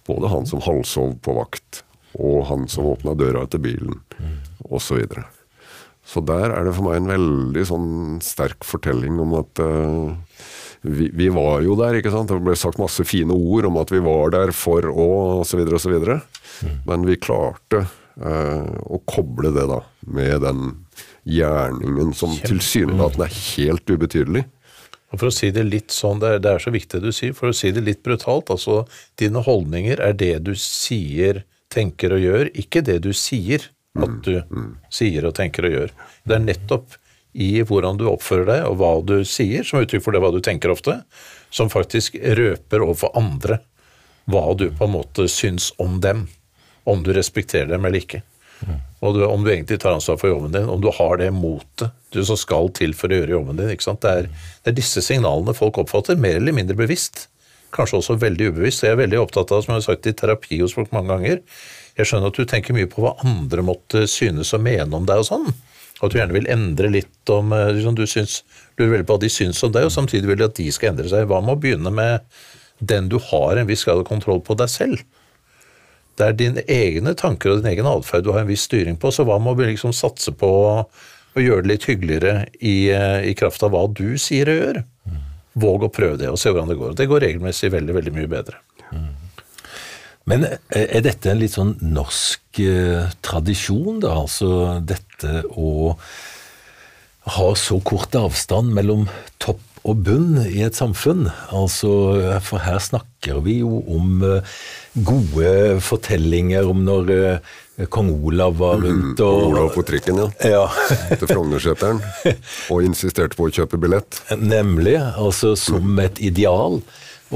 både 0.08 0.30
han 0.32 0.48
som 0.48 0.62
halvsov 0.64 1.14
på 1.22 1.34
vakt, 1.36 1.84
og 2.18 2.48
han 2.50 2.66
som 2.68 2.88
åpna 2.90 3.14
døra 3.14 3.44
etter 3.46 3.62
bilen, 3.62 4.00
mm. 4.18 4.36
osv. 4.74 5.04
Så, 6.10 6.22
der 6.26 6.50
er 6.50 6.66
det 6.66 6.74
for 6.74 6.88
meg 6.88 6.98
en 6.98 7.10
veldig 7.10 7.64
sånn 7.68 7.90
sterk 8.24 8.66
fortelling 8.66 9.20
om 9.22 9.36
at 9.38 9.62
uh, 9.62 10.10
vi, 10.82 11.10
vi, 11.14 11.28
var 11.30 11.60
jo 11.62 11.76
der, 11.78 12.00
ikke 12.00 12.10
sant. 12.10 12.32
Det 12.32 12.40
ble 12.42 12.56
sagt 12.58 12.80
masse 12.82 13.04
fine 13.06 13.36
ord 13.36 13.68
om 13.68 13.78
at 13.78 13.92
vi 13.94 14.02
var 14.02 14.34
der 14.34 14.54
for 14.56 14.88
å 14.90 15.08
osv. 15.44 15.62
osv. 15.76 15.96
Mm. 16.02 16.78
Men 16.88 17.06
vi 17.06 17.20
klarte 17.20 17.84
uh, 17.84 18.70
å 18.90 19.02
koble 19.06 19.52
det 19.54 19.68
da 19.70 19.82
med 20.10 20.42
den 20.42 20.64
gjerningen 21.30 22.14
som 22.16 22.32
tilsynelatende 22.42 23.28
er 23.28 23.38
helt 23.54 23.92
ubetydelig. 23.92 24.46
Og 25.10 25.18
For 25.18 25.30
å 25.30 25.34
si 25.34 25.50
det 25.54 25.66
litt 25.66 25.94
sånn, 25.94 26.20
det 26.22 26.36
er, 26.36 26.42
det 26.42 26.52
er, 26.54 26.62
så 26.62 26.72
viktig 26.74 27.00
det 27.00 27.10
du 27.10 27.14
sier, 27.14 27.34
for 27.36 27.50
å 27.50 27.56
si 27.56 27.72
det 27.74 27.82
litt 27.86 28.02
brutalt, 28.06 28.50
altså 28.52 28.84
dine 29.18 29.42
holdninger 29.42 30.02
er 30.02 30.14
det 30.14 30.36
du 30.46 30.52
sier, 30.58 31.44
tenker 31.70 32.14
og 32.14 32.22
gjør, 32.22 32.50
ikke 32.58 32.82
det 32.86 33.00
du 33.04 33.12
sier 33.14 33.68
at 34.02 34.16
mm. 34.16 34.20
du 34.26 34.34
mm. 34.40 34.72
Sier 34.92 35.26
og 35.28 35.36
tenker 35.38 35.68
og 35.68 35.76
gjør. 35.76 35.94
Det 36.26 36.36
er 36.36 36.44
nettopp 36.44 36.98
i 37.32 37.50
hvordan 37.62 37.98
du 38.00 38.08
oppfører 38.10 38.48
deg 38.48 38.64
og 38.66 38.78
hva 38.80 38.92
du 39.06 39.20
sier, 39.28 39.66
som 39.66 39.82
uttrykk 39.82 40.02
for 40.02 40.16
det 40.16 40.22
hva 40.22 40.32
du 40.34 40.40
tenker 40.42 40.72
ofte, 40.72 40.96
som 41.54 41.70
faktisk 41.70 42.18
røper 42.18 42.82
overfor 42.82 43.14
andre 43.18 43.60
hva 44.30 44.50
du 44.58 44.68
på 44.74 44.86
en 44.86 44.94
måte 44.94 45.26
syns 45.30 45.70
om 45.82 46.00
dem. 46.02 46.26
Om 46.88 47.02
du 47.04 47.12
respekterer 47.14 47.68
dem 47.70 47.84
eller 47.84 48.02
ikke. 48.02 48.22
Mm. 48.66 48.78
Og 49.00 49.16
du, 49.16 49.24
om 49.24 49.44
du 49.44 49.50
egentlig 49.52 49.80
tar 49.80 49.94
ansvar 49.96 50.18
for 50.20 50.32
jobben 50.32 50.52
din, 50.52 50.68
om 50.68 50.80
du 50.80 50.90
har 50.92 51.20
det 51.20 51.30
motet 51.32 51.94
du 52.12 52.20
som 52.26 52.38
skal 52.38 52.70
til 52.76 52.94
for 52.96 53.12
å 53.12 53.20
gjøre 53.20 53.36
jobben 53.36 53.60
din. 53.60 53.70
ikke 53.72 53.86
sant? 53.86 54.02
Det 54.04 54.10
er, 54.10 54.30
det 54.64 54.72
er 54.72 54.76
disse 54.76 55.02
signalene 55.04 55.54
folk 55.56 55.78
oppfatter, 55.80 56.18
mer 56.20 56.40
eller 56.40 56.56
mindre 56.56 56.76
bevisst. 56.78 57.28
Kanskje 57.74 58.00
også 58.00 58.18
veldig 58.20 58.50
ubevisst. 58.50 58.84
Jeg 58.84 58.96
er 58.96 59.00
veldig 59.00 59.20
opptatt 59.22 59.52
av, 59.54 59.62
som 59.62 59.74
jeg 59.74 59.82
har 59.82 59.86
sagt 59.86 60.08
i 60.10 60.16
terapi 60.16 60.58
hos 60.62 60.74
folk 60.76 60.90
mange 60.94 61.14
ganger, 61.14 61.42
jeg 62.00 62.10
skjønner 62.10 62.32
at 62.32 62.38
du 62.40 62.48
tenker 62.48 62.76
mye 62.76 62.88
på 62.90 63.04
hva 63.04 63.16
andre 63.26 63.64
måtte 63.66 64.06
synes 64.10 64.54
og 64.56 64.64
mene 64.64 64.96
om 64.96 65.08
deg 65.08 65.22
og 65.22 65.28
sånn 65.28 65.50
og 66.00 66.08
at 66.08 66.14
du 66.14 66.18
gjerne 66.20 66.36
vil 66.36 66.48
endre 66.48 66.90
litt 66.92 67.32
om 67.32 67.52
liksom, 67.52 67.96
Du 67.98 68.06
syns, 68.08 68.40
lurer 68.78 68.96
veldig 68.96 69.06
på 69.08 69.16
hva 69.16 69.22
de 69.22 69.32
syns 69.32 69.60
om 69.66 69.72
deg, 69.74 69.84
og 69.84 69.92
samtidig 69.92 70.30
vil 70.30 70.40
du 70.40 70.46
at 70.46 70.56
de 70.56 70.70
skal 70.72 70.94
endre 70.94 71.10
seg. 71.12 71.28
Hva 71.28 71.42
med 71.44 71.58
å 71.58 71.60
begynne 71.60 71.92
med 71.92 72.24
den 72.80 73.10
du 73.12 73.18
har 73.20 73.60
en 73.60 73.68
viss 73.68 73.84
grad 73.84 74.00
av 74.00 74.08
kontroll 74.08 74.40
på 74.44 74.56
deg 74.56 74.72
selv? 74.72 75.04
Det 76.16 76.26
er 76.26 76.36
dine 76.36 76.64
egne 76.68 77.12
tanker 77.16 77.52
og 77.52 77.60
din 77.60 77.72
egen 77.74 77.88
atferd 77.88 78.24
du 78.24 78.32
har 78.32 78.42
en 78.42 78.48
viss 78.48 78.64
styring 78.68 78.96
på, 79.00 79.12
så 79.12 79.28
hva 79.28 79.36
med 79.40 79.60
å 79.60 79.68
liksom 79.68 79.92
satse 79.96 80.32
på 80.36 80.50
å 80.50 81.40
gjøre 81.44 81.66
det 81.66 81.72
litt 81.74 81.88
hyggeligere 81.88 82.34
i, 82.58 82.90
eh, 82.92 83.28
i 83.30 83.36
kraft 83.36 83.62
av 83.62 83.76
hva 83.76 83.84
du 83.92 84.16
sier 84.18 84.48
og 84.48 84.60
gjør? 84.60 84.82
Våg 85.60 85.84
å 85.84 85.92
prøve 85.92 86.16
det, 86.16 86.30
og 86.32 86.40
se 86.40 86.48
hvordan 86.48 86.70
det 86.70 86.80
går. 86.80 86.96
Det 86.96 87.08
går 87.10 87.26
regelmessig 87.26 87.72
veldig, 87.74 87.96
veldig 88.00 88.12
mye 88.16 88.30
bedre. 88.30 88.60
Mm. 88.88 89.10
Men 90.28 90.44
eh, 90.46 90.84
er 90.84 91.04
dette 91.06 91.32
en 91.32 91.40
litt 91.40 91.56
sånn 91.56 91.76
norsk 91.80 92.60
eh, 92.64 93.08
tradisjon, 93.24 94.02
da? 94.04 94.16
Altså 94.24 94.80
dette 94.84 95.44
å 95.56 95.96
ha 97.30 97.48
så 97.58 97.78
kort 97.84 98.16
avstand 98.16 98.72
mellom 98.74 99.06
topp 99.42 99.60
og 99.88 100.02
bunn 100.04 100.36
i 100.44 100.60
et 100.66 100.76
samfunn? 100.76 101.28
Altså, 101.56 101.90
for 102.44 102.60
her 102.64 102.80
snakker 102.84 103.40
vi 103.46 103.60
jo 103.62 103.80
om 103.88 104.20
eh, 104.26 104.60
gode 105.06 105.80
fortellinger 105.84 106.68
om 106.68 106.84
når 106.84 107.12
eh, 107.16 107.52
kong 107.88 108.10
Olav 108.12 108.58
var 108.60 108.80
mm, 108.80 108.86
rundt 108.86 109.22
og 109.24 109.44
Olav 109.48 109.70
på 109.72 109.84
trikken, 109.88 110.20
ja. 110.20 110.28
ja. 110.56 110.64
Til 111.16 111.30
Frognerseteren. 111.30 112.02
Og 112.72 112.84
insisterte 112.84 113.38
på 113.38 113.48
å 113.48 113.54
kjøpe 113.54 113.80
billett. 113.80 114.20
Nemlig. 114.36 114.98
Altså 115.00 115.54
som 115.56 115.96
et 116.02 116.20
ideal. 116.20 116.82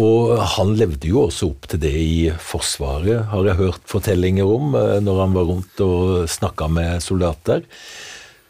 Og 0.01 0.35
han 0.57 0.73
levde 0.79 1.11
jo 1.11 1.27
også 1.29 1.53
opp 1.53 1.69
til 1.71 1.83
det 1.85 1.93
i 1.95 2.17
Forsvaret, 2.43 3.29
har 3.31 3.47
jeg 3.47 3.61
hørt 3.61 3.87
fortellinger 3.91 4.49
om, 4.49 4.75
eh, 4.75 4.99
når 5.05 5.21
han 5.23 5.37
var 5.37 5.47
rundt 5.51 5.85
og 5.85 6.27
snakka 6.31 6.69
med 6.73 7.05
soldater. 7.05 7.63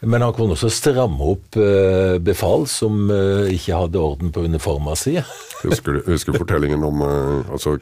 Men 0.05 0.21
han 0.21 0.33
kunne 0.37 0.53
også 0.53 0.69
stramme 0.69 1.29
opp 1.31 1.55
uh, 1.57 2.19
befal 2.21 2.65
som 2.69 3.07
uh, 3.09 3.47
ikke 3.49 3.77
hadde 3.79 3.97
orden 3.97 4.29
på 4.35 4.43
uniforma 4.45 4.93
si. 4.99 5.15
husker 5.63 5.95
du 5.95 6.09
husker 6.11 6.35
fortellingen 6.37 6.83
om 6.85 7.01
altså 7.07 7.77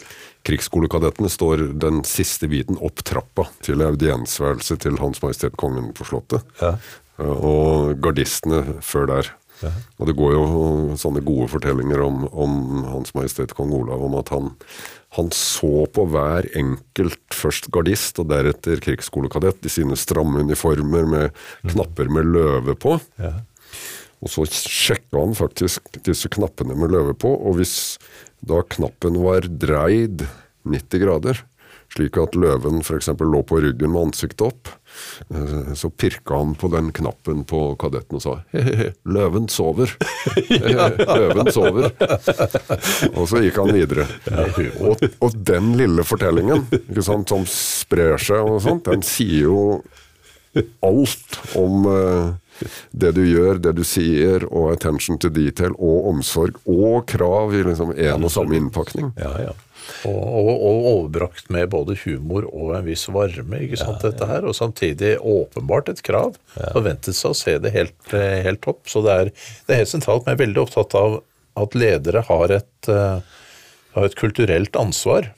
Krigsskolekadettene 0.47 1.31
står 1.31 1.65
den 1.81 2.03
siste 2.07 2.47
biten 2.51 2.79
opp 2.79 3.01
trappa 3.03 3.49
til 3.65 3.83
audiensværelset 3.83 4.85
til 4.85 5.01
Hans 5.01 5.19
Majestet 5.23 5.57
Kongen 5.59 5.91
på 5.97 6.07
Slottet. 6.07 6.45
Ja. 6.61 6.77
Og 7.17 7.97
gardistene 8.03 8.79
før 8.85 9.09
der. 9.09 9.33
Ja. 9.63 9.71
Og 9.97 10.09
det 10.09 10.17
går 10.17 10.35
jo 10.35 10.43
sånne 10.99 11.23
gode 11.25 11.47
fortellinger 11.53 12.03
om, 12.03 12.27
om 12.29 12.83
Hans 12.89 13.15
Majestet 13.17 13.55
Kong 13.57 13.71
Olav 13.75 14.03
om 14.03 14.19
at 14.19 14.33
han 14.33 14.51
han 15.13 15.29
så 15.35 15.85
på 15.93 16.07
hver 16.09 16.47
enkelt, 16.57 17.21
først 17.37 17.69
gardist 17.73 18.17
og 18.21 18.31
deretter 18.31 18.81
krigsskolekadett, 18.81 19.61
i 19.61 19.71
sine 19.71 19.97
stramme 19.99 20.41
uniformer 20.41 21.05
med 21.09 21.43
knapper 21.69 22.09
med 22.09 22.31
løve 22.33 22.73
på. 22.73 22.95
Ja. 23.21 23.35
Og 24.23 24.31
så 24.31 24.47
sjekka 24.47 25.19
han 25.19 25.35
faktisk 25.37 25.99
disse 26.07 26.31
knappene 26.33 26.77
med 26.79 26.95
løve 26.95 27.13
på, 27.19 27.29
og 27.29 27.59
hvis 27.59 27.99
da 28.41 28.63
knappen 28.73 29.19
var 29.21 29.45
dreid 29.45 30.25
90 30.65 31.03
grader, 31.03 31.43
slik 31.93 32.17
at 32.17 32.37
løven 32.39 32.81
f.eks. 32.81 33.11
lå 33.19 33.43
på 33.45 33.61
ryggen 33.61 33.93
med 33.93 34.09
ansiktet 34.09 34.47
opp, 34.47 34.71
så 35.75 35.89
pirka 35.89 36.37
han 36.37 36.53
på 36.59 36.69
den 36.73 36.91
knappen 36.95 37.43
på 37.49 37.61
kadetten 37.81 38.19
og 38.19 38.23
sa 38.23 38.35
he-he, 38.53 38.91
løven 39.05 39.49
sover. 39.51 39.91
løven 41.19 41.51
sover. 41.53 41.89
Og 43.13 43.27
så 43.29 43.43
gikk 43.43 43.59
han 43.61 43.73
videre. 43.75 44.07
Og, 44.83 45.03
og 45.23 45.41
den 45.51 45.73
lille 45.79 46.05
fortellingen 46.07 46.67
sant, 47.03 47.29
som 47.29 47.43
sprer 47.49 48.17
seg, 48.21 48.45
og 48.47 48.61
sånt, 48.63 48.87
den 48.87 49.03
sier 49.05 49.47
jo 49.47 49.59
alt 50.85 51.39
om 51.57 51.87
uh, 51.89 52.33
det 52.91 53.13
du 53.17 53.23
gjør, 53.25 53.59
det 53.63 53.73
du 53.77 53.83
sier, 53.87 54.45
og 54.51 54.71
attention 54.73 55.17
to 55.19 55.31
detail, 55.33 55.73
og 55.79 56.09
omsorg, 56.13 56.59
og 56.69 57.05
krav 57.09 57.55
i 57.55 57.63
liksom 57.65 57.93
en 57.95 58.27
og 58.27 58.33
samme 58.33 58.57
innpakning. 58.59 59.11
Ja, 59.19 59.33
ja. 59.49 59.55
Og, 60.07 60.21
og, 60.21 60.49
og, 60.53 60.87
overbrakt 60.93 61.49
med 61.53 61.69
både 61.73 61.97
humor 62.03 62.47
og 62.49 62.73
en 62.77 62.87
viss 62.87 63.05
varme, 63.11 63.61
ikke 63.65 63.79
sant, 63.79 63.99
ja, 64.01 64.11
dette 64.11 64.29
her. 64.29 64.47
Og 64.47 64.57
samtidig 64.57 65.13
åpenbart 65.19 65.91
et 65.93 66.01
krav. 66.05 66.37
Ja. 66.57 66.71
Forventet 66.75 67.17
seg 67.17 67.33
å 67.33 67.37
se 67.37 67.57
det 67.63 67.73
helt, 67.75 67.99
eh, 68.15 68.41
helt 68.47 68.63
topp. 68.65 68.83
Så 68.91 69.03
det 69.05 69.19
er, 69.19 69.31
det 69.67 69.75
er, 69.75 69.83
helt 69.83 69.93
sentralt. 69.93 70.25
Men 70.25 70.35
jeg 70.35 70.41
er 70.41 70.45
veldig 70.47 70.65
opptatt 70.65 70.97
av 70.99 71.21
at 71.63 71.77
ledere 71.77 72.23
har 72.25 72.55
et, 72.55 72.89
uh, 72.89 73.21
har 73.93 74.07
et 74.07 74.17
kulturelt 74.17 74.77
ansvar 74.79 75.29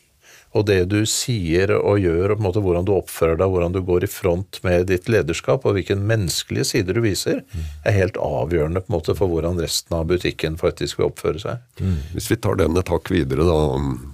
og 0.56 0.64
det 0.70 0.80
du 0.92 1.02
sier 1.10 1.74
og 1.76 2.00
gjør, 2.00 2.36
og 2.36 2.44
måte 2.44 2.62
hvordan 2.64 2.88
du 2.88 2.94
oppfører 2.96 3.36
deg, 3.40 3.52
hvordan 3.52 3.76
du 3.76 3.82
går 3.86 4.06
i 4.08 4.10
front 4.12 4.62
med 4.64 4.88
ditt 4.88 5.10
lederskap, 5.12 5.66
og 5.68 5.76
hvilken 5.76 6.06
menneskelige 6.08 6.70
sider 6.72 6.96
du 6.96 7.04
viser, 7.04 7.42
er 7.84 7.98
helt 7.98 8.20
avgjørende 8.22 8.86
på 8.86 8.92
en 8.92 8.96
måte 8.96 9.18
for 9.20 9.32
hvordan 9.32 9.60
resten 9.60 9.98
av 9.98 10.08
butikken 10.08 10.56
faktisk 10.62 11.02
vil 11.02 11.10
oppføre 11.10 11.44
seg. 11.44 11.64
Mm. 11.84 11.98
Hvis 12.16 12.32
vi 12.32 12.40
tar 12.40 12.60
den 12.62 12.80
et 12.80 12.92
hakk 12.94 13.12
videre, 13.12 13.48
da, 13.48 13.60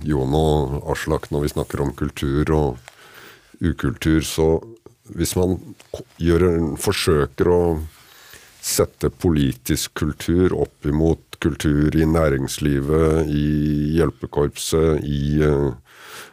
Jon 0.08 0.38
og 0.38 0.82
Aslak, 0.96 1.30
når 1.30 1.46
vi 1.46 1.54
snakker 1.54 1.86
om 1.86 1.94
kultur 1.98 2.56
og 2.58 2.94
ukultur, 3.62 4.26
så 4.26 4.56
hvis 5.14 5.36
man 5.38 5.60
gjør, 6.22 6.48
forsøker 6.82 7.52
å 7.52 7.62
sette 8.62 9.10
politisk 9.10 9.94
kultur 10.02 10.54
opp 10.58 10.86
imot 10.86 11.38
kultur 11.42 11.96
i 11.98 12.06
næringslivet, 12.06 13.30
i 13.30 13.46
hjelpekorpset, 13.98 15.02
i 15.06 15.42
uh, 15.42 15.74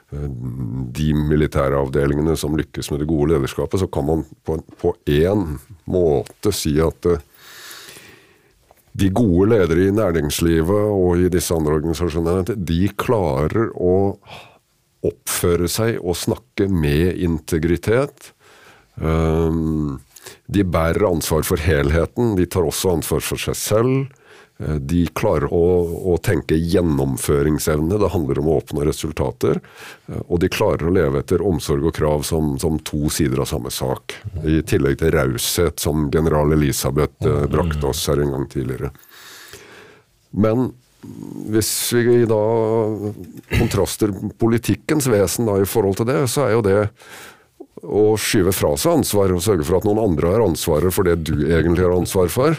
de 0.08 1.08
militære 1.12 1.76
avdelingene 1.76 2.36
som 2.40 2.56
lykkes 2.56 2.88
med 2.90 3.02
det 3.02 3.08
gode 3.10 3.34
lederskapet, 3.34 3.82
så 3.82 3.88
kan 3.92 4.06
man 4.08 4.22
på 4.80 4.94
én 5.04 5.58
måte 5.84 6.52
si 6.56 6.78
at 6.80 7.08
eh, 7.10 7.20
de 8.98 9.10
gode 9.14 9.50
ledere 9.52 9.84
i 9.84 9.94
næringslivet 9.94 10.94
og 10.94 11.20
i 11.20 11.28
disse 11.30 11.54
andre 11.54 11.76
organisasjonene, 11.78 12.56
de 12.56 12.88
klarer 12.98 13.68
å 13.76 14.16
oppføre 15.06 15.68
seg 15.70 16.00
og 16.00 16.16
snakke 16.18 16.66
med 16.72 17.20
integritet. 17.22 18.32
Um, 18.96 20.00
de 20.50 20.64
bærer 20.66 21.06
ansvar 21.06 21.44
for 21.46 21.62
helheten, 21.62 22.34
de 22.34 22.48
tar 22.50 22.66
også 22.66 22.96
ansvar 22.96 23.22
for 23.22 23.38
seg 23.38 23.60
selv. 23.60 24.08
Eh, 24.58 24.74
de 24.74 25.04
klarer 25.14 25.52
å, 25.54 25.66
å, 26.12 26.16
tenke 26.22 26.56
gjennomføringsevne, 26.58 27.98
det 28.00 28.10
handler 28.10 28.40
om 28.42 28.50
å 28.50 28.56
oppnå 28.58 28.82
resultater. 28.88 29.60
Eh, 30.08 30.18
og 30.26 30.42
de 30.42 30.50
klarer 30.50 30.88
å 30.88 30.94
leve 30.94 31.22
etter 31.22 31.44
omsorg 31.46 31.86
og 31.86 31.94
krav 31.94 32.26
som, 32.26 32.56
som 32.58 32.80
to 32.82 33.06
sider 33.12 33.44
av 33.44 33.50
samme 33.52 33.70
sak. 33.70 34.16
I 34.42 34.60
tillegg 34.66 34.98
til 34.98 35.14
raushet, 35.14 35.78
som 35.78 36.08
general 36.14 36.56
Elisabeth 36.58 37.26
eh, 37.26 37.46
brakte 37.50 37.86
oss 37.92 38.02
her 38.10 38.24
en 38.24 38.34
gang 38.34 38.50
tidligere. 38.50 38.90
Men 40.34 40.72
hvis 41.48 41.70
vi 41.94 42.24
da 42.26 42.42
kontraster 43.54 44.10
politikkens 44.42 45.06
vesen 45.08 45.46
da 45.46 45.54
i 45.62 45.68
forhold 45.68 46.00
til 46.00 46.08
det, 46.10 46.24
så 46.26 46.48
er 46.48 46.56
jo 46.56 46.64
det 46.66 46.80
å 47.78 48.16
skyve 48.18 48.50
fra 48.50 48.72
seg 48.74 48.98
ansvar 48.98 49.30
og 49.30 49.42
sørge 49.44 49.62
for 49.66 49.78
at 49.78 49.86
noen 49.86 50.00
andre 50.02 50.32
har 50.32 50.42
ansvaret 50.42 50.90
for 50.94 51.06
det 51.06 51.20
du 51.28 51.46
egentlig 51.46 51.86
har 51.86 51.94
ansvar 51.94 52.26
for. 52.32 52.58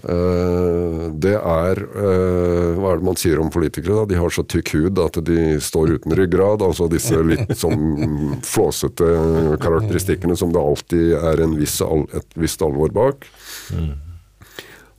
Eh, 0.00 1.00
det 1.20 1.34
er 1.36 1.80
eh, 1.84 2.78
Hva 2.80 2.94
er 2.94 3.00
det 3.00 3.04
man 3.04 3.18
sier 3.20 3.40
om 3.42 3.50
politikere? 3.52 4.00
da? 4.00 4.06
De 4.08 4.20
har 4.20 4.32
så 4.32 4.44
tykk 4.48 4.72
hud 4.78 5.00
at 5.02 5.18
de 5.26 5.58
står 5.60 5.98
uten 5.98 6.16
ryggrad. 6.16 6.64
Altså 6.64 6.88
disse 6.92 7.18
litt 7.26 7.52
sånn 7.58 8.38
flåsete 8.46 9.58
karakteristikkene 9.62 10.36
som 10.38 10.54
det 10.54 10.62
alltid 10.62 11.12
er 11.18 11.44
viss, 11.58 11.76
et 11.82 12.40
visst 12.40 12.64
alvor 12.64 12.94
bak. 12.94 13.28
Mm. 13.74 13.92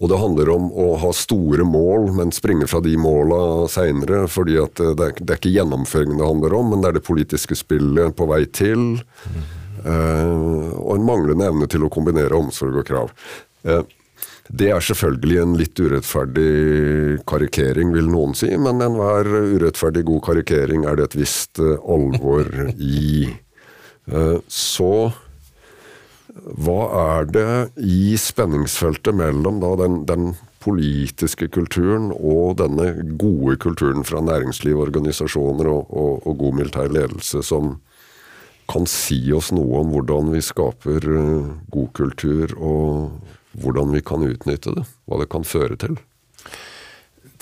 Og 0.04 0.10
det 0.12 0.20
handler 0.20 0.50
om 0.52 0.70
å 0.84 0.88
ha 1.00 1.10
store 1.16 1.64
mål, 1.66 2.10
men 2.18 2.34
springe 2.36 2.68
fra 2.68 2.82
de 2.84 2.94
måla 3.00 3.70
seinere. 3.72 4.26
fordi 4.28 4.58
at 4.60 4.76
det 4.76 4.92
er, 4.92 5.18
det 5.18 5.30
er, 5.32 5.40
ikke 5.40 5.56
gjennomføringen 5.56 6.20
det 6.20 6.28
handler 6.28 6.56
om, 6.60 6.70
men 6.74 6.84
det 6.84 6.92
er 6.92 6.98
det 7.00 7.08
politiske 7.08 7.56
spillet 7.56 8.16
på 8.18 8.28
vei 8.28 8.44
til. 8.46 9.00
Mm. 9.24 9.44
Og 9.84 10.94
en 10.96 11.08
manglende 11.08 11.48
evne 11.48 11.68
til 11.72 11.84
å 11.84 11.92
kombinere 11.92 12.36
omsorg 12.36 12.78
og 12.80 12.88
krav. 12.88 13.16
Uh, 13.64 13.82
det 14.52 14.70
er 14.76 14.84
selvfølgelig 14.84 15.38
en 15.40 15.54
litt 15.56 15.80
urettferdig 15.80 17.24
karikering, 17.30 17.94
vil 17.96 18.10
noen 18.12 18.36
si, 18.36 18.50
men 18.60 18.84
enhver 18.84 19.30
urettferdig 19.56 20.04
god 20.10 20.24
karikering 20.28 20.84
er 20.90 21.00
det 21.00 21.12
et 21.12 21.20
visst 21.22 21.62
eh, 21.64 21.78
alvor 21.80 22.50
i. 22.78 23.30
Eh, 24.12 24.40
så 24.52 24.96
hva 26.34 26.80
er 26.98 27.28
det 27.30 27.52
i 27.78 28.18
spenningsfeltet 28.20 29.16
mellom 29.16 29.62
da, 29.64 29.76
den, 29.86 30.02
den, 30.10 30.34
politiske 30.64 31.50
kulturen 31.52 32.06
og 32.16 32.54
denne 32.62 32.86
gode 33.20 33.58
kulturen 33.60 34.06
fra 34.08 34.22
næringsliv, 34.24 34.78
organisasjoner 34.80 35.68
og, 35.68 35.90
og, 35.92 36.22
og 36.24 36.38
god 36.40 36.56
militær 36.56 36.88
ledelse 36.88 37.42
som 37.44 37.74
kan 38.72 38.88
si 38.88 39.18
oss 39.36 39.52
noe 39.52 39.82
om 39.82 39.92
hvordan 39.92 40.32
vi 40.32 40.40
skaper 40.40 41.04
eh, 41.04 41.50
god 41.68 41.90
kultur 42.00 42.56
og 42.56 43.43
hvordan 43.60 43.94
vi 43.94 44.02
kan 44.06 44.26
utnytte 44.26 44.76
det, 44.78 44.86
hva 45.06 45.22
det 45.22 45.30
kan 45.32 45.46
føre 45.48 45.78
til. 45.80 45.98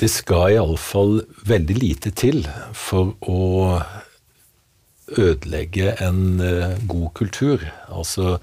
Det 0.02 0.10
skal 0.10 0.56
iallfall 0.56 1.19
veldig 1.45 1.78
lite 1.78 2.13
til 2.17 2.45
for 2.78 3.13
å 3.30 3.82
ødelegge 5.12 5.91
en 6.00 6.39
uh, 6.39 6.78
god 6.88 7.13
kultur. 7.13 7.63
Altså 7.91 8.38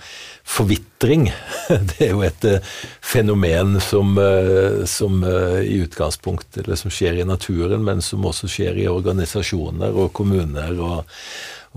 forvitring. 0.44 1.30
Det 1.90 2.08
er 2.08 2.12
jo 2.12 2.24
et 2.26 2.46
uh, 2.48 2.72
fenomen 3.04 3.78
som, 3.80 4.16
uh, 4.20 4.84
som 4.88 5.22
i 5.24 5.80
utgangspunktet 5.82 6.64
eller 6.64 6.80
som 6.80 6.92
skjer 6.92 7.22
i 7.22 7.28
naturen, 7.28 7.84
men 7.84 8.04
som 8.04 8.26
også 8.28 8.50
skjer 8.50 8.82
i 8.82 8.90
organisasjoner 8.90 9.96
og 9.96 10.12
kommuner 10.16 10.76
og, 10.76 11.16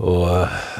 og 0.02 0.26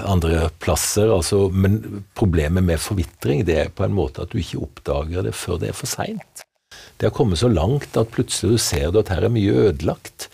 andre 0.02 0.48
plasser. 0.62 1.10
Altså, 1.14 1.46
men 1.48 2.04
problemet 2.18 2.64
med 2.66 2.82
forvitring 2.82 3.44
det 3.46 3.58
er 3.58 3.74
på 3.74 3.86
en 3.86 3.94
måte 3.96 4.24
at 4.24 4.32
du 4.32 4.40
ikke 4.42 4.64
oppdager 4.66 5.28
det 5.28 5.36
før 5.38 5.60
det 5.62 5.70
er 5.70 5.78
for 5.78 5.90
seint. 5.90 6.46
Det 6.98 7.08
har 7.08 7.14
kommet 7.14 7.40
så 7.40 7.50
langt 7.50 7.96
at 7.98 8.10
plutselig 8.14 8.56
du 8.56 8.62
ser 8.62 8.98
at 8.98 9.12
her 9.12 9.26
er 9.26 9.32
mye 9.32 9.68
ødelagt. 9.68 10.28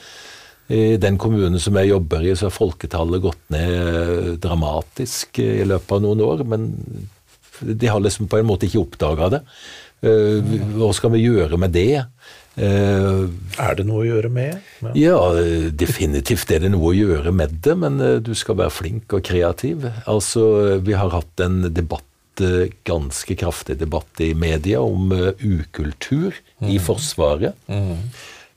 I 0.68 0.98
den 1.00 1.16
kommunen 1.20 1.60
som 1.62 1.78
jeg 1.80 1.94
jobber 1.94 2.24
i, 2.26 2.34
så 2.36 2.48
har 2.48 2.56
folketallet 2.56 3.22
gått 3.24 3.40
ned 3.52 4.34
dramatisk 4.44 5.40
i 5.40 5.64
løpet 5.64 5.94
av 5.96 6.02
noen 6.04 6.24
år. 6.24 6.44
Men 6.44 6.66
de 7.60 7.88
har 7.88 8.02
liksom 8.04 8.28
på 8.28 8.40
en 8.40 8.48
måte 8.48 8.68
ikke 8.68 8.82
oppdaga 8.82 9.30
det. 9.38 9.42
Eh, 10.04 10.52
hva 10.76 10.90
skal 10.94 11.14
vi 11.16 11.24
gjøre 11.24 11.58
med 11.60 11.72
det? 11.74 12.04
Uh, 12.58 13.28
er 13.62 13.76
det 13.78 13.86
noe 13.86 14.02
å 14.02 14.08
gjøre 14.08 14.30
med? 14.32 14.58
Ja. 14.82 14.92
ja. 14.98 15.70
definitivt 15.70 16.50
er 16.54 16.64
det 16.64 16.72
noe 16.74 16.90
å 16.90 16.96
gjøre 16.96 17.32
med 17.34 17.58
det, 17.64 17.76
men 17.78 18.00
uh, 18.02 18.16
du 18.24 18.34
skal 18.38 18.58
være 18.60 18.74
flink 18.74 19.14
og 19.16 19.24
kreativ. 19.28 19.86
Altså, 20.10 20.78
Vi 20.84 20.96
har 20.98 21.14
hatt 21.14 21.44
en 21.44 21.62
debatt, 21.70 22.04
ganske 22.86 23.34
kraftig 23.34 23.80
debatt 23.80 24.20
i 24.22 24.30
media 24.38 24.78
om 24.78 25.10
ukultur 25.10 26.36
mm. 26.60 26.68
i 26.70 26.76
Forsvaret. 26.78 27.56
Mm. 27.66 28.04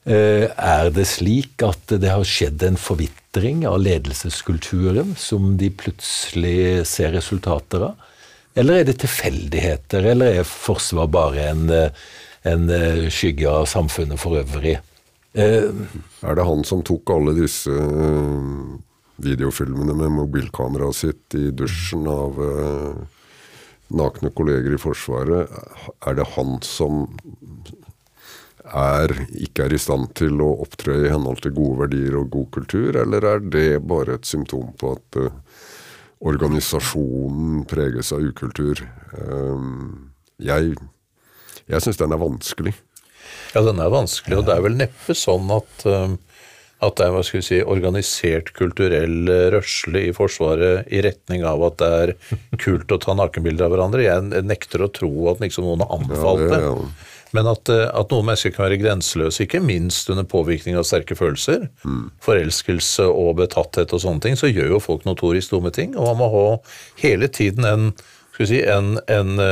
Er 0.05 0.91
det 0.93 1.07
slik 1.09 1.65
at 1.65 1.89
det 1.89 2.11
har 2.11 2.21
skjedd 2.25 2.61
en 2.67 2.77
forvitring 2.77 3.63
av 3.65 3.79
ledelseskulturen 3.81 5.15
som 5.17 5.55
de 5.57 5.71
plutselig 5.73 6.85
ser 6.89 7.15
resultater 7.17 7.87
av? 7.89 8.07
Eller 8.57 8.81
er 8.81 8.89
det 8.89 8.97
tilfeldigheter, 8.99 10.05
eller 10.11 10.41
er 10.41 10.47
forsvar 10.47 11.07
bare 11.11 11.45
en, 11.53 11.69
eh, 11.69 11.91
en 12.47 12.69
eh, 12.69 13.07
skygge 13.13 13.49
av 13.49 13.67
samfunnet 13.69 14.19
for 14.21 14.39
øvrig? 14.41 14.77
Eh, 15.33 15.69
er 16.25 16.37
det 16.37 16.47
han 16.47 16.65
som 16.67 16.83
tok 16.85 17.13
alle 17.13 17.35
disse 17.37 17.71
videofilmene 19.21 19.95
med 19.95 20.15
mobilkameraet 20.17 20.97
sitt 20.97 21.37
i 21.37 21.51
dusjen 21.53 22.07
av 22.09 22.39
nakne 23.93 24.31
kolleger 24.33 24.73
i 24.73 24.81
Forsvaret? 24.81 25.51
Er 26.07 26.17
det 26.17 26.31
han 26.33 26.57
som 26.65 27.05
er, 28.65 29.13
ikke 29.41 29.65
er 29.65 29.75
i 29.75 29.81
stand 29.81 30.11
til 30.17 30.41
å 30.43 30.51
opptre 30.63 30.95
i 31.01 31.11
henhold 31.11 31.41
til 31.43 31.55
gode 31.55 31.85
verdier 31.85 32.17
og 32.19 32.31
god 32.33 32.49
kultur, 32.57 32.95
eller 33.01 33.27
er 33.27 33.43
det 33.43 33.81
bare 33.87 34.17
et 34.17 34.27
symptom 34.27 34.71
på 34.79 34.95
at 34.95 35.19
uh, 35.19 35.29
organisasjonen 36.31 37.65
preges 37.69 38.13
av 38.15 38.25
ukultur? 38.25 38.83
Um, 39.17 40.11
jeg 40.41 40.75
jeg 41.71 41.85
syns 41.85 42.01
den 42.01 42.15
er 42.15 42.21
vanskelig. 42.21 42.75
Ja, 43.51 43.63
den 43.65 43.79
er 43.83 43.91
vanskelig, 43.91 44.37
og 44.39 44.45
det 44.47 44.55
er 44.55 44.65
vel 44.65 44.77
neppe 44.79 45.15
sånn 45.17 45.49
at 45.55 45.87
um, 45.87 46.19
at 46.81 46.97
det 46.97 47.05
er 47.05 47.11
hva 47.13 47.21
skal 47.21 47.37
vi 47.37 47.45
si, 47.45 47.57
organisert 47.61 48.47
kulturell 48.57 49.27
rørsle 49.53 50.01
i 50.07 50.13
Forsvaret 50.17 50.87
i 50.89 51.03
retning 51.05 51.43
av 51.45 51.61
at 51.67 51.75
det 51.77 51.89
er 51.99 52.13
kult 52.63 52.89
å 52.89 52.97
ta 53.03 53.13
nakenbilder 53.17 53.67
av 53.67 53.75
hverandre. 53.75 54.07
Jeg 54.07 54.45
nekter 54.49 54.81
å 54.81 54.89
tro 54.89 55.11
at 55.29 55.43
liksom 55.43 55.67
noen 55.67 55.83
har 55.85 55.93
anbefalt 55.99 56.47
det. 56.47 56.57
Ja, 56.57 56.71
det 56.71 56.87
ja. 56.87 57.19
Men 57.31 57.47
at, 57.47 57.69
eh, 57.71 57.85
at, 57.87 58.11
noen 58.11 58.27
mennesker 58.27 58.51
kan 58.55 58.65
være 58.65 58.79
grenseløse, 58.81 59.45
ikke 59.45 59.61
minst 59.63 60.09
under 60.11 60.25
påvirkning 60.27 60.75
av 60.79 60.87
sterke 60.87 61.15
følelser, 61.15 61.69
mm. 61.85 62.03
forelskelse 62.25 63.05
og 63.07 63.37
betatthet 63.39 63.93
og 63.95 64.03
sånne 64.03 64.25
ting, 64.25 64.35
så 64.39 64.51
gjør 64.51 64.75
jo 64.75 64.83
folk 64.83 65.05
notorisk 65.07 65.53
dumme 65.53 65.71
ting. 65.75 65.95
Og 65.95 66.09
man 66.09 66.19
må 66.19 66.31
ha 66.33 66.45
hele 67.03 67.31
tiden 67.31 67.67
en, 67.67 67.89
skal 68.33 68.43
vi 68.43 68.49
si, 68.55 68.61
en, 68.67 68.97
en, 69.05 69.45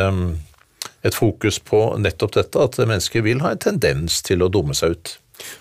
et 1.05 1.15
fokus 1.15 1.59
på 1.63 1.81
nettopp 2.01 2.35
dette, 2.35 2.67
at 2.67 2.79
mennesker 2.81 3.25
vil 3.25 3.43
ha 3.45 3.55
en 3.55 3.65
tendens 3.69 4.21
til 4.25 4.43
å 4.43 4.51
dumme 4.51 4.77
seg 4.77 4.97
ut. 4.97 5.17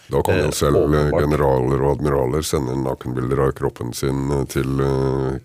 Da 0.09 0.22
kan 0.24 0.39
jo 0.41 0.47
eh, 0.49 0.55
selv 0.57 0.95
eh, 0.97 1.11
generaler 1.12 1.82
og 1.84 1.99
admiraler 1.99 2.45
sende 2.47 2.74
nakenbilder 2.80 3.43
av 3.45 3.53
kroppen 3.59 3.93
sin 3.97 4.30
eh, 4.34 4.45
til 4.51 4.80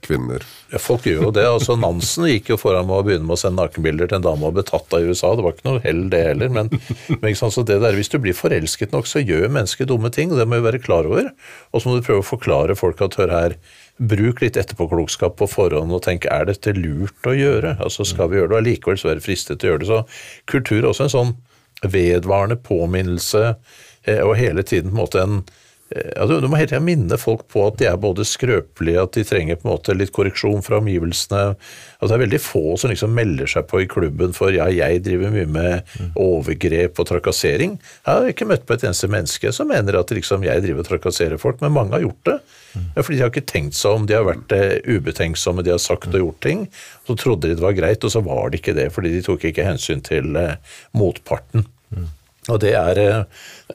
kvinner. 0.05 0.45
Ja, 0.71 0.79
folk 0.81 1.05
gjør 1.07 1.27
jo 1.27 1.31
det. 1.35 1.43
altså 1.49 1.75
Nansen 1.79 2.29
gikk 2.31 2.53
jo 2.53 2.57
foran 2.59 2.87
med 2.89 2.95
å 2.95 3.05
begynne 3.05 3.27
med 3.27 3.35
å 3.35 3.41
sende 3.41 3.61
nakenbilder 3.61 4.09
til 4.09 4.21
en 4.21 4.25
dame 4.25 4.49
og 4.49 4.55
ble 4.57 4.65
tatt 4.67 4.95
av 4.95 5.03
i 5.03 5.11
USA. 5.11 5.33
Det 5.35 5.45
var 5.45 5.57
ikke 5.57 5.69
noe 5.69 5.83
hell, 5.83 6.05
det 6.13 6.23
heller. 6.29 6.53
Men, 6.55 6.71
men 7.19 7.37
så 7.37 7.51
det 7.67 7.81
der, 7.83 7.99
hvis 7.99 8.11
du 8.13 8.17
blir 8.23 8.37
forelsket 8.37 8.95
nok, 8.95 9.09
så 9.09 9.21
gjør 9.21 9.51
mennesker 9.51 9.89
dumme 9.89 10.13
ting. 10.15 10.33
og 10.33 10.41
Det 10.41 10.47
må 10.49 10.61
vi 10.61 10.69
være 10.71 10.83
klar 10.83 11.09
over. 11.11 11.29
Og 11.71 11.83
så 11.83 11.89
må 11.89 11.99
du 11.99 12.07
prøve 12.07 12.23
å 12.23 12.31
forklare 12.33 12.79
folk 12.79 13.03
at 13.05 13.19
hør 13.19 13.35
her, 13.35 13.57
bruk 13.97 14.41
litt 14.41 14.57
etterpåklokskap 14.57 15.37
på 15.39 15.47
forhånd 15.47 15.93
og 15.93 16.03
tenk 16.05 16.25
er 16.31 16.47
dette 16.49 16.73
lurt 16.77 17.29
å 17.29 17.35
gjøre? 17.37 17.77
Altså 17.83 18.05
Skal 18.07 18.31
vi 18.31 18.39
gjøre 18.39 18.51
det, 18.51 18.57
og 18.57 18.61
allikevel 18.63 18.99
så 18.99 19.11
være 19.11 19.25
fristet 19.25 19.61
til 19.61 19.69
å 19.69 19.73
gjøre 19.73 19.83
det. 19.83 19.89
Så 19.91 20.45
kultur 20.49 20.79
er 20.81 20.91
også 20.91 21.07
en 21.07 21.17
sånn 21.17 21.33
vedvarende 21.83 22.57
påminnelse 22.63 23.51
Eh, 24.03 24.19
og 24.19 24.37
hele 24.37 24.63
tiden 24.63 24.91
på 24.91 24.95
en 24.97 25.01
måte 25.01 25.23
en 25.23 25.37
altså, 25.93 26.39
Du 26.41 26.47
må 26.49 26.59
hele 26.59 26.71
tiden 26.71 26.87
minne 26.87 27.17
folk 27.21 27.45
på 27.51 27.65
at 27.67 27.79
de 27.81 27.87
er 27.89 27.99
både 28.01 28.25
skrøpelige, 28.27 29.01
at 29.01 29.17
de 29.17 29.25
trenger 29.27 29.59
på 29.59 29.67
en 29.67 29.73
måte 29.73 29.95
litt 29.97 30.13
korreksjon 30.15 30.63
fra 30.65 30.79
omgivelsene. 30.81 31.43
At 31.99 32.09
det 32.09 32.17
er 32.17 32.23
veldig 32.25 32.41
få 32.43 32.77
som 32.79 32.91
liksom 32.91 33.13
melder 33.15 33.49
seg 33.49 33.67
på 33.69 33.83
i 33.83 33.89
klubben 33.89 34.35
for 34.35 34.55
ja, 34.55 34.67
jeg 34.73 35.03
driver 35.05 35.33
mye 35.33 35.49
med 35.49 35.95
overgrep 36.19 36.99
og 36.99 37.09
trakassering. 37.11 37.77
Jeg 38.03 38.09
har 38.09 38.33
ikke 38.33 38.49
møtt 38.49 38.67
på 38.67 38.77
et 38.77 38.87
eneste 38.87 39.11
menneske 39.11 39.53
som 39.55 39.71
mener 39.71 39.99
at 39.99 40.11
liksom, 40.13 40.45
jeg 40.47 40.65
driver 40.65 40.83
og 40.83 40.89
trakasserer 40.89 41.41
folk, 41.41 41.61
men 41.63 41.75
mange 41.75 41.97
har 41.97 42.05
gjort 42.07 42.29
det. 42.31 42.39
Fordi 42.97 43.17
de 43.17 43.21
har 43.21 43.31
ikke 43.31 43.45
tenkt 43.49 43.77
seg 43.77 43.99
om, 43.99 44.07
de 44.09 44.17
har 44.17 44.25
vært 44.25 44.53
ubetenksomme, 44.89 45.63
de 45.65 45.73
har 45.75 45.81
sagt 45.81 46.09
og 46.09 46.19
gjort 46.19 46.41
ting. 46.45 46.65
Så 47.07 47.17
trodde 47.19 47.49
de 47.49 47.57
det 47.57 47.63
var 47.63 47.77
greit, 47.77 48.03
og 48.03 48.13
så 48.13 48.23
var 48.25 48.49
det 48.49 48.61
ikke 48.61 48.77
det, 48.77 48.89
fordi 48.95 49.13
de 49.13 49.23
tok 49.25 49.45
ikke 49.49 49.67
hensyn 49.67 50.01
til 50.05 50.35
eh, 50.39 50.57
motparten. 50.97 51.67
Og 52.51 52.59
det 52.59 52.73
er, 52.75 52.99
eh, 52.99 53.23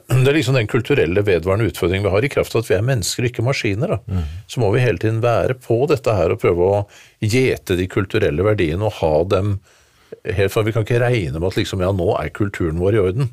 det 0.23 0.27
er, 0.27 0.35
liksom 0.35 0.57
den 0.59 0.69
kulturelle 0.69 1.23
vedvarende 1.25 1.69
utfordringen 1.71 2.05
vi 2.05 2.13
har, 2.13 2.25
i 2.25 2.31
kraft 2.31 2.55
av 2.55 2.63
at 2.63 2.69
vi 2.69 2.77
er 2.77 2.85
mennesker 2.85 3.25
og 3.25 3.31
ikke 3.31 3.45
maskiner. 3.47 3.97
Mm. 4.05 4.23
Så 4.51 4.61
må 4.61 4.69
vi 4.75 4.83
hele 4.83 5.01
tiden 5.01 5.23
være 5.25 5.57
på 5.63 5.81
dette 5.89 6.15
her 6.15 6.35
og 6.35 6.41
prøve 6.43 6.69
å 6.69 6.85
gjete 7.23 7.79
de 7.79 7.89
kulturelle 7.89 8.45
verdiene 8.45 8.85
og 8.87 8.99
ha 9.01 9.13
dem 9.35 9.59
helt 10.25 10.51
for 10.51 10.65
Vi 10.65 10.73
kan 10.73 10.83
ikke 10.85 11.01
regne 11.03 11.37
med 11.37 11.51
at 11.51 11.59
liksom, 11.59 11.83
ja, 11.85 11.91
nå 11.93 12.07
er 12.17 12.31
kulturen 12.33 12.81
vår 12.81 12.97
i 12.97 13.01
orden. 13.03 13.29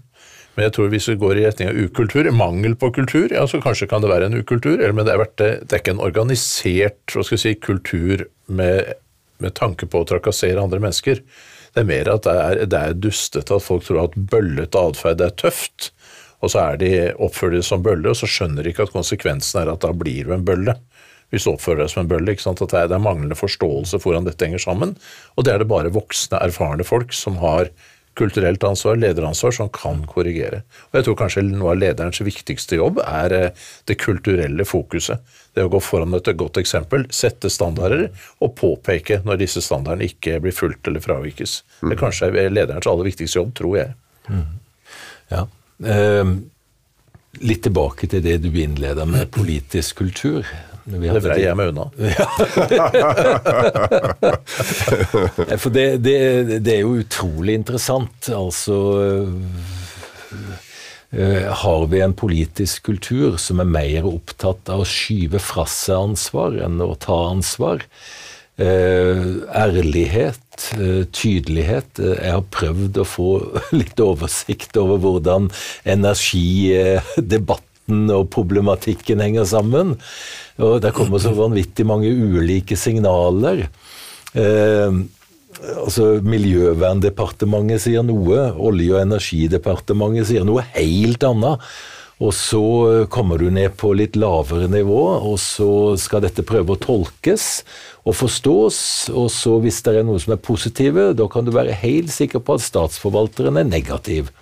Men 0.57 0.67
jeg 0.67 0.75
tror 0.77 0.93
hvis 0.93 1.09
vi 1.11 1.19
går 1.21 1.39
i 1.39 1.45
retning 1.45 1.69
av 1.69 1.77
ukultur, 1.77 2.29
mangel 2.33 2.77
på 2.81 2.89
kultur, 2.97 3.29
ja, 3.33 3.43
så 3.49 3.61
kanskje 3.61 3.89
kan 3.91 4.05
det 4.05 4.09
være 4.09 4.31
en 4.31 4.39
ukultur. 4.41 4.81
Men 4.89 5.05
det 5.05 5.13
er, 5.13 5.21
vært, 5.21 5.37
det 5.41 5.69
er 5.69 5.83
ikke 5.83 5.97
en 5.97 6.05
organisert 6.05 7.17
si, 7.29 7.53
kultur 7.61 8.25
med, 8.49 8.95
med 9.45 9.57
tanke 9.59 9.89
på 9.89 10.01
å 10.01 10.09
trakassere 10.09 10.63
andre 10.63 10.81
mennesker. 10.81 11.21
Det 11.77 11.83
er 11.83 11.89
mer 11.91 12.09
at 12.09 12.25
det 12.25 12.35
er, 12.41 12.59
det 12.73 12.79
er 12.81 12.95
dustete 12.97 13.53
at 13.53 13.65
folk 13.65 13.85
tror 13.85 14.07
at 14.07 14.15
bøllete 14.17 14.81
atferd 14.81 15.21
er 15.21 15.35
tøft, 15.37 15.91
og 16.41 16.49
så 16.49 16.63
er 16.71 16.79
de, 16.81 16.89
oppfører 17.21 17.59
de 17.59 17.67
som 17.69 17.83
bølle, 17.85 18.09
og 18.09 18.17
så 18.17 18.29
skjønner 18.31 18.65
de 18.65 18.73
ikke 18.73 18.87
at 18.87 18.95
konsekvensen 18.95 19.61
er 19.61 19.73
at 19.75 19.85
da 19.85 19.91
blir 19.93 20.25
du 20.25 20.33
en 20.33 20.47
bølle. 20.47 20.73
Hvis 21.29 21.45
du 21.45 21.51
oppfører 21.53 21.83
deg 21.83 21.93
som 21.93 22.05
en 22.05 22.09
bølle. 22.09 22.33
At 22.33 22.61
det 22.63 22.79
er, 22.79 22.89
det 22.89 22.97
er 22.97 23.03
manglende 23.03 23.37
forståelse 23.37 23.99
for 23.99 24.13
hvordan 24.13 24.29
dette 24.29 24.47
henger 24.47 24.63
sammen. 24.63 24.95
Og 25.35 25.45
det 25.45 25.53
er 25.53 25.61
det 25.61 25.69
bare 25.69 25.93
voksne, 25.93 26.39
erfarne 26.39 26.87
folk 26.87 27.13
som 27.17 27.37
har 27.43 27.69
kulturelt 28.17 28.65
ansvar, 28.65 28.97
lederansvar, 28.97 29.53
som 29.53 29.69
kan 29.73 30.03
korrigere. 30.09 30.63
Og 30.91 30.99
jeg 30.99 31.07
tror 31.07 31.19
kanskje 31.21 31.45
noe 31.47 31.75
av 31.75 31.81
lederens 31.81 32.21
viktigste 32.25 32.79
jobb 32.81 33.01
er 33.05 33.35
eh, 33.37 33.67
det 33.89 33.99
kulturelle 34.01 34.67
fokuset. 34.69 35.23
Det 35.57 35.65
å 35.65 35.73
gå 35.73 35.81
foran 35.81 36.13
med 36.13 36.25
et 36.25 36.39
godt 36.41 36.61
eksempel, 36.61 37.07
sette 37.15 37.51
standarder 37.53 38.09
og 38.45 38.55
påpeke 38.59 39.23
når 39.25 39.41
disse 39.45 39.63
standardene 39.65 40.09
ikke 40.11 40.41
blir 40.45 40.57
fulgt 40.57 40.89
eller 40.89 41.05
fravikes. 41.05 41.63
Det 41.81 41.95
er 41.95 42.01
kanskje 42.01 42.33
lederens 42.33 42.89
aller 42.91 43.09
viktigste 43.09 43.41
jobb, 43.41 43.55
tror 43.57 43.79
jeg. 43.81 43.97
Mm. 44.29 44.47
Ja. 45.33 45.47
Eh, 45.85 46.35
litt 47.45 47.65
tilbake 47.67 48.09
til 48.09 48.25
det 48.25 48.39
du 48.45 48.51
innleda 48.53 49.05
med, 49.09 49.31
politisk 49.35 50.01
kultur. 50.05 50.49
Det 50.87 51.19
vrei 51.25 51.41
jeg 51.43 51.57
meg 51.59 51.73
unna. 51.73 51.87
For 55.63 55.71
det, 55.75 55.87
det, 56.05 56.19
det, 56.63 56.73
er 56.77 56.83
jo 56.85 57.01
utrolig 57.01 57.55
interessant. 57.59 58.29
Altså 58.31 58.77
uh, 59.27 59.33
Har 61.65 61.83
vi 61.91 61.99
en 62.05 62.15
politisk 62.15 62.87
kultur 62.93 63.37
som 63.43 63.61
er 63.63 63.69
mer 63.73 64.07
opptatt 64.07 64.69
av 64.71 64.81
å 64.85 64.87
skyve 64.87 65.39
fra 65.43 65.67
seg 65.71 65.97
ansvar 66.13 66.51
enn 66.69 66.77
å 66.85 66.95
ta 67.03 67.19
ansvar? 67.33 67.79
Uh, 68.57 69.43
ærlighet, 69.51 70.73
uh, 70.79 71.03
tydelighet. 71.11 71.99
Jeg 71.99 72.31
har 72.31 72.53
prøvd 72.55 72.99
å 73.03 73.05
få 73.11 73.43
litt 73.81 73.99
oversikt 74.01 74.77
over 74.79 74.97
hvordan 75.03 75.51
energidebatten 75.83 77.66
og 77.89 78.31
problematikken 78.35 79.23
henger 79.23 79.47
sammen. 79.49 79.95
Og 80.63 80.81
det 80.85 80.95
kommer 80.97 81.23
så 81.23 81.35
vanvittig 81.37 81.87
mange 81.89 82.11
ulike 82.11 82.79
signaler. 82.79 83.67
Eh, 84.37 85.03
altså 85.75 86.17
Miljøverndepartementet 86.25 87.87
sier 87.87 88.07
noe, 88.07 88.51
Olje- 88.57 88.97
og 88.97 89.05
energidepartementet 89.05 90.33
sier 90.33 90.49
noe 90.49 90.65
helt 90.75 91.27
annet. 91.27 91.63
Og 92.17 92.33
så 92.33 92.63
kommer 93.13 93.37
du 93.37 93.51
ned 93.53 93.75
på 93.77 93.91
litt 93.93 94.15
lavere 94.17 94.71
nivå, 94.73 95.03
og 95.21 95.37
så 95.41 95.69
skal 96.01 96.23
dette 96.25 96.47
prøve 96.49 96.73
å 96.73 96.81
tolkes 96.81 97.61
og 98.09 98.17
forstås. 98.17 98.79
Og 99.13 99.29
så 99.35 99.59
hvis 99.61 99.83
det 99.85 99.99
er 99.99 100.07
noe 100.09 100.23
som 100.23 100.33
er 100.33 100.41
positive, 100.41 101.11
da 101.13 101.29
kan 101.29 101.45
du 101.45 101.53
være 101.53 101.77
helt 101.77 102.15
sikker 102.15 102.41
på 102.41 102.57
at 102.57 102.65
statsforvalteren 102.65 103.61
er 103.61 103.69
negativ. 103.69 104.33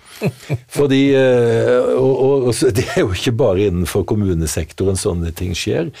Fordi, 0.71 1.01
eh, 1.15 1.89
og, 1.95 2.13
og, 2.13 2.47
og, 2.49 2.53
Det 2.77 2.85
er 2.93 3.03
jo 3.03 3.11
ikke 3.15 3.35
bare 3.35 3.67
innenfor 3.69 4.05
kommunesektoren 4.07 4.99
sånne 4.99 5.33
ting 5.35 5.55
skjer. 5.57 5.91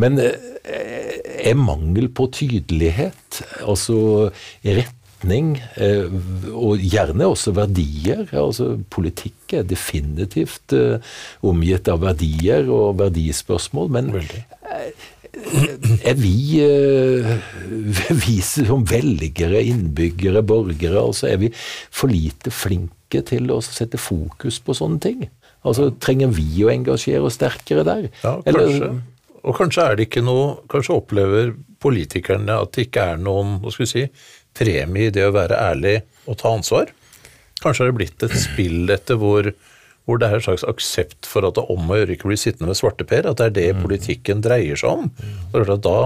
Men 0.00 0.20
eh, 0.22 1.12
er 1.50 1.58
mangel 1.58 2.10
på 2.12 2.30
tydelighet, 2.36 3.42
altså 3.60 4.30
retning, 4.64 5.56
eh, 5.76 6.08
og 6.54 6.80
gjerne 6.80 7.28
også 7.28 7.52
verdier 7.56 8.24
altså 8.32 8.72
Politikk 8.92 9.58
er 9.58 9.66
definitivt 9.68 10.72
omgitt 11.44 11.90
av 11.92 12.00
verdier 12.06 12.70
og 12.72 13.00
verdispørsmål, 13.02 13.90
men 13.92 14.14
er 16.00 16.16
vi, 16.18 16.60
vi 18.24 18.38
som 18.44 18.86
velgere, 18.88 19.60
innbyggere, 19.68 20.42
borgere, 20.46 21.04
altså 21.04 21.28
er 21.30 21.44
vi 21.44 21.52
for 21.56 22.12
lite 22.12 22.52
flinke 22.54 22.99
flinke 23.10 23.26
til 23.26 23.50
å 23.50 23.60
sette 23.60 23.98
fokus 23.98 24.60
på 24.60 24.74
sånne 24.74 25.00
ting? 25.00 25.30
Altså, 25.64 25.90
Trenger 26.00 26.30
vi 26.32 26.64
å 26.64 26.70
engasjere 26.70 27.24
oss 27.24 27.36
sterkere 27.36 27.84
der? 27.84 28.10
Ja, 28.22 28.40
kanskje. 28.42 29.02
og 29.42 29.56
kanskje 29.56 29.82
er 29.82 29.96
det 29.96 30.08
ikke 30.08 30.22
noe 30.22 30.62
Kanskje 30.68 30.96
opplever 30.96 31.54
politikerne 31.80 32.60
at 32.60 32.72
det 32.74 32.88
ikke 32.88 33.14
er 33.14 33.18
noen 33.18 33.60
hva 33.60 33.70
skal 33.72 33.86
vi 33.86 33.90
si, 33.90 34.06
premie 34.52 35.08
i 35.08 35.10
det 35.10 35.24
å 35.24 35.32
være 35.32 35.56
ærlig 35.56 36.02
og 36.26 36.36
ta 36.36 36.50
ansvar. 36.52 36.90
Kanskje 37.62 37.84
har 37.84 37.90
det 37.90 37.96
blitt 37.96 38.22
et 38.22 38.34
spill 38.36 38.90
etter 38.90 39.16
hvor, 39.16 39.48
hvor 40.04 40.20
det 40.20 40.28
er 40.28 40.36
en 40.36 40.44
slags 40.44 40.64
aksept 40.68 41.24
for 41.24 41.46
at 41.48 41.56
det 41.56 41.64
om 41.72 41.88
å 41.88 41.96
gjøre 41.96 42.16
ikke 42.16 42.28
bli 42.28 42.36
sittende 42.36 42.68
med 42.68 42.76
svarteper, 42.76 43.24
at 43.24 43.40
det 43.40 43.46
er 43.46 43.56
det 43.56 43.68
mm. 43.78 43.80
politikken 43.86 44.44
dreier 44.44 44.76
seg 44.76 44.92
om. 44.92 45.08
Og 45.54 45.72
da 45.80 45.96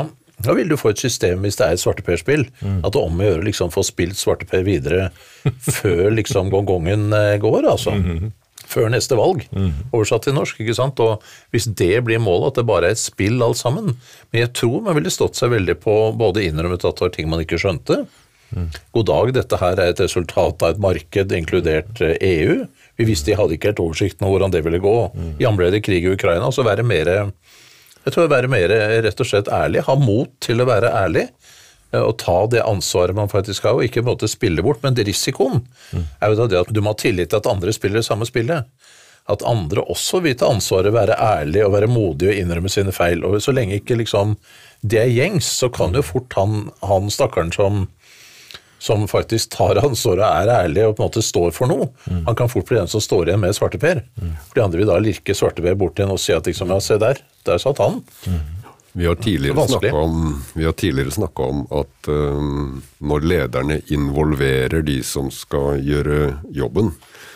Da 0.43 0.55
vil 0.57 0.69
du 0.69 0.77
få 0.77 0.91
et 0.91 0.99
system 0.99 1.45
hvis 1.45 1.57
det 1.61 1.67
er 1.67 1.77
et 1.77 1.83
svarteperspill, 1.83 2.47
at 2.83 2.93
det 2.93 3.01
om 3.01 3.21
å 3.21 3.29
gjøre 3.29 3.45
liksom 3.47 3.71
få 3.71 3.85
spilt 3.87 4.19
svarteper 4.19 4.65
videre 4.67 5.11
før 5.79 6.11
liksom 6.17 6.51
gongongen 6.51 7.13
eh, 7.15 7.37
går, 7.43 7.69
altså. 7.71 7.95
Før 8.65 8.89
neste 8.91 9.15
valg, 9.15 9.45
oversatt 9.93 10.25
til 10.25 10.35
norsk. 10.35 10.59
ikke 10.65 10.75
sant? 10.75 10.99
Og 11.05 11.23
Hvis 11.53 11.67
det 11.77 12.01
blir 12.07 12.19
målet, 12.19 12.49
at 12.55 12.59
det 12.59 12.67
bare 12.67 12.89
er 12.89 12.97
et 12.97 12.99
spill 12.99 13.43
alt 13.45 13.61
sammen 13.61 13.93
Men 14.33 14.39
jeg 14.41 14.55
tror 14.57 14.81
man 14.87 14.97
ville 14.97 15.13
stått 15.13 15.37
seg 15.37 15.53
veldig 15.53 15.77
på 15.85 15.97
både 16.17 16.47
innrømmet 16.49 16.83
at 16.83 16.97
det 16.97 17.05
var 17.05 17.13
ting 17.15 17.29
man 17.29 17.45
ikke 17.45 17.61
skjønte. 17.61 18.07
God 18.95 19.07
dag, 19.11 19.33
dette 19.35 19.59
her 19.61 19.79
er 19.83 19.93
et 19.93 20.01
resultat 20.01 20.63
av 20.63 20.75
et 20.75 20.81
marked, 20.83 21.33
inkludert 21.37 22.01
eh, 22.01 22.17
EU. 22.23 22.65
Vi 22.97 23.07
visste 23.09 23.33
de 23.33 23.37
hadde 23.39 23.57
ikke 23.57 23.73
helt 23.73 23.83
oversikten 23.83 24.27
over 24.27 24.39
hvordan 24.39 24.55
det 24.55 24.65
ville 24.65 24.79
gå. 24.83 24.97
Jammen 25.43 25.59
ble 25.59 25.71
det 25.75 25.83
krig 25.85 26.05
i 26.07 26.13
Ukraina. 26.15 26.51
Så 26.55 26.63
være 26.67 26.85
mer 26.87 27.11
jeg 28.05 28.13
tror 28.15 28.27
å 28.27 28.33
være 28.33 28.51
mer 28.53 28.69
rett 29.05 29.21
og 29.21 29.27
slett 29.29 29.49
ærlig, 29.49 29.85
ha 29.87 29.95
mot 29.97 30.31
til 30.41 30.61
å 30.61 30.67
være 30.69 30.91
ærlig. 30.93 31.29
eh, 31.93 32.01
Og 32.01 32.19
ta 32.19 32.47
det 32.47 32.63
ansvaret 32.63 33.15
man 33.15 33.29
faktisk 33.29 33.63
har, 33.65 33.75
og 33.79 33.85
ikke 33.85 34.03
på 34.03 34.09
en 34.09 34.17
måte 34.17 34.29
spille 34.29 34.63
bort. 34.63 34.83
Men 34.83 34.95
risikoen 34.95 35.63
er 36.21 36.29
jo 36.31 36.35
da 36.43 36.47
det 36.47 36.61
at 36.65 36.73
du 36.75 36.81
må 36.81 36.93
ha 36.93 36.99
tillit 37.01 37.31
til 37.31 37.39
at 37.41 37.47
andre 37.47 37.73
spiller 37.73 38.03
det 38.03 38.07
samme 38.09 38.27
spillet. 38.27 38.65
At 39.27 39.43
andre 39.49 39.81
også 39.89 40.21
vil 40.21 40.35
ta 40.37 40.51
ansvaret, 40.53 40.93
være 40.93 41.17
ærlig 41.17 41.65
og 41.65 41.73
være 41.73 41.89
modig 41.89 42.29
og 42.29 42.35
innrømme 42.37 42.69
sine 42.69 42.93
feil. 42.93 43.25
Og 43.25 43.41
så 43.41 43.55
lenge 43.57 43.79
ikke 43.81 43.97
liksom 43.97 44.37
det 44.85 44.99
er 45.01 45.09
gjengs, 45.09 45.47
så 45.49 45.71
kan 45.73 45.95
jo 45.97 46.03
fort 46.05 46.35
han, 46.37 46.67
han 46.83 47.09
stakkaren 47.09 47.53
som 47.55 47.87
som 48.85 49.07
faktisk 49.09 49.55
tar 49.57 49.81
ansvaret 49.81 50.25
og 50.25 50.43
er 50.43 50.53
ærlig 50.53 50.83
og 50.85 50.97
på 50.97 51.05
en 51.05 51.09
måte 51.09 51.25
står 51.25 51.55
for 51.57 51.71
noe. 51.71 51.89
Han 52.27 52.37
kan 52.37 52.51
fort 52.53 52.69
bli 52.69 52.77
den 52.77 52.91
som 52.91 53.03
står 53.03 53.31
igjen 53.31 53.41
med 53.41 53.57
svarteper. 53.57 54.03
For 54.49 54.59
de 54.59 54.65
andre 54.67 54.83
vil 54.83 54.91
da 54.91 54.99
lirke 55.01 55.37
svarteper 55.37 55.79
bort 55.81 55.99
igjen 55.99 56.13
og 56.13 56.21
si 56.21 56.35
at 56.37 56.51
liksom, 56.51 56.75
ja, 56.75 56.81
se 56.85 56.99
der, 57.01 57.23
der 57.49 57.63
satt 57.63 57.81
han. 57.81 58.03
Vi 58.95 59.09
har 59.09 59.17
tidligere 59.19 59.65
snakka 59.67 59.95
om, 59.97 60.19
vi 60.55 60.67
har 60.69 60.77
tidligere 60.79 61.11
snakket 61.17 61.49
om 61.51 61.65
at 61.75 62.11
eh, 62.13 62.51
når 63.03 63.25
lederne 63.27 63.81
involverer 63.91 64.85
de 64.87 65.01
som 65.03 65.33
skal 65.35 65.81
gjøre 65.83 66.37
jobben, 66.55 66.93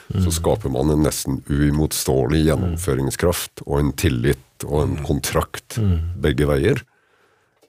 så 0.09 0.31
skaper 0.33 0.73
man 0.73 0.93
en 0.93 1.03
nesten 1.05 1.43
uimotståelig 1.51 2.45
gjennomføringskraft 2.47 3.65
og 3.67 3.75
en 3.81 3.91
tillit 3.99 4.65
og 4.65 4.79
en 4.85 4.95
kontrakt 5.05 5.77
begge 6.17 6.49
veier. 6.49 6.81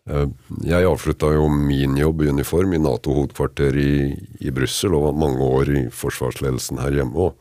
Eh, 0.08 0.28
Jeg 0.66 0.86
avslutta 0.88 1.34
jo 1.36 1.47
min 1.50 1.97
jobb 1.97 2.22
i 2.24 2.30
uniform 2.30 2.74
i 2.74 2.80
Nato-hovedkvarter 2.82 3.76
i, 3.78 3.91
i 4.39 4.52
Brussel 4.52 4.95
og 4.95 5.10
var 5.10 5.20
mange 5.26 5.43
år 5.43 5.70
i 5.76 5.84
forsvarsledelsen 5.91 6.80
her 6.80 6.91
hjemme. 7.02 7.16
også. 7.30 7.36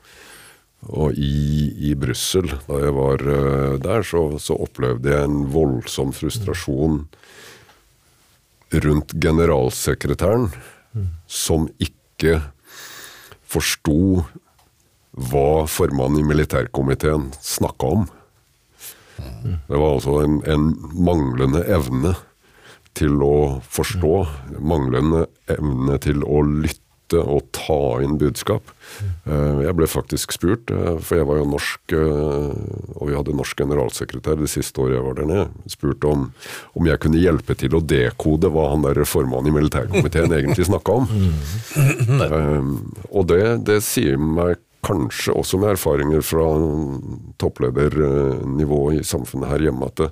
og 0.89 1.13
i, 1.19 1.91
i 1.91 1.95
Brussel, 1.95 2.47
da 2.69 2.81
jeg 2.85 2.95
var 2.95 3.23
eh, 3.23 3.79
der, 3.83 4.03
så, 4.03 4.39
så 4.39 4.55
opplevde 4.55 5.11
jeg 5.11 5.25
en 5.25 5.49
voldsom 5.53 6.13
frustrasjon 6.13 7.07
rundt 8.85 9.15
generalsekretæren, 9.17 10.51
som 11.27 11.71
ikke 11.81 12.43
forsto 13.49 14.27
hva 15.17 15.65
formannen 15.67 16.21
i 16.21 16.27
militærkomiteen 16.29 17.31
snakka 17.43 17.87
om. 17.97 18.05
Det 19.17 19.73
var 19.73 19.95
altså 19.97 20.19
en, 20.23 20.37
en 20.47 20.67
manglende 20.95 21.65
evne 21.65 22.13
til 22.95 23.23
å 23.25 23.61
forstå, 23.69 24.15
manglende 24.61 25.27
evne 25.51 25.99
til 26.03 26.23
å 26.25 26.43
lytte 26.45 26.85
og 27.17 27.47
ta 27.57 28.03
inn 28.05 28.19
budskap. 28.21 28.69
Eh, 29.25 29.63
Jeg 29.65 29.75
ble 29.79 29.87
faktisk 29.89 30.33
spurt, 30.37 30.69
eh, 30.71 30.99
for 31.01 31.17
jeg 31.17 31.27
var 31.27 31.39
jo 31.39 31.47
norsk, 31.49 31.81
eh, 31.97 32.99
og 33.01 33.09
vi 33.09 33.15
hadde 33.17 33.33
norsk 33.33 33.57
generalsekretær 33.57 34.37
det 34.37 34.51
siste 34.53 34.77
året 34.77 34.99
jeg 34.99 35.07
var 35.07 35.15
der 35.15 35.31
nede, 35.31 35.49
spurt 35.73 36.05
om, 36.05 36.27
om 36.77 36.85
jeg 36.85 37.01
kunne 37.01 37.23
hjelpe 37.23 37.57
til 37.57 37.71
å 37.79 37.81
dekode 37.81 38.51
hva 38.53 38.71
han 38.75 38.83
der 38.85 39.05
formannen 39.09 39.49
i 39.49 39.57
militærkomiteen 39.57 40.37
egentlig 40.37 40.69
snakka 40.69 40.99
om. 41.01 41.09
Og 43.09 43.27
det, 43.33 43.65
det 43.65 43.81
sier 43.83 44.19
meg 44.21 44.59
kanskje 44.85 45.33
også 45.35 45.59
med 45.59 45.73
erfaringer 45.75 46.21
fra 46.23 46.45
toppledernivå 47.41 48.83
i 48.99 49.03
samfunnet 49.03 49.49
her 49.51 49.65
hjemme, 49.69 49.89
at 49.89 49.97
det, 49.97 50.11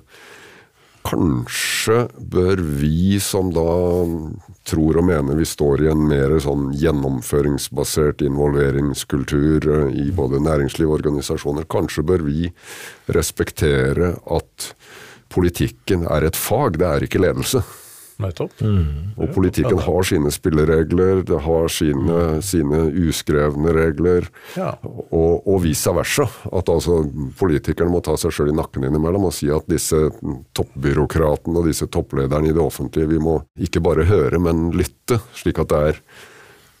kanskje 1.07 2.03
bør 2.19 2.59
vi 2.59 3.19
som 3.23 3.49
da 3.55 3.63
tror 4.67 4.99
og 4.99 5.07
mener 5.07 5.39
vi 5.39 5.47
står 5.47 5.85
i 5.85 5.89
en 5.91 6.03
mer 6.09 6.35
sånn 6.43 6.69
gjennomføringsbasert 6.77 8.23
involveringskultur 8.27 9.67
eh, 9.71 9.99
i 10.03 10.11
både 10.15 10.41
næringsliv 10.43 10.89
og 10.89 10.99
organisasjoner, 10.99 11.67
kanskje 11.71 12.05
bør 12.07 12.25
vi 12.27 12.51
respektere 13.15 14.15
at 14.27 14.71
politikken 15.31 16.05
er 16.11 16.27
et 16.27 16.39
fag, 16.39 16.79
det 16.81 16.87
er 16.87 17.07
ikke 17.07 17.23
ledelse. 17.23 17.63
Nettopp. 18.17 18.53
Og 18.63 19.29
politikken 19.35 19.77
har 19.85 20.05
sine 20.09 20.31
spilleregler, 20.33 21.19
det 21.27 21.37
har 21.45 21.67
sine, 21.69 22.41
sine 22.41 22.79
uskrevne 23.07 23.73
regler, 23.77 24.25
Ja. 24.57 24.71
og, 24.83 25.45
og 25.45 25.59
vice 25.65 25.93
versa. 25.93 26.25
At 26.49 26.71
altså 26.73 27.03
politikerne 27.37 27.93
må 27.93 28.01
ta 28.05 28.15
seg 28.17 28.33
sjøl 28.33 28.49
i 28.53 28.57
nakken 28.57 28.87
innimellom 28.89 29.27
og 29.29 29.35
si 29.37 29.51
at 29.53 29.67
disse 29.69 29.99
toppbyråkratene 30.57 31.61
og 31.61 31.69
disse 31.69 31.87
topplederne 31.93 32.49
i 32.49 32.55
det 32.55 32.63
offentlige, 32.63 33.11
vi 33.13 33.21
må 33.21 33.37
ikke 33.61 33.83
bare 33.85 34.07
høre, 34.09 34.39
men 34.41 34.71
lytte. 34.73 35.21
Slik 35.37 35.61
at 35.61 35.69
det 35.73 35.83
er 35.91 36.01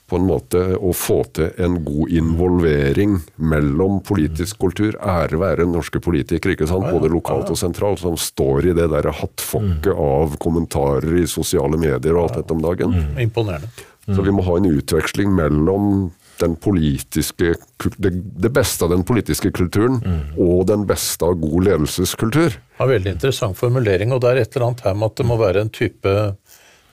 på 0.07 0.15
en 0.15 0.27
måte 0.27 0.61
å 0.79 0.93
få 0.95 1.19
til 1.35 1.49
en 1.63 1.81
god 1.83 2.13
involvering 2.15 3.17
mellom 3.35 3.99
politisk 4.07 4.59
kultur, 4.63 4.95
ære 5.03 5.39
være 5.41 5.67
norske 5.67 5.99
politikere, 6.03 6.55
ikke 6.55 6.69
sant? 6.69 6.87
både 6.87 7.11
lokalt 7.11 7.51
og 7.51 7.59
sentralt, 7.59 7.99
som 8.03 8.15
står 8.19 8.69
i 8.71 8.75
det 8.77 8.87
der 8.93 9.11
hattfokket 9.19 9.91
av 9.91 10.37
kommentarer 10.43 11.19
i 11.19 11.27
sosiale 11.27 11.79
medier 11.81 12.15
og 12.15 12.27
alt 12.27 12.39
dette 12.39 12.55
om 12.55 12.63
dagen. 12.63 12.95
Imponerende. 13.19 13.71
Så 14.07 14.23
vi 14.23 14.31
må 14.31 14.45
ha 14.47 14.55
en 14.55 14.69
utveksling 14.71 15.33
mellom 15.35 16.07
den 16.39 16.55
politiske, 16.61 17.55
det, 17.97 18.49
beste 18.53 18.85
av 18.85 18.93
den 18.93 19.03
politiske 19.07 19.51
kulturen 19.55 19.99
og 20.37 20.67
den 20.69 20.85
beste 20.87 21.25
av 21.25 21.37
god 21.41 21.65
ledelseskultur. 21.67 22.57
Ja, 22.77 22.87
veldig 22.87 23.15
interessant 23.15 23.57
formulering, 23.57 24.13
og 24.13 24.21
det 24.23 24.31
er 24.31 24.43
et 24.43 24.55
eller 24.55 24.69
annet 24.69 24.85
her 24.85 24.97
med 24.97 25.09
at 25.09 25.19
det 25.19 25.27
må 25.27 25.39
være 25.41 25.65
en 25.65 25.73
type 25.73 26.13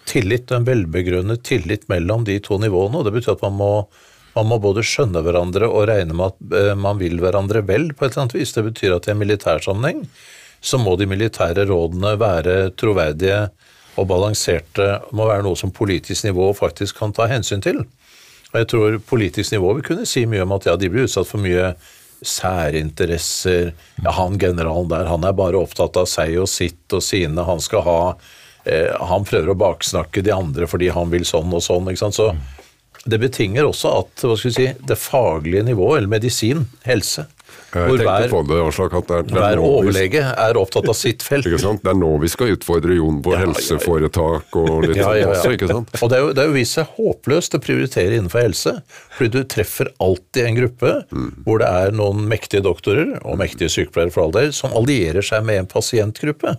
tillit, 0.08 0.50
en 0.52 0.66
velbegrunnet 0.66 1.42
tillit 1.46 1.88
mellom 1.88 2.24
de 2.26 2.38
to 2.44 2.58
nivåene, 2.62 3.00
og 3.00 3.06
det 3.06 3.14
betyr 3.16 3.34
at 3.36 3.44
man 3.46 3.56
må, 3.58 3.72
man 4.36 4.48
må 4.50 4.60
både 4.62 4.84
skjønne 4.86 5.22
hverandre 5.24 5.68
og 5.70 5.88
regne 5.90 6.16
med 6.16 6.32
at 6.32 6.56
eh, 6.60 6.72
man 6.78 7.00
vil 7.00 7.20
hverandre 7.22 7.64
vel 7.66 7.90
på 7.92 8.04
et 8.06 8.12
eller 8.12 8.26
annet 8.26 8.38
vis. 8.38 8.54
Det 8.56 8.66
betyr 8.68 8.96
at 8.96 9.08
i 9.08 9.14
en 9.14 9.22
militærsammenheng 9.22 10.04
så 10.64 10.80
må 10.80 10.94
de 10.96 11.08
militære 11.08 11.66
rådene 11.68 12.14
være 12.20 12.56
troverdige 12.80 13.48
og 14.00 14.08
balanserte, 14.10 14.86
må 15.14 15.28
være 15.28 15.44
noe 15.46 15.58
som 15.58 15.72
politisk 15.74 16.26
nivå 16.26 16.48
faktisk 16.56 16.98
kan 16.98 17.12
ta 17.14 17.28
hensyn 17.30 17.62
til. 17.64 17.84
Og 18.52 18.62
jeg 18.62 18.70
tror 18.70 18.96
politisk 19.10 19.54
nivå 19.54 19.74
vil 19.76 19.86
kunne 19.86 20.08
si 20.08 20.24
mye 20.30 20.44
om 20.46 20.54
at 20.56 20.68
ja, 20.70 20.76
de 20.78 20.90
blir 20.90 21.08
utsatt 21.08 21.28
for 21.28 21.42
mye 21.42 21.74
særinteresser. 22.24 23.72
Ja, 24.02 24.14
han 24.16 24.38
generalen 24.40 24.88
der, 24.90 25.10
han 25.10 25.26
er 25.26 25.36
bare 25.36 25.60
opptatt 25.60 25.98
av 26.00 26.08
seg 26.10 26.38
og 26.40 26.48
sitt 26.50 26.94
og 26.94 27.04
sine. 27.04 27.44
Han 27.44 27.62
skal 27.62 27.84
ha 27.86 27.98
Han 28.64 29.26
prøver 29.28 29.52
å 29.52 29.58
baksnakke 29.60 30.22
de 30.24 30.32
andre 30.32 30.68
fordi 30.70 30.88
han 30.94 31.10
vil 31.12 31.26
sånn 31.28 31.52
og 31.52 31.60
sånn. 31.64 31.90
ikke 31.90 32.00
sant? 32.00 32.16
Så 32.16 32.30
det 33.04 33.18
betinger 33.20 33.68
også 33.68 33.90
at 34.00 34.24
hva 34.24 34.36
skal 34.40 34.50
vi 34.50 34.54
si, 34.56 34.68
det 34.88 34.96
faglige 34.96 35.66
nivået, 35.66 35.98
eller 35.98 36.12
medisin, 36.14 36.64
helse, 36.88 37.26
hvor 37.74 37.98
tenkte 37.98 38.06
hver, 38.06 38.28
er, 38.28 39.24
er 39.24 39.32
hver 39.34 39.58
vi, 39.58 39.66
overlege 39.66 40.20
er 40.22 40.58
opptatt 40.60 40.86
av 40.90 40.96
sitt 40.98 41.24
felt. 41.26 41.46
det 41.48 41.90
er 41.90 41.96
nå 41.98 42.10
vi 42.22 42.30
skal 42.30 42.52
utfordre 42.54 42.94
Jon 42.94 43.20
på 43.24 43.34
Ja, 43.34 43.40
helseforetak 43.42 44.58
og 44.60 44.84
litt 44.86 44.98
Ja, 45.00 45.08
sånn 45.08 45.18
ja, 45.18 45.24
ja. 45.24 45.30
også, 45.32 45.54
ikke 45.56 45.70
sant? 45.70 45.94
Og 45.98 46.12
det 46.12 46.18
er, 46.18 46.22
jo, 46.22 46.32
det 46.36 46.44
er 46.44 46.50
jo 46.50 46.56
vist 46.56 46.78
seg 46.78 46.92
håpløst 46.98 47.56
å 47.58 47.60
prioritere 47.64 48.18
innenfor 48.18 48.44
helse, 48.44 48.74
fordi 49.16 49.32
du 49.34 49.48
treffer 49.56 49.90
alltid 50.04 50.42
en 50.44 50.58
gruppe 50.60 50.92
hvor 51.46 51.62
det 51.62 51.70
er 51.82 51.96
noen 51.98 52.22
mektige 52.30 52.62
doktorer, 52.64 53.16
og 53.24 53.40
mektige 53.40 53.72
sykepleiere 53.72 54.14
for 54.14 54.26
all 54.26 54.36
del, 54.36 54.52
som 54.56 54.74
allierer 54.78 55.24
seg 55.24 55.44
med 55.46 55.64
en 55.64 55.70
pasientgruppe, 55.70 56.54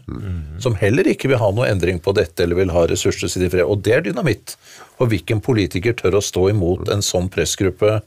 som 0.63 0.75
heller 0.79 1.07
ikke 1.11 1.31
vil 1.31 1.41
ha 1.41 1.51
noe 1.55 1.69
endring 1.71 2.01
på 2.03 2.13
dette, 2.17 2.43
eller 2.43 2.59
vil 2.59 2.75
ha 2.75 2.85
ressurser 2.91 3.31
til 3.31 3.49
fred. 3.51 3.63
Og 3.65 3.81
det 3.85 3.95
er 3.97 4.05
dynamitt. 4.09 4.57
Og 4.99 5.09
hvilken 5.11 5.41
politiker 5.43 5.95
tør 5.97 6.19
å 6.19 6.23
stå 6.23 6.49
imot 6.53 6.91
en 6.93 7.03
sånn 7.03 7.31
pressgruppe 7.31 7.99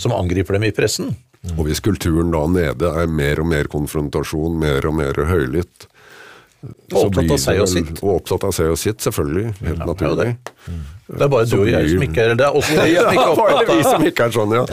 som 0.00 0.14
angriper 0.16 0.56
dem 0.56 0.68
i 0.68 0.74
pressen? 0.76 1.14
Og 1.56 1.64
hvis 1.64 1.80
kulturen 1.80 2.28
da 2.34 2.42
nede 2.52 2.84
er 3.00 3.06
mer 3.08 3.40
og 3.40 3.46
mer 3.48 3.64
konfrontasjon, 3.72 4.58
mer 4.60 4.84
og 4.90 4.94
mer 4.98 5.16
høylytt 5.24 5.86
Og 6.92 7.06
opptatt 7.06 7.30
av 7.32 7.38
seg 7.40 7.56
og 7.64 7.68
sitt. 7.72 8.02
Og 8.04 8.10
opptatt 8.18 8.44
av 8.44 8.52
seg 8.52 8.68
og 8.74 8.76
sitt, 8.76 9.00
selvfølgelig. 9.00 9.46
Helt 9.64 9.64
det 9.64 9.72
er 9.80 9.86
naturlig. 9.88 10.36
det. 10.36 10.52
Det 11.10 11.24
er 11.24 11.30
bare 11.32 11.46
du 11.48 11.56
og 11.62 11.68
jeg 11.70 11.80
blir- 11.86 11.94
som 11.94 12.02
ikke 12.04 12.20
er 12.26 12.34
Det 12.36 12.44
er 12.44 12.52
også 12.60 12.74
jeg 12.84 12.92
som 13.00 13.08
ikke 13.14 13.24
er 13.24 13.32
opptatt 13.32 13.64
vi 13.70 13.78
av 13.78 13.82
som 13.88 14.02
ikke 14.10 14.22
er 14.26 14.32
sånn, 14.36 14.52
ja. 14.58 14.64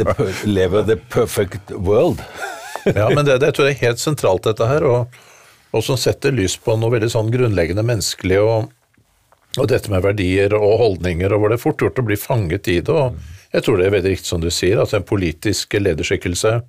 The 0.00 0.04
per 0.14 0.32
lever 0.48 0.80
the 0.88 0.96
perfect 0.96 1.70
world. 1.76 2.18
Ja, 2.84 3.10
men 3.12 3.24
det, 3.28 3.38
det 3.44 3.52
tror 3.56 3.66
jeg 3.68 3.76
er 3.76 3.80
helt 3.90 4.00
sentralt, 4.00 4.44
dette 4.48 4.64
her, 4.70 4.82
og, 4.88 5.00
og 5.76 5.80
som 5.84 5.96
setter 6.00 6.32
lys 6.32 6.56
på 6.56 6.76
noe 6.80 6.90
veldig 6.96 7.10
sånn 7.12 7.28
grunnleggende 7.32 7.84
menneskelig, 7.84 8.38
og, 8.40 8.70
og 9.60 9.68
dette 9.68 9.90
med 9.92 10.00
verdier 10.06 10.54
og 10.56 10.78
holdninger, 10.80 11.28
og 11.36 11.40
hvor 11.44 11.52
det 11.52 11.58
er 11.60 11.64
fort 11.66 11.82
gjort 11.84 12.00
å 12.00 12.06
bli 12.08 12.16
fanget 12.20 12.64
i 12.72 12.80
det. 12.80 12.88
og 12.96 13.20
Jeg 13.54 13.66
tror 13.66 13.78
det 13.80 13.88
er 13.88 13.94
veldig 13.96 14.14
riktig 14.14 14.30
som 14.30 14.42
du 14.42 14.50
sier, 14.54 14.80
at 14.82 14.94
en 14.94 15.06
politisk 15.06 15.74
lederskikkelse 15.78 16.60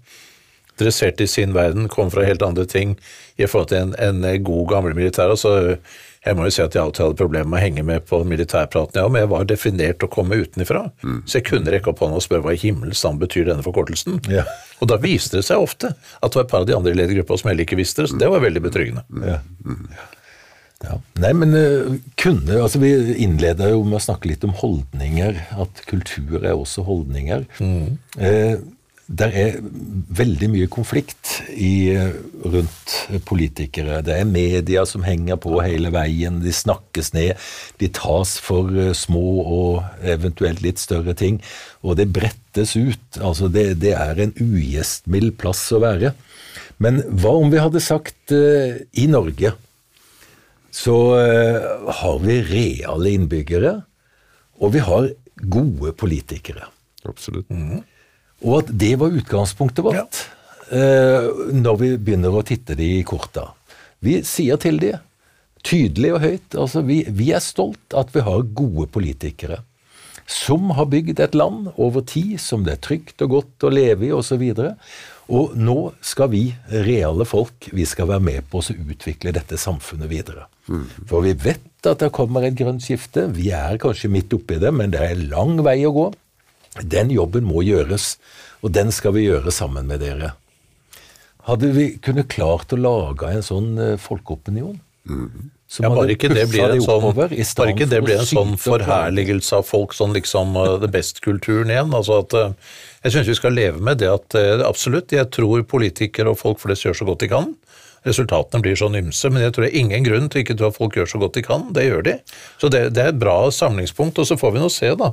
dressert 0.82 1.22
i 1.22 1.28
sin 1.28 1.54
verden, 1.54 1.90
kom 1.92 2.12
fra 2.12 2.24
helt 2.26 2.42
andre 2.42 2.66
ting 2.66 2.96
i 3.38 3.48
forhold 3.48 3.70
til 3.72 3.84
en, 3.84 3.92
en 4.00 4.24
god, 4.44 4.64
gammel 4.72 4.96
militær. 4.98 5.34
Altså, 5.34 5.78
jeg 6.26 6.38
må 6.38 6.46
jo 6.46 6.54
si 6.54 6.62
at 6.64 6.76
jeg 6.78 6.84
alltid 6.84 7.04
hadde 7.06 7.20
problemer 7.20 7.50
med 7.50 7.60
å 7.60 7.64
henge 7.64 7.84
med 7.86 8.06
på 8.10 8.22
militærpraten, 8.28 9.02
ja, 9.02 9.10
men 9.10 9.24
jeg 9.24 9.32
var 9.32 9.48
definert 9.50 10.06
å 10.06 10.10
komme 10.12 10.38
utenifra. 10.38 10.84
Mm. 11.02 11.20
Så 11.26 11.40
jeg 11.40 11.48
kunne 11.50 11.74
rekke 11.74 11.92
opp 11.92 12.02
hånda 12.04 12.20
og 12.22 12.26
spørre 12.26 12.46
hva 12.46 12.56
i 12.56 12.62
himmels 12.62 13.02
navn 13.06 13.22
betyr 13.22 13.50
denne 13.50 13.66
forkortelsen. 13.66 14.22
Ja. 14.32 14.46
Og 14.82 14.90
da 14.92 15.00
viste 15.02 15.40
det 15.40 15.48
seg 15.50 15.62
ofte 15.62 15.94
at 15.96 16.30
det 16.30 16.40
var 16.40 16.48
et 16.48 16.54
par 16.54 16.66
av 16.66 16.70
de 16.70 16.78
andre 16.78 16.94
i 16.94 17.00
ledergruppa 17.00 17.38
som 17.42 17.52
heller 17.52 17.68
ikke 17.68 17.80
visste 17.82 18.06
det, 18.06 18.14
så 18.14 18.22
det 18.22 18.32
var 18.32 18.46
veldig 18.46 18.66
betryggende. 18.70 19.06
Ja. 19.26 19.40
Mm. 19.66 19.86
Ja. 20.82 20.98
Nei, 21.22 21.32
men 21.38 21.54
uh, 21.54 21.96
kunne 22.20 22.58
altså 22.58 22.82
Vi 22.82 22.92
innleda 23.22 23.70
jo 23.70 23.84
med 23.86 24.00
å 24.00 24.06
snakke 24.08 24.32
litt 24.32 24.46
om 24.48 24.56
holdninger. 24.58 25.38
At 25.62 25.84
kultur 25.90 26.42
er 26.42 26.56
også 26.56 26.86
holdninger. 26.88 27.48
Mm. 27.62 27.98
Uh, 28.18 28.56
der 29.12 29.34
er 29.36 29.58
veldig 30.16 30.48
mye 30.54 30.68
konflikt 30.72 31.42
i, 31.52 31.92
rundt 32.48 32.94
politikere. 33.28 33.98
Det 34.08 34.14
er 34.16 34.30
media 34.30 34.86
som 34.88 35.04
henger 35.04 35.36
på 35.42 35.58
hele 35.60 35.92
veien. 35.92 36.38
De 36.40 36.54
snakkes 36.56 37.12
ned. 37.18 37.34
De 37.82 37.90
tas 37.92 38.38
for 38.40 38.72
eh, 38.72 38.94
små 38.96 39.26
og 39.42 40.06
eventuelt 40.14 40.64
litt 40.64 40.80
større 40.80 41.12
ting. 41.18 41.42
Og 41.84 41.98
det 42.00 42.08
brettes 42.16 42.78
ut. 42.80 43.20
Altså 43.20 43.52
det, 43.52 43.82
det 43.84 43.98
er 44.00 44.22
en 44.22 44.32
ugjestmild 44.40 45.36
plass 45.42 45.66
å 45.76 45.82
være. 45.84 46.14
Men 46.80 47.04
hva 47.12 47.36
om 47.42 47.52
vi 47.52 47.60
hadde 47.60 47.84
sagt 47.84 48.32
i 48.32 49.10
Norge 49.12 49.52
så 50.72 50.98
uh, 51.20 51.92
har 52.02 52.20
vi 52.24 52.42
reale 52.48 53.16
innbyggere, 53.16 53.74
og 54.62 54.74
vi 54.76 54.84
har 54.86 55.10
gode 55.52 55.94
politikere. 55.98 56.68
Absolutt. 57.08 57.50
Mm. 57.50 57.82
Og 58.46 58.62
at 58.62 58.72
det 58.84 58.94
var 59.02 59.14
utgangspunktet 59.14 59.86
vårt 59.86 59.98
ja. 59.98 60.78
eh, 60.78 61.28
når 61.54 61.80
vi 61.82 61.90
begynner 61.98 62.34
å 62.34 62.44
titte 62.46 62.78
de 62.78 62.88
i 63.00 63.04
korta. 63.06 63.52
Vi 64.02 64.20
sier 64.26 64.58
til 64.62 64.80
de, 64.82 64.96
tydelig 65.66 66.14
og 66.16 66.24
høyt, 66.24 66.56
altså 66.58 66.82
vi, 66.86 67.04
vi 67.10 67.30
er 67.36 67.44
stolt 67.44 67.98
at 67.98 68.14
vi 68.16 68.24
har 68.26 68.48
gode 68.58 68.88
politikere. 68.94 69.62
Som 70.32 70.72
har 70.78 70.90
bygd 70.90 71.20
et 71.22 71.36
land 71.38 71.70
over 71.76 72.06
tid 72.08 72.38
som 72.42 72.64
det 72.66 72.78
er 72.78 72.86
trygt 72.86 73.22
og 73.26 73.36
godt 73.36 73.68
å 73.68 73.74
leve 73.74 74.08
i 74.08 74.14
osv. 74.16 74.42
Og, 74.42 74.58
så 74.58 74.72
og 75.32 75.54
nå 75.56 75.78
skal 76.04 76.32
vi, 76.34 76.42
reale 76.86 77.26
folk, 77.28 77.70
vi 77.72 77.86
skal 77.88 78.10
være 78.10 78.24
med 78.26 78.48
på 78.52 78.60
å 78.60 78.76
utvikle 78.76 79.32
dette 79.36 79.60
samfunnet 79.60 80.12
videre. 80.12 80.48
Mm. 80.68 80.84
For 81.08 81.24
vi 81.24 81.32
vet 81.40 81.88
at 81.88 82.04
det 82.04 82.12
kommer 82.16 82.44
et 82.46 82.58
grønt 82.60 82.84
skifte. 82.84 83.30
Vi 83.36 83.50
er 83.56 83.80
kanskje 83.82 84.12
midt 84.12 84.34
oppi 84.36 84.60
det, 84.62 84.74
men 84.76 84.92
det 84.94 85.02
er 85.06 85.24
lang 85.32 85.58
vei 85.64 85.80
å 85.88 85.94
gå. 85.96 86.10
Den 86.84 87.12
jobben 87.12 87.48
må 87.48 87.64
gjøres, 87.68 88.16
og 88.62 88.76
den 88.76 88.92
skal 88.96 89.16
vi 89.16 89.26
gjøre 89.30 89.54
sammen 89.56 89.88
med 89.90 90.04
dere. 90.04 90.36
Hadde 91.48 91.72
vi 91.74 91.88
kunnet 92.04 92.30
klart 92.32 92.76
å 92.76 92.80
lage 92.80 93.32
en 93.32 93.44
sånn 93.46 93.74
uh, 93.80 93.98
folkeopinion? 94.00 94.78
Mm. 95.10 95.50
Ja, 95.80 95.88
bare 95.90 96.14
ikke 96.14 96.30
det 96.30 96.50
blir 96.52 96.68
en 96.68 96.82
sånn, 96.84 97.06
bare 97.16 97.72
ikke 97.72 97.88
det 97.90 98.02
blir 98.04 98.20
en 98.20 98.28
sånn 98.28 98.58
forherligelse 98.60 99.62
av 99.62 99.70
folk, 99.70 99.96
sånn 99.96 100.12
liksom 100.18 100.52
uh, 100.60 100.76
the 100.82 100.90
best-kulturen 100.92 101.72
igjen. 101.72 101.96
altså 101.96 102.20
at 102.26 102.36
uh, 102.36 102.74
Jeg 103.02 103.16
syns 103.16 103.30
vi 103.32 103.38
skal 103.38 103.56
leve 103.58 103.82
med 103.82 104.02
det 104.02 104.10
at 104.12 104.38
uh, 104.38 104.62
absolutt, 104.68 105.14
jeg 105.16 105.30
tror 105.34 105.64
politikere 105.70 106.34
og 106.34 106.40
folk 106.42 106.62
flest 106.62 106.86
gjør 106.86 107.00
så 107.00 107.08
godt 107.08 107.24
de 107.24 107.32
kan. 107.32 107.54
Resultatene 108.06 108.64
blir 108.66 108.78
sånn 108.78 108.98
ymse, 108.98 109.30
men 109.30 109.44
jeg 109.44 109.54
tror 109.54 109.66
det 109.66 109.72
er 109.72 109.82
ingen 109.82 110.06
grunn 110.06 110.30
til 110.30 110.42
ikke 110.42 110.58
at 110.58 110.78
folk 110.78 110.96
gjør 110.98 111.10
så 111.10 111.22
godt 111.22 111.38
de 111.38 111.44
kan. 111.46 111.68
Det 111.74 111.86
gjør 111.86 112.06
de. 112.08 112.16
Så 112.62 112.70
det, 112.74 112.88
det 112.98 113.04
er 113.04 113.14
et 113.14 113.22
bra 113.22 113.36
samlingspunkt, 113.54 114.22
og 114.22 114.30
så 114.30 114.38
får 114.42 114.56
vi 114.56 114.64
nå 114.64 114.70
se, 114.74 114.90
da. 114.98 115.12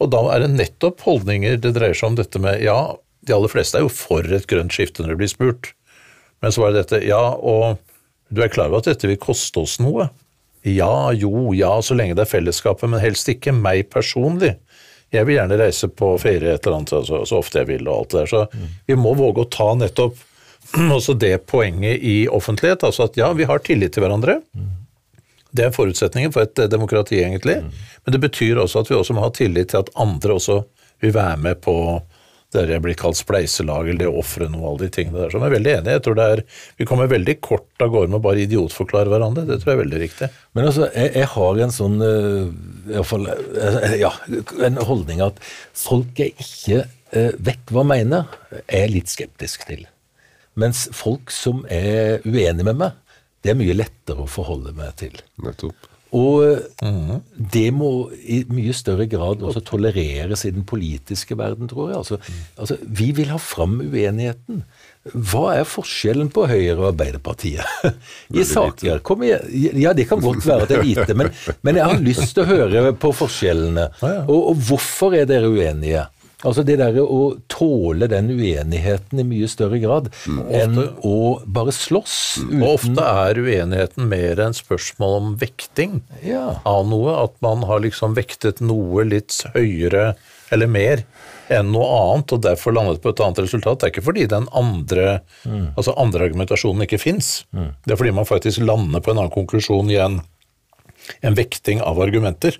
Og 0.00 0.12
da 0.12 0.20
er 0.34 0.44
det 0.44 0.52
nettopp 0.52 1.04
holdninger 1.04 1.56
det 1.60 1.72
dreier 1.76 1.96
seg 1.96 2.12
om 2.12 2.18
dette 2.20 2.40
med 2.40 2.60
ja, 2.64 2.76
de 3.26 3.34
aller 3.36 3.52
fleste 3.52 3.80
er 3.80 3.86
jo 3.86 3.92
for 3.92 4.24
et 4.24 4.48
grønt 4.48 4.76
skifte 4.76 5.02
når 5.02 5.14
det 5.14 5.20
blir 5.22 5.32
spurt, 5.32 5.72
men 6.44 6.52
så 6.52 6.62
var 6.62 6.72
det 6.72 6.84
dette 6.84 7.06
ja, 7.08 7.22
og 7.34 7.80
du 8.28 8.42
er 8.44 8.52
klar 8.52 8.68
over 8.70 8.82
at 8.82 8.90
dette 8.90 9.08
vil 9.08 9.20
koste 9.20 9.62
oss 9.62 9.78
noe? 9.82 10.08
Ja, 10.66 11.12
jo, 11.14 11.52
ja, 11.54 11.70
så 11.82 11.94
lenge 11.94 12.16
det 12.18 12.24
er 12.24 12.32
fellesskapet, 12.32 12.90
men 12.90 13.02
helst 13.02 13.28
ikke 13.30 13.54
meg 13.54 13.86
personlig. 13.92 14.56
Jeg 15.14 15.26
vil 15.26 15.36
gjerne 15.38 15.58
reise 15.60 15.88
på 15.88 16.14
ferie 16.18 16.56
et 16.56 16.66
eller 16.66 16.80
annet 16.80 16.94
så, 17.06 17.20
så 17.28 17.38
ofte 17.38 17.60
jeg 17.62 17.70
vil 17.70 17.86
og 17.86 18.00
alt 18.00 18.14
det 18.14 18.18
der, 18.24 18.32
så 18.32 18.40
mm. 18.50 18.72
vi 18.90 18.96
må 18.98 19.12
våge 19.18 19.44
å 19.44 19.50
ta 19.50 19.68
nettopp 19.78 20.18
også 20.96 21.14
det 21.14 21.38
poenget 21.46 22.02
i 22.02 22.16
offentlighet, 22.28 22.84
altså 22.84 23.06
at 23.06 23.16
ja, 23.20 23.30
vi 23.36 23.46
har 23.46 23.62
tillit 23.64 23.94
til 23.94 24.02
hverandre. 24.02 24.40
Mm. 24.56 24.72
Det 25.56 25.68
er 25.68 25.76
forutsetningen 25.76 26.34
for 26.34 26.44
et 26.44 26.58
demokrati, 26.70 27.20
egentlig. 27.22 27.60
Mm. 27.62 27.84
Men 28.04 28.16
det 28.16 28.20
betyr 28.26 28.58
også 28.60 28.82
at 28.82 28.90
vi 28.90 28.98
også 28.98 29.14
må 29.16 29.24
ha 29.24 29.30
tillit 29.32 29.70
til 29.72 29.84
at 29.84 29.92
andre 29.96 30.36
også 30.36 30.58
vil 31.04 31.14
være 31.14 31.38
med 31.40 31.62
på 31.64 31.76
det 32.54 32.64
jeg 32.70 32.82
blir 32.84 32.96
kalt 32.98 33.18
spleiselag, 33.18 33.88
eller 33.90 34.04
det 34.04 34.10
å 34.10 34.20
ofre 34.20 34.46
noe, 34.50 34.68
alle 34.70 34.86
de 34.86 34.90
tingene 34.94 35.18
der. 35.18 35.32
Så 35.32 35.40
jeg 35.40 35.48
er 35.48 35.54
veldig 35.56 35.72
enig. 35.74 35.94
Jeg 35.96 36.04
tror 36.06 36.18
det 36.18 36.26
er, 36.34 36.42
Vi 36.78 36.86
kommer 36.88 37.10
veldig 37.10 37.36
kort 37.44 37.84
av 37.84 37.90
gårde 37.92 38.12
med 38.12 38.20
å 38.20 38.26
bare 38.26 38.44
idiotforklare 38.44 39.12
hverandre. 39.12 39.46
Det 39.48 39.58
tror 39.60 39.72
jeg 39.72 39.78
er 39.78 39.82
veldig 39.82 40.02
riktig. 40.02 40.30
Men 40.56 40.70
altså, 40.70 40.90
jeg, 40.94 41.12
jeg 41.18 41.30
har 41.34 41.62
en 41.64 41.74
sånn 41.74 41.98
iallfall 42.06 42.86
i 42.86 42.94
hvert 42.96 43.10
fall, 43.10 43.26
uh, 43.58 43.96
ja, 43.98 44.12
en 44.68 44.80
holdning 44.88 45.24
at 45.26 45.42
folk 45.76 46.22
jeg 46.22 46.36
ikke 46.36 46.84
vekk 46.86 47.42
vet 47.46 47.70
hva 47.72 47.84
mener, 47.86 48.32
er 48.66 48.90
litt 48.90 49.08
skeptisk 49.08 49.66
til. 49.68 49.84
Mens 50.58 50.86
folk 50.96 51.30
som 51.32 51.62
er 51.72 52.24
uenige 52.26 52.66
med 52.66 52.80
meg, 52.80 52.96
det 53.44 53.52
er 53.52 53.58
mye 53.60 53.76
lettere 53.76 54.24
å 54.24 54.30
forholde 54.30 54.74
meg 54.76 54.96
til. 55.00 55.14
Nettopp. 55.44 55.95
Og 56.16 56.62
mm. 56.80 57.20
det 57.52 57.68
må 57.76 57.90
i 58.24 58.40
mye 58.48 58.74
større 58.76 59.06
grad 59.10 59.44
også 59.44 59.62
tolereres 59.66 60.46
i 60.48 60.52
den 60.54 60.64
politiske 60.68 61.36
verden, 61.38 61.68
tror 61.68 61.90
jeg. 61.90 61.98
Altså, 62.00 62.18
mm. 62.20 62.42
altså, 62.64 62.78
vi 63.00 63.10
vil 63.16 63.32
ha 63.34 63.40
fram 63.42 63.80
uenigheten. 63.84 64.62
Hva 65.06 65.52
er 65.54 65.68
forskjellen 65.68 66.32
på 66.34 66.48
Høyre 66.50 66.78
og 66.80 66.88
Arbeiderpartiet? 66.90 67.62
I 68.40 68.46
saker 68.48 69.04
kom 69.06 69.22
igjen. 69.26 69.44
Ja, 69.78 69.92
det 69.96 70.08
kan 70.10 70.22
godt 70.24 70.42
være 70.46 70.66
at 70.66 70.72
det 70.72 70.80
er 70.80 70.88
lite, 70.88 71.18
men, 71.18 71.30
men 71.66 71.78
jeg 71.78 71.92
har 71.92 72.02
lyst 72.02 72.32
til 72.34 72.46
å 72.46 72.50
høre 72.50 72.90
på 72.98 73.12
forskjellene. 73.14 73.90
Og, 74.24 74.38
og 74.38 74.66
hvorfor 74.70 75.18
er 75.20 75.28
dere 75.30 75.52
uenige? 75.52 76.08
Altså 76.44 76.66
det 76.68 76.76
derre 76.82 77.00
å 77.00 77.38
tåle 77.48 78.08
den 78.12 78.28
uenigheten 78.28 79.22
i 79.22 79.24
mye 79.24 79.48
større 79.48 79.78
grad 79.80 80.10
mm. 80.28 80.40
enn 80.58 80.80
å 81.00 81.16
bare 81.48 81.72
slåss. 81.72 82.18
Mm. 82.44 82.58
Og 82.60 82.68
ofte 82.74 83.06
er 83.24 83.40
uenigheten 83.40 84.10
mer 84.10 84.42
enn 84.44 84.56
spørsmål 84.56 85.16
om 85.20 85.30
vekting 85.40 86.02
ja. 86.26 86.58
av 86.68 86.84
noe. 86.90 87.16
At 87.24 87.38
man 87.44 87.64
har 87.68 87.80
liksom 87.86 88.18
vektet 88.18 88.60
noe 88.60 89.06
litt 89.08 89.40
høyere 89.56 90.12
eller 90.52 90.70
mer 90.70 91.06
enn 91.52 91.70
noe 91.72 91.86
annet, 91.86 92.32
og 92.34 92.42
derfor 92.44 92.74
landet 92.74 93.02
på 93.02 93.12
et 93.14 93.22
annet 93.22 93.40
resultat. 93.44 93.80
Det 93.80 93.88
er 93.88 93.94
ikke 93.94 94.06
fordi 94.08 94.28
den 94.30 94.48
andre, 94.56 95.20
mm. 95.46 95.74
altså 95.78 95.94
andre 95.98 96.26
argumentasjonen 96.28 96.84
ikke 96.86 97.00
fins. 97.02 97.46
Mm. 97.54 97.70
Det 97.86 97.94
er 97.94 98.00
fordi 98.00 98.14
man 98.18 98.28
faktisk 98.28 98.64
lander 98.66 99.02
på 99.02 99.14
en 99.14 99.22
annen 99.22 99.34
konklusjon 99.34 99.92
i 99.94 100.00
en, 101.20 101.36
vekting 101.38 101.82
av 101.84 102.00
argumenter. 102.02 102.58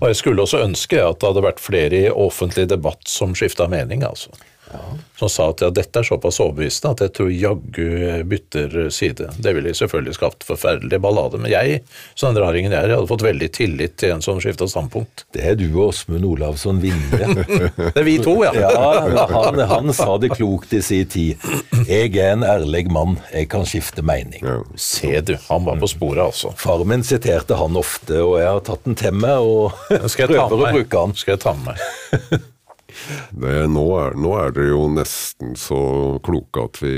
Og 0.00 0.08
jeg 0.08 0.16
skulle 0.16 0.44
også 0.44 0.62
ønske 0.64 1.00
at 1.02 1.20
det 1.20 1.28
hadde 1.28 1.44
vært 1.44 1.60
flere 1.60 1.98
i 2.06 2.12
offentlig 2.12 2.66
debatt 2.70 3.02
som 3.10 3.34
skifta 3.36 3.68
mening, 3.68 4.04
altså. 4.06 4.32
Ja. 4.72 4.78
Som 5.18 5.30
sa 5.30 5.48
at 5.50 5.62
ja, 5.62 5.70
dette 5.70 6.00
er 6.00 6.06
såpass 6.06 6.40
overbevisende 6.42 6.92
at 6.92 7.02
jeg 7.04 7.12
tror 7.16 7.30
jaggu 7.30 8.22
bytter 8.28 8.74
side. 8.92 9.30
Det 9.38 9.52
ville 9.56 9.74
selvfølgelig 9.74 10.16
skapt 10.18 10.46
forferdelig 10.48 10.98
ballade. 11.00 11.38
Men 11.40 11.50
jeg, 11.52 11.80
som 12.14 12.34
den 12.34 12.42
raringen 12.42 12.74
jeg 12.74 12.82
er, 12.82 12.92
jeg 12.92 13.00
hadde 13.00 13.10
fått 13.10 13.24
veldig 13.24 13.50
tillit 13.54 13.96
til 14.00 14.16
en 14.16 14.24
som 14.24 14.40
skifta 14.42 14.68
standpunkt. 14.68 15.24
Det 15.34 15.44
er 15.46 15.58
du 15.58 15.68
og 15.68 15.90
Åsmund 15.90 16.26
Olavsson 16.28 16.80
Vinje. 16.82 17.44
det 17.76 17.92
er 17.94 18.06
vi 18.06 18.16
to, 18.22 18.34
ja. 18.44 18.52
ja 18.58 19.26
han, 19.32 19.62
han, 19.70 19.94
sa 19.96 20.18
det 20.20 20.34
klokt 20.34 20.74
i 20.76 20.82
sin 20.84 21.08
tid. 21.08 21.46
Jeg 21.86 22.12
er 22.16 22.34
en 22.34 22.44
ærlig 22.46 22.86
mann, 22.92 23.16
jeg 23.32 23.48
kan 23.52 23.64
skifte 23.68 24.04
mening. 24.06 24.42
Ja. 24.44 24.58
Se 24.80 25.14
du, 25.24 25.36
han 25.48 25.64
var 25.68 25.80
på 25.80 25.90
sporet, 25.90 26.24
altså. 26.26 26.52
Far 26.60 26.84
min 26.88 27.06
siterte 27.06 27.56
han 27.56 27.78
ofte, 27.78 28.18
og 28.24 28.40
jeg 28.42 28.50
har 28.50 28.66
tatt 28.66 28.84
den 28.88 28.98
til 28.98 29.16
meg 29.16 29.46
og 29.46 29.72
prøver 29.88 30.44
å 30.44 30.74
bruke 30.74 31.06
han. 31.06 31.16
Skal 31.16 31.36
jeg 31.36 31.44
ta 31.46 31.56
med 31.56 31.72
meg. 31.72 32.44
Det, 33.30 33.54
nå, 33.70 33.84
er, 34.00 34.16
nå, 34.18 34.32
er, 34.40 34.52
dere 34.56 34.70
jo 34.72 34.86
nesten 34.92 35.54
så 35.60 35.78
kloke 36.26 36.66
at 36.68 36.80
vi 36.82 36.94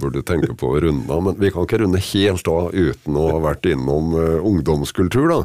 burde 0.00 0.24
tenke 0.26 0.54
på 0.58 0.74
å 0.74 0.82
runde 0.84 1.10
av. 1.12 1.24
Men 1.28 1.38
vi 1.40 1.52
kan 1.54 1.68
ikke 1.68 1.82
runde 1.84 2.02
helt 2.12 2.50
av 2.50 2.70
uten 2.74 3.18
å 3.20 3.28
ha 3.32 3.40
vært 3.50 3.68
innom 3.70 4.14
uh, 4.16 4.38
ungdomskultur, 4.44 5.28
da. 5.30 5.42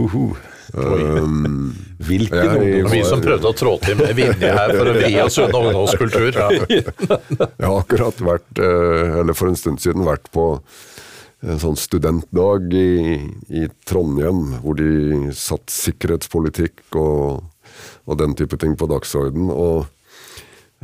Uh. 0.00 0.32
Um, 0.72 1.74
Hvilken 1.98 2.56
ungdom? 2.56 2.92
Vi 2.92 3.02
som 3.04 3.22
prøvde 3.22 3.50
å 3.50 3.56
trå 3.56 3.74
til 3.82 3.98
med 3.98 4.14
Vinje 4.18 4.52
her 4.54 4.72
for 4.76 4.90
å 4.90 4.94
vri 4.94 5.12
oss 5.22 5.38
unna 5.42 5.64
ungdomskultur. 5.64 6.30
Ja. 6.38 6.48
Jeg 6.60 7.66
har 7.66 7.76
akkurat 7.80 8.22
vært, 8.24 8.50
uh, 8.62 9.20
eller 9.22 9.36
for 9.36 9.50
en 9.50 9.58
stund 9.58 9.82
siden, 9.82 10.06
vært 10.08 10.30
på 10.34 10.52
en 11.40 11.60
sånn 11.60 11.78
studentdag 11.80 12.74
i, 12.76 13.16
i 13.48 13.64
Trondheim, 13.88 14.58
hvor 14.60 14.76
de 14.76 15.30
satt 15.36 15.72
sikkerhetspolitikk 15.72 16.84
og 17.00 17.46
og 18.06 18.20
den 18.20 18.36
type 18.38 18.58
ting 18.60 18.76
på 18.78 18.88
dagsorden. 18.90 19.50
Og 19.52 19.84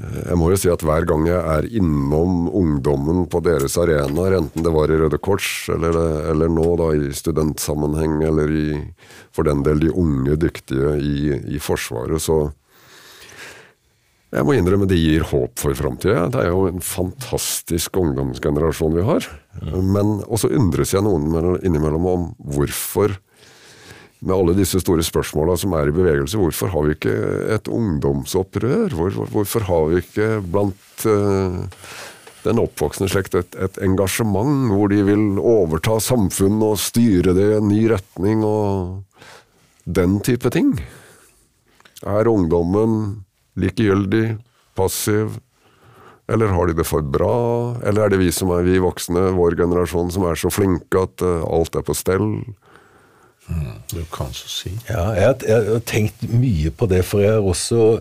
eh, 0.01 0.19
jeg 0.31 0.41
må 0.41 0.51
jo 0.53 0.59
si 0.61 0.71
at 0.73 0.85
hver 0.85 1.07
gang 1.09 1.25
jeg 1.29 1.41
er 1.41 1.71
innom 1.81 2.51
ungdommen 2.51 3.25
på 3.33 3.41
deres 3.47 3.79
arenaer, 3.81 4.39
enten 4.41 4.67
det 4.67 4.75
var 4.75 4.93
i 4.93 5.01
Røde 5.01 5.21
Kors 5.23 5.71
eller, 5.73 5.97
eller 6.33 6.53
nå 6.53 6.69
da 6.81 6.93
i 6.99 7.11
studentsammenheng, 7.17 8.21
eller 8.29 8.53
i, 8.53 8.69
for 9.35 9.49
den 9.49 9.64
del 9.67 9.83
de 9.87 9.95
unge 9.95 10.37
dyktige 10.41 10.97
i, 11.01 11.17
i 11.57 11.62
Forsvaret, 11.62 12.23
så 12.23 12.47
Jeg 14.37 14.43
må 14.45 14.57
innrømme 14.57 14.89
det 14.91 14.99
gir 14.99 15.23
håp 15.25 15.55
for 15.62 15.73
framtida. 15.79 16.27
Det 16.29 16.41
er 16.43 16.51
jo 16.51 16.67
en 16.69 16.83
fantastisk 16.83 17.95
ungdomsgenerasjon 17.97 18.97
vi 18.99 19.05
har. 19.07 19.29
Men 19.62 20.19
også 20.27 20.51
undres 20.53 20.93
jeg 20.93 21.05
noen 21.07 21.57
innimellom 21.62 22.09
om 22.11 22.25
hvorfor, 22.43 23.14
med 24.25 24.35
alle 24.35 24.57
disse 24.57 24.81
store 24.81 25.05
spørsmåla 25.05 25.57
som 25.61 25.75
er 25.77 25.91
i 25.91 25.95
bevegelse, 25.95 26.39
hvorfor 26.41 26.73
har 26.73 26.87
vi 26.87 26.97
ikke 26.97 27.14
et 27.57 27.69
ungdomsopprør? 27.69 28.95
Hvor, 28.97 29.17
hvorfor 29.33 29.67
har 29.69 29.89
vi 29.91 30.01
ikke 30.01 30.29
blant 30.45 31.07
uh, 31.09 31.64
den 32.47 32.62
oppvoksende 32.62 33.11
slekt 33.12 33.37
et, 33.37 33.59
et, 33.61 33.81
engasjement 33.85 34.71
hvor 34.73 34.89
de 34.93 35.03
vil 35.09 35.41
overta 35.43 35.99
samfunnet 36.03 36.64
og 36.64 36.81
styre 36.81 37.35
det 37.37 37.51
i 37.51 37.57
en 37.59 37.69
ny 37.69 37.83
retning 37.93 38.45
og 38.47 39.03
den 39.85 40.21
type 40.25 40.53
ting? 40.55 40.73
Er 42.07 42.31
ungdommen 42.31 43.25
likegyldig, 43.61 44.39
passiv? 44.77 45.41
Eller 46.27 46.51
har 46.51 46.67
de 46.67 46.75
det 46.81 46.89
for 46.89 47.05
bra? 47.05 47.77
Eller 47.87 48.07
er 48.07 48.14
det 48.14 48.25
vi 48.25 48.33
som 48.35 48.51
er 48.57 48.64
vi 48.67 48.81
voksne, 48.83 49.29
vår 49.37 49.55
generasjon, 49.61 50.09
som 50.11 50.25
er 50.27 50.41
så 50.41 50.51
flinke 50.51 51.05
at 51.05 51.23
uh, 51.23 51.45
alt 51.45 51.77
er 51.77 51.85
på 51.87 51.95
stell? 51.95 52.33
Mm, 53.49 53.78
du 53.92 54.03
kan 54.12 54.32
så 54.34 54.51
si. 54.51 54.74
Ja, 54.88 55.09
jeg, 55.14 55.40
jeg, 55.47 55.64
har 55.70 55.82
tenkt 55.86 56.26
mye 56.30 56.72
på 56.74 56.88
det, 56.90 57.03
for 57.07 57.22
jeg 57.22 57.36
har 57.36 57.47
også 57.47 58.01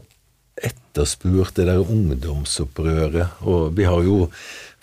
etterspurt 0.55 1.57
det 1.57 1.67
der 1.69 1.83
ungdomsopprøret. 1.83 3.41
Og 3.45 3.75
vi 3.77 3.87
har 3.87 4.05
jo 4.05 4.25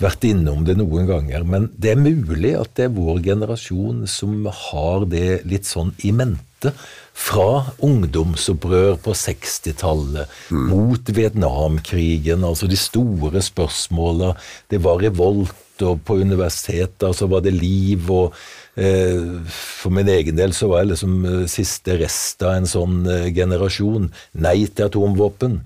vært 0.03 0.27
innom 0.27 0.67
det 0.67 0.77
noen 0.79 1.07
ganger. 1.09 1.47
Men 1.47 1.71
det 1.79 1.95
er 1.95 2.03
mulig 2.03 2.55
at 2.59 2.75
det 2.79 2.89
er 2.89 2.97
vår 2.97 3.23
generasjon 3.25 4.05
som 4.11 4.47
har 4.47 5.07
det 5.11 5.43
litt 5.49 5.69
sånn 5.69 5.95
i 6.07 6.13
mente 6.15 6.73
fra 7.13 7.75
ungdomsopprør 7.83 8.97
på 9.03 9.15
60-tallet 9.19 10.31
mm. 10.49 10.69
mot 10.71 11.11
Vietnamkrigen, 11.13 12.47
altså 12.47 12.69
de 12.71 12.79
store 12.79 13.43
spørsmåla. 13.45 14.33
Det 14.71 14.81
var 14.85 15.03
revolt, 15.03 15.59
og 15.83 16.03
på 16.07 16.21
universitetet 16.23 17.03
altså 17.09 17.27
var 17.31 17.43
det 17.45 17.55
liv. 17.57 18.11
og 18.11 18.37
For 18.75 19.93
min 19.93 20.09
egen 20.09 20.39
del 20.39 20.55
så 20.57 20.71
var 20.71 20.83
jeg 20.83 20.95
liksom 20.95 21.17
eh, 21.29 21.41
siste 21.51 21.99
rest 22.01 22.45
av 22.47 22.55
en 22.57 22.69
sånn 22.69 23.03
eh, 23.05 23.27
generasjon. 23.37 24.11
Nei 24.41 24.63
til 24.69 24.87
atomvåpen. 24.89 25.59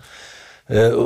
Eh, 0.73 0.97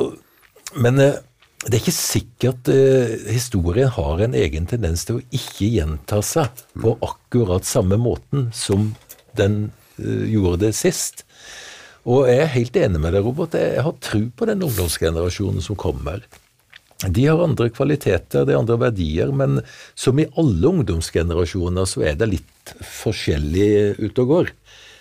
men 0.80 1.02
eh, 1.04 1.18
det 1.66 1.74
er 1.74 1.82
ikke 1.82 1.96
sikkert 1.96 2.70
eh, 2.72 3.18
historien 3.34 3.92
har 3.92 4.24
en 4.24 4.38
egen 4.38 4.70
tendens 4.70 5.04
til 5.04 5.18
å 5.18 5.26
ikke 5.28 5.68
gjenta 5.74 6.22
seg 6.24 6.64
på 6.72 6.96
akkurat 7.04 7.68
samme 7.68 8.00
måten 8.00 8.48
som 8.56 8.94
den 9.36 9.66
Eh, 10.00 10.26
gjorde 10.32 10.66
det 10.66 10.74
sist. 10.76 11.24
Og 12.08 12.28
jeg 12.30 12.40
er 12.40 12.54
helt 12.54 12.76
enig 12.80 13.00
med 13.02 13.12
deg, 13.14 13.24
Robert. 13.24 13.56
Jeg 13.58 13.82
har 13.84 13.96
tro 14.00 14.22
på 14.32 14.48
den 14.48 14.62
ungdomsgenerasjonen 14.64 15.64
som 15.64 15.76
kommer. 15.76 16.24
De 17.08 17.24
har 17.24 17.40
andre 17.40 17.70
kvaliteter, 17.72 18.44
det 18.44 18.52
er 18.52 18.60
andre 18.60 18.76
verdier, 18.82 19.30
men 19.32 19.62
som 19.96 20.18
i 20.20 20.28
alle 20.40 20.68
ungdomsgenerasjoner 20.68 21.88
så 21.88 22.04
er 22.10 22.18
det 22.20 22.28
litt 22.34 22.74
forskjellig 22.84 23.70
ute 24.02 24.26
og 24.26 24.34
går. 24.34 24.50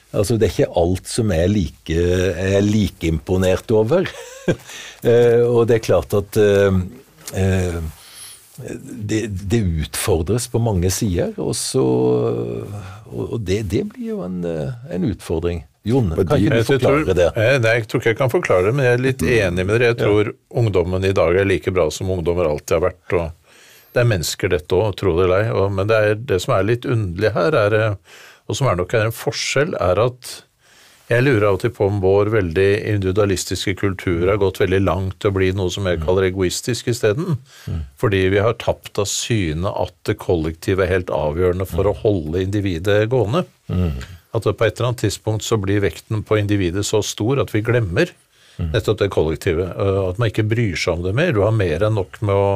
Altså, 0.09 0.39
det 0.39 0.47
er 0.47 0.53
ikke 0.53 0.79
alt 0.81 1.09
som 1.11 1.33
jeg 1.35 1.51
like, 1.51 1.97
er 1.99 2.63
like 2.65 3.09
imponert 3.09 3.75
over. 3.75 4.09
Eh, 4.99 5.45
og 5.47 5.69
det 5.69 5.77
er 5.77 5.83
klart 5.85 6.11
at 6.17 6.35
uh, 6.41 6.75
uh, 6.75 7.75
det, 8.59 9.19
det, 9.29 9.59
utfordres 9.85 10.49
på 10.51 10.59
mange 10.59 10.89
sider, 10.91 11.31
og, 11.39 11.53
så, 11.55 11.83
og 13.07 13.37
det, 13.39 13.61
det, 13.71 13.85
blir 13.93 14.09
jo 14.09 14.17
en, 14.25 14.41
en 14.43 15.05
utfordring. 15.07 15.61
Jon, 15.89 16.13
kan 16.15 16.39
ikke 16.39 16.61
du 16.61 16.67
forklare 16.67 17.03
tror, 17.03 17.19
det? 17.19 17.27
Nei, 17.35 17.75
Jeg 17.79 17.87
tror 17.89 18.03
ikke 18.03 18.13
jeg 18.13 18.19
kan 18.21 18.33
forklare 18.33 18.69
det, 18.69 18.73
men 18.77 18.87
jeg 18.87 18.97
er 18.97 19.05
litt 19.05 19.25
mm. 19.25 19.31
enig 19.35 19.65
med 19.65 19.75
dere. 19.75 19.91
Jeg 19.91 19.99
tror 20.03 20.31
ja. 20.31 20.35
ungdommen 20.61 21.07
i 21.09 21.13
dag 21.15 21.39
er 21.41 21.49
like 21.49 21.73
bra 21.75 21.89
som 21.93 22.11
ungdommer 22.15 22.49
alltid 22.49 22.77
har 22.77 22.85
vært. 22.89 23.15
og 23.17 23.55
Det 23.95 24.03
er 24.03 24.11
mennesker 24.11 24.53
dette 24.55 24.81
òg, 24.81 24.91
tro 24.99 25.15
det 25.17 25.25
eller 25.27 25.47
ei. 25.47 25.69
Men 25.79 25.89
det, 25.89 26.03
er, 26.03 26.21
det 26.33 26.43
som 26.45 26.55
er 26.57 26.69
litt 26.69 26.85
underlig 26.89 27.33
her, 27.37 27.57
er, 27.65 27.79
og 28.49 28.59
som 28.59 28.69
er 28.69 28.79
nok 28.79 28.95
er 28.95 29.09
en 29.09 29.17
forskjell, 29.23 29.75
er 29.81 30.05
at 30.05 30.37
jeg 31.09 31.25
lurer 31.25 31.47
av 31.47 31.55
og 31.57 31.61
til 31.63 31.71
på 31.73 31.87
om 31.89 31.97
vår 32.03 32.29
veldig 32.35 32.67
individualistiske 32.91 33.73
kultur 33.79 34.27
har 34.29 34.37
gått 34.41 34.59
veldig 34.61 34.79
langt 34.83 35.15
til 35.17 35.31
å 35.31 35.35
bli 35.39 35.47
noe 35.57 35.73
som 35.73 35.87
jeg 35.89 36.03
kaller 36.03 36.27
egoistisk 36.27 36.91
isteden. 36.93 37.39
Mm. 37.65 37.79
Fordi 37.97 38.19
vi 38.35 38.43
har 38.45 38.59
tapt 38.61 39.01
av 39.01 39.09
syne 39.09 39.73
at 39.73 39.95
det 40.05 40.19
kollektive 40.21 40.85
er 40.85 40.93
helt 40.93 41.09
avgjørende 41.13 41.65
for 41.69 41.89
å 41.89 41.95
holde 42.03 42.43
individet 42.45 43.07
gående. 43.09 43.41
Mm. 43.73 43.97
At 44.35 44.45
på 44.45 44.65
et 44.65 44.77
eller 44.77 44.91
annet 44.91 45.05
tidspunkt 45.05 45.45
så 45.45 45.57
blir 45.57 45.81
vekten 45.81 46.21
på 46.25 46.37
individet 46.37 46.85
så 46.85 47.01
stor 47.05 47.41
at 47.41 47.53
vi 47.55 47.63
glemmer 47.65 48.11
nettopp 48.59 48.99
det 48.99 49.09
kollektivet. 49.13 49.71
At 49.71 50.19
man 50.19 50.29
ikke 50.31 50.45
bryr 50.49 50.75
seg 50.79 50.97
om 50.97 51.05
det 51.05 51.13
mer. 51.17 51.31
Du 51.35 51.41
har 51.45 51.55
mer 51.55 51.85
enn 51.87 51.95
nok 51.97 52.19
med 52.25 52.35
å 52.35 52.49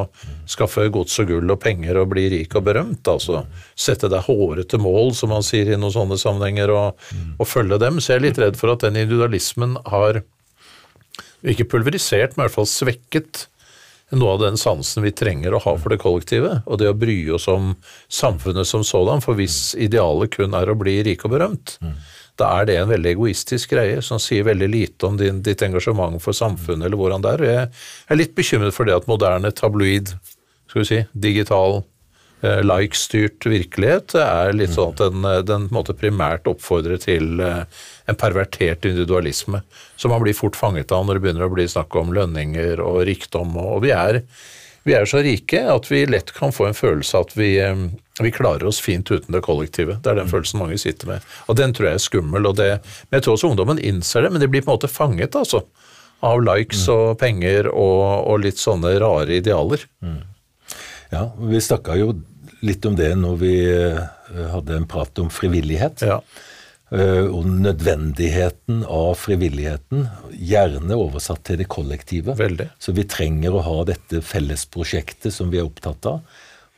skaffe 0.50 0.86
gods 0.94 1.16
og 1.24 1.32
gull 1.32 1.54
og 1.54 1.62
penger 1.64 2.00
og 2.02 2.12
bli 2.14 2.28
rik 2.34 2.58
og 2.60 2.66
berømt. 2.68 3.08
altså. 3.08 3.46
Sette 3.80 4.12
deg 4.12 4.28
hårete 4.28 4.80
mål, 4.82 5.14
som 5.18 5.34
man 5.34 5.46
sier 5.46 5.72
i 5.72 5.80
noen 5.80 5.96
sånne 5.96 6.20
sammenhenger, 6.20 6.74
og, 6.76 7.10
og 7.38 7.50
følge 7.50 7.80
dem. 7.82 8.02
Så 8.02 8.14
jeg 8.14 8.22
er 8.22 8.28
litt 8.28 8.44
redd 8.44 8.60
for 8.60 8.74
at 8.76 8.86
den 8.86 9.00
individualismen 9.00 9.78
har 9.90 10.24
ikke 11.44 11.68
pulverisert, 11.74 12.36
men 12.36 12.44
i 12.44 12.48
hvert 12.48 12.58
fall 12.60 12.70
svekket 12.70 13.48
noe 14.20 14.36
av 14.36 14.42
den 14.44 14.58
sansen 14.60 15.04
vi 15.06 15.12
trenger 15.16 15.56
å 15.56 15.62
ha 15.64 15.76
for 15.78 15.94
det 15.94 16.02
kollektive, 16.02 16.62
og 16.66 16.80
det 16.82 16.90
å 16.92 16.98
bry 16.98 17.18
oss 17.36 17.48
om 17.52 17.74
samfunnet 18.12 18.68
som 18.70 18.84
sådan, 18.86 19.24
for 19.24 19.38
hvis 19.40 19.74
idealet 19.80 20.34
kun 20.36 20.54
er 20.58 20.70
å 20.70 20.78
bli 20.78 21.00
rik 21.06 21.26
og 21.26 21.36
berømt, 21.36 21.78
da 22.40 22.50
er 22.60 22.66
det 22.66 22.78
en 22.82 22.90
veldig 22.90 23.12
egoistisk 23.14 23.76
greie 23.76 24.02
som 24.02 24.22
sier 24.22 24.46
veldig 24.48 24.70
lite 24.70 25.06
om 25.06 25.18
din, 25.20 25.44
ditt 25.46 25.62
engasjement 25.62 26.18
for 26.22 26.34
samfunnet 26.34 26.88
eller 26.88 26.98
hvordan 26.98 27.22
det 27.22 27.34
er. 27.36 27.44
Jeg 27.46 27.68
er 28.10 28.20
litt 28.20 28.36
bekymret 28.38 28.74
for 28.74 28.90
det 28.90 28.96
at 28.98 29.10
moderne 29.10 29.54
tabloid, 29.54 30.16
skal 30.70 30.82
vi 30.82 30.90
si, 30.90 31.02
digital, 31.14 31.84
like-styrt 32.44 33.46
virkelighet 33.48 34.16
er 34.20 34.52
litt 34.56 34.74
sånn 34.76 34.92
at 34.92 35.04
den, 35.04 35.28
eh, 35.28 35.44
den 35.48 35.70
måte 35.72 35.96
primært 35.96 36.50
oppfordrer 36.50 37.00
til 37.00 37.40
eh, 37.40 37.64
en 38.10 38.20
pervertert 38.20 38.84
individualisme, 38.90 39.64
som 39.96 40.12
man 40.12 40.24
blir 40.26 40.36
fort 40.36 40.60
fanget 40.60 40.92
av 40.92 41.06
når 41.06 41.20
det 41.20 41.24
begynner 41.24 41.48
å 41.48 41.54
bli 41.54 41.68
snakk 41.72 41.96
om 42.00 42.12
lønninger 42.16 42.84
og 42.84 43.06
rikdom. 43.08 43.56
og 43.58 43.82
vi 43.86 43.96
er 43.96 44.24
vi 44.84 44.92
er 44.98 45.08
så 45.08 45.22
rike 45.24 45.62
at 45.72 45.86
vi 45.88 46.02
lett 46.10 46.34
kan 46.36 46.52
få 46.52 46.68
en 46.68 46.76
følelse 46.76 47.16
av 47.16 47.30
at 47.30 47.38
vi, 47.38 47.54
eh, 47.64 47.86
vi 48.20 48.32
klarer 48.36 48.68
oss 48.68 48.82
fint 48.84 49.08
uten 49.08 49.32
det 49.32 49.42
kollektive. 49.46 49.96
Det 50.04 50.12
er 50.12 50.20
den 50.20 50.32
følelsen 50.32 50.60
mange 50.60 50.78
sitter 50.78 51.08
med. 51.08 51.30
Og 51.48 51.56
den 51.56 51.72
tror 51.72 51.88
jeg 51.88 52.02
er 52.02 52.04
skummel. 52.04 52.50
Og 52.50 52.58
det, 52.60 52.68
men 53.08 53.20
jeg 53.20 53.24
tror 53.24 53.38
også 53.38 53.54
ungdommen 53.54 53.80
innser 53.80 54.28
det, 54.28 54.34
men 54.34 54.44
de 54.44 54.52
blir 54.52 54.66
på 54.66 54.74
en 54.74 54.76
måte 54.76 54.92
fanget, 54.92 55.40
altså. 55.40 55.64
Av 56.24 56.40
likes 56.40 56.86
mm. 56.88 56.92
og 56.94 57.18
penger 57.20 57.72
og, 57.72 58.28
og, 58.28 58.38
litt 58.44 58.60
sånne 58.60 58.94
rare 59.00 59.40
idealer. 59.40 59.88
Mm. 60.04 60.22
Ja, 61.14 61.26
vi 61.40 61.64
snakka 61.64 61.96
jo 62.00 62.14
litt 62.64 62.86
om 62.88 62.98
det 62.98 63.12
når 63.20 63.38
vi 63.42 63.54
eh, 63.68 64.02
hadde 64.54 64.78
en 64.80 64.90
prat 64.90 65.20
om 65.22 65.32
frivillighet. 65.34 66.06
Ja. 66.08 66.20
Eh, 66.94 67.26
og 67.26 67.48
nødvendigheten 67.50 68.84
av 68.86 69.16
frivilligheten, 69.18 70.08
gjerne 70.38 70.98
oversatt 71.00 71.44
til 71.48 71.62
det 71.64 71.70
kollektive. 71.72 72.36
Veldig. 72.40 72.70
Så 72.78 72.96
vi 72.96 73.08
trenger 73.10 73.56
å 73.56 73.64
ha 73.66 73.80
dette 73.90 74.22
fellesprosjektet 74.26 75.34
som 75.34 75.50
vi 75.54 75.62
er 75.62 75.70
opptatt 75.70 76.06
av. 76.10 76.22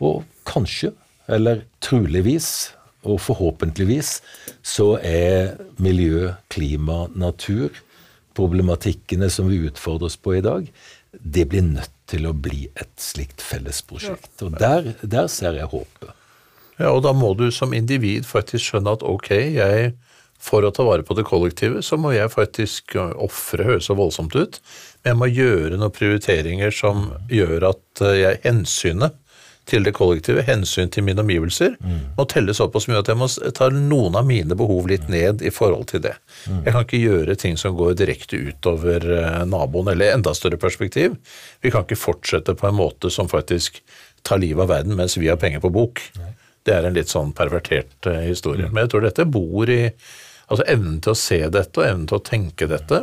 Og 0.03 0.23
kanskje, 0.47 0.93
eller 1.31 1.65
troligvis, 1.83 2.71
og 3.05 3.19
forhåpentligvis, 3.21 4.19
så 4.65 4.95
er 4.97 5.55
miljø, 5.81 6.31
klima, 6.49 7.05
natur, 7.13 7.75
problematikkene 8.35 9.29
som 9.31 9.51
vi 9.51 9.61
utfordres 9.67 10.17
på 10.17 10.39
i 10.39 10.43
dag, 10.45 10.65
det 11.15 11.45
blir 11.51 11.63
nødt 11.67 11.94
til 12.09 12.27
å 12.29 12.33
bli 12.37 12.67
et 12.77 12.91
slikt 13.01 13.41
fellesprosjekt. 13.43 14.35
Og 14.45 14.57
der, 14.61 14.93
der 15.01 15.29
ser 15.31 15.57
jeg 15.57 15.71
håpet. 15.71 16.13
Ja, 16.77 16.91
og 16.91 17.05
da 17.05 17.13
må 17.15 17.31
du 17.39 17.47
som 17.55 17.73
individ 17.73 18.27
faktisk 18.27 18.67
skjønne 18.67 18.97
at 18.97 19.05
ok, 19.05 19.31
jeg 19.55 19.93
for 20.45 20.65
å 20.67 20.71
ta 20.75 20.83
vare 20.85 21.05
på 21.05 21.15
det 21.17 21.25
kollektive, 21.25 21.81
så 21.81 21.97
må 21.97 22.11
jeg 22.13 22.33
faktisk 22.33 22.97
ofre, 22.99 23.65
høres 23.65 23.87
så 23.89 23.95
voldsomt 23.97 24.35
ut, 24.35 24.59
men 25.01 25.13
jeg 25.13 25.19
må 25.21 25.29
gjøre 25.31 25.79
noen 25.79 25.93
prioriteringer 25.95 26.75
som 26.75 27.07
gjør 27.31 27.71
at 27.71 28.03
jeg 28.19 28.41
hensynet 28.43 29.15
til 29.69 29.85
det 29.85 29.95
kollektive, 29.97 30.43
hensyn 30.45 30.91
til 30.93 31.05
mine 31.07 31.23
omgivelser, 31.23 31.75
mm. 31.81 32.01
må 32.17 32.25
telle 32.29 32.53
såpass 32.53 32.85
mye 32.89 32.99
at 33.01 33.09
jeg 33.09 33.17
må 33.17 33.27
ta 33.57 33.71
noen 33.73 34.17
av 34.19 34.27
mine 34.27 34.57
behov 34.57 34.89
litt 34.91 35.07
ned 35.09 35.41
i 35.45 35.51
forhold 35.53 35.87
til 35.89 36.03
det. 36.05 36.13
Mm. 36.45 36.59
Jeg 36.67 36.75
kan 36.75 36.85
ikke 36.85 37.01
gjøre 37.01 37.37
ting 37.41 37.57
som 37.57 37.77
går 37.77 37.95
direkte 37.97 38.39
utover 38.51 39.07
eh, 39.17 39.41
naboen, 39.49 39.89
eller 39.95 40.13
enda 40.13 40.35
større 40.37 40.61
perspektiv. 40.61 41.17
Vi 41.65 41.73
kan 41.73 41.85
ikke 41.85 41.97
fortsette 41.97 42.57
på 42.59 42.69
en 42.69 42.77
måte 42.77 43.09
som 43.13 43.29
faktisk 43.31 43.81
tar 44.25 44.41
livet 44.41 44.65
av 44.65 44.73
verden 44.73 44.97
mens 44.97 45.17
vi 45.17 45.31
har 45.31 45.41
penger 45.41 45.63
på 45.65 45.73
bok. 45.73 46.03
Nei. 46.21 46.31
Det 46.65 46.73
er 46.73 46.87
en 46.87 46.95
litt 46.97 47.11
sånn 47.11 47.33
pervertert 47.37 48.09
uh, 48.09 48.23
historie. 48.25 48.65
Mm. 48.65 48.73
Men 48.73 48.85
jeg 48.85 48.93
tror 48.93 49.05
dette 49.09 49.27
bor 49.29 49.69
i 49.69 49.81
Altså 50.45 50.61
evnen 50.69 50.99
til 51.01 51.15
å 51.15 51.17
se 51.17 51.39
dette 51.49 51.79
og 51.79 51.87
evnen 51.87 52.03
til 52.05 52.19
å 52.19 52.21
tenke 52.21 52.67
dette. 52.69 52.99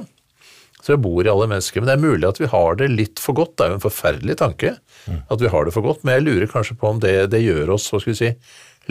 Så 0.78 0.92
jeg 0.92 1.02
bor 1.02 1.26
i 1.26 1.30
alle 1.30 1.48
mennesker. 1.50 1.82
Men 1.82 1.88
det 1.90 1.94
er 1.96 2.04
mulig 2.04 2.28
at 2.28 2.38
vi 2.38 2.50
har 2.52 2.76
det 2.78 2.86
litt 2.92 3.22
for 3.22 3.34
godt. 3.34 3.56
Det 3.58 3.64
er 3.64 3.72
jo 3.72 3.78
en 3.80 3.82
forferdelig 3.82 4.36
tanke 4.38 4.70
at 5.08 5.40
vi 5.40 5.50
har 5.50 5.64
det 5.66 5.74
for 5.74 5.86
godt, 5.86 6.04
men 6.04 6.18
jeg 6.18 6.26
lurer 6.26 6.50
kanskje 6.50 6.76
på 6.78 6.92
om 6.92 7.00
det, 7.02 7.16
det 7.32 7.42
gjør 7.42 7.74
oss 7.76 7.88
hva 7.92 8.00
skal 8.02 8.12
vi 8.12 8.20
si, 8.20 8.30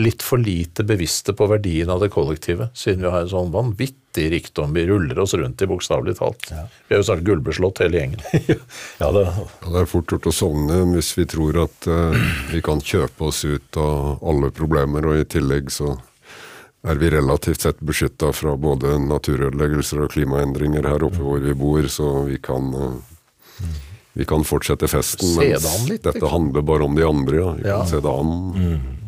litt 0.00 0.22
for 0.24 0.40
lite 0.40 0.84
bevisste 0.88 1.34
på 1.36 1.46
verdien 1.50 1.90
av 1.92 2.00
det 2.00 2.08
kollektive, 2.12 2.70
siden 2.74 3.04
vi 3.04 3.10
har 3.12 3.24
en 3.24 3.32
sånn 3.32 3.50
vanvittig 3.52 4.28
rikdom. 4.32 4.72
Vi 4.72 4.86
ruller 4.88 5.18
oss 5.20 5.34
rundt 5.36 5.62
i, 5.62 5.68
bokstavelig 5.68 6.16
talt. 6.16 6.48
Vi 6.88 6.96
er 6.96 7.02
jo 7.02 7.08
snart 7.08 7.26
gullbeslått, 7.26 7.82
hele 7.84 8.00
gjengen. 8.00 8.22
Ja, 9.02 9.10
det, 9.12 9.26
Ja, 9.26 9.68
det 9.68 9.82
er 9.82 9.90
fort 9.90 10.12
gjort 10.12 10.30
å 10.30 10.34
sovne 10.34 10.80
hvis 10.94 11.12
vi 11.18 11.26
tror 11.28 11.64
at 11.66 11.90
uh, 11.90 12.16
vi 12.52 12.62
kan 12.64 12.80
kjøpe 12.80 13.28
oss 13.28 13.44
ut 13.44 13.80
av 13.80 14.24
alle 14.24 14.52
problemer, 14.54 15.06
og 15.10 15.20
i 15.20 15.28
tillegg 15.28 15.68
så 15.72 15.96
er 16.82 16.98
vi 16.98 17.12
relativt 17.12 17.62
sett 17.62 17.80
beskytta 17.80 18.32
fra 18.34 18.56
både 18.58 18.96
naturødeleggelser 19.04 20.02
og 20.02 20.16
klimaendringer 20.16 20.88
her 20.88 21.04
oppe 21.06 21.20
hvor 21.22 21.42
vi 21.42 21.54
bor, 21.54 21.86
så 21.86 22.24
vi 22.26 22.40
kan 22.42 22.72
eh, 22.74 23.76
vi 24.12 24.24
kan 24.28 24.44
fortsette 24.44 24.88
festen, 24.88 25.32
litt, 25.40 26.02
dette 26.02 26.12
liksom. 26.18 26.28
handler 26.30 26.62
bare 26.68 26.84
om 26.84 26.94
de 26.98 27.04
andre. 27.08 27.36
Ja. 27.40 27.52
Vi 27.56 27.68
Ja. 27.68 27.76
kan 27.78 27.86
se 27.88 28.00
det 28.00 28.12
an. 28.12 28.98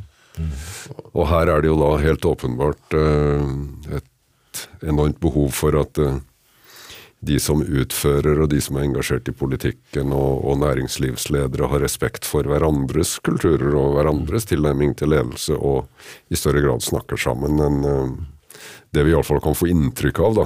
Og 1.14 1.26
her 1.30 1.46
er 1.52 1.60
det 1.62 1.68
jo 1.70 1.76
da 1.78 1.90
helt 2.02 2.24
åpenbart 2.26 2.94
eh, 2.98 3.98
et 4.00 4.62
enormt 4.82 5.20
behov 5.22 5.52
for 5.54 5.76
at 5.78 5.98
eh, 6.02 6.16
de 7.24 7.38
som 7.40 7.62
utfører 7.62 8.42
og 8.42 8.50
de 8.50 8.58
som 8.60 8.76
er 8.76 8.84
engasjert 8.88 9.28
i 9.30 9.32
politikken 9.36 10.10
og, 10.12 10.42
og 10.44 10.58
næringslivsledere 10.60 11.68
har 11.70 11.80
respekt 11.80 12.26
for 12.28 12.42
hverandres 12.50 13.14
kulturer 13.24 13.72
og 13.78 13.94
hverandres 13.96 14.44
tilnærming 14.50 14.92
til 14.98 15.08
ledelse 15.14 15.56
og 15.56 15.86
i 16.28 16.36
større 16.36 16.60
grad 16.66 16.82
snakker 16.84 17.16
sammen 17.20 17.60
enn 17.64 17.84
eh, 17.88 18.12
det 18.94 19.04
vi 19.06 19.14
iallfall 19.14 19.40
kan 19.42 19.56
få 19.58 19.66
inntrykk 19.70 20.18
av 20.22 20.34
da. 20.42 20.44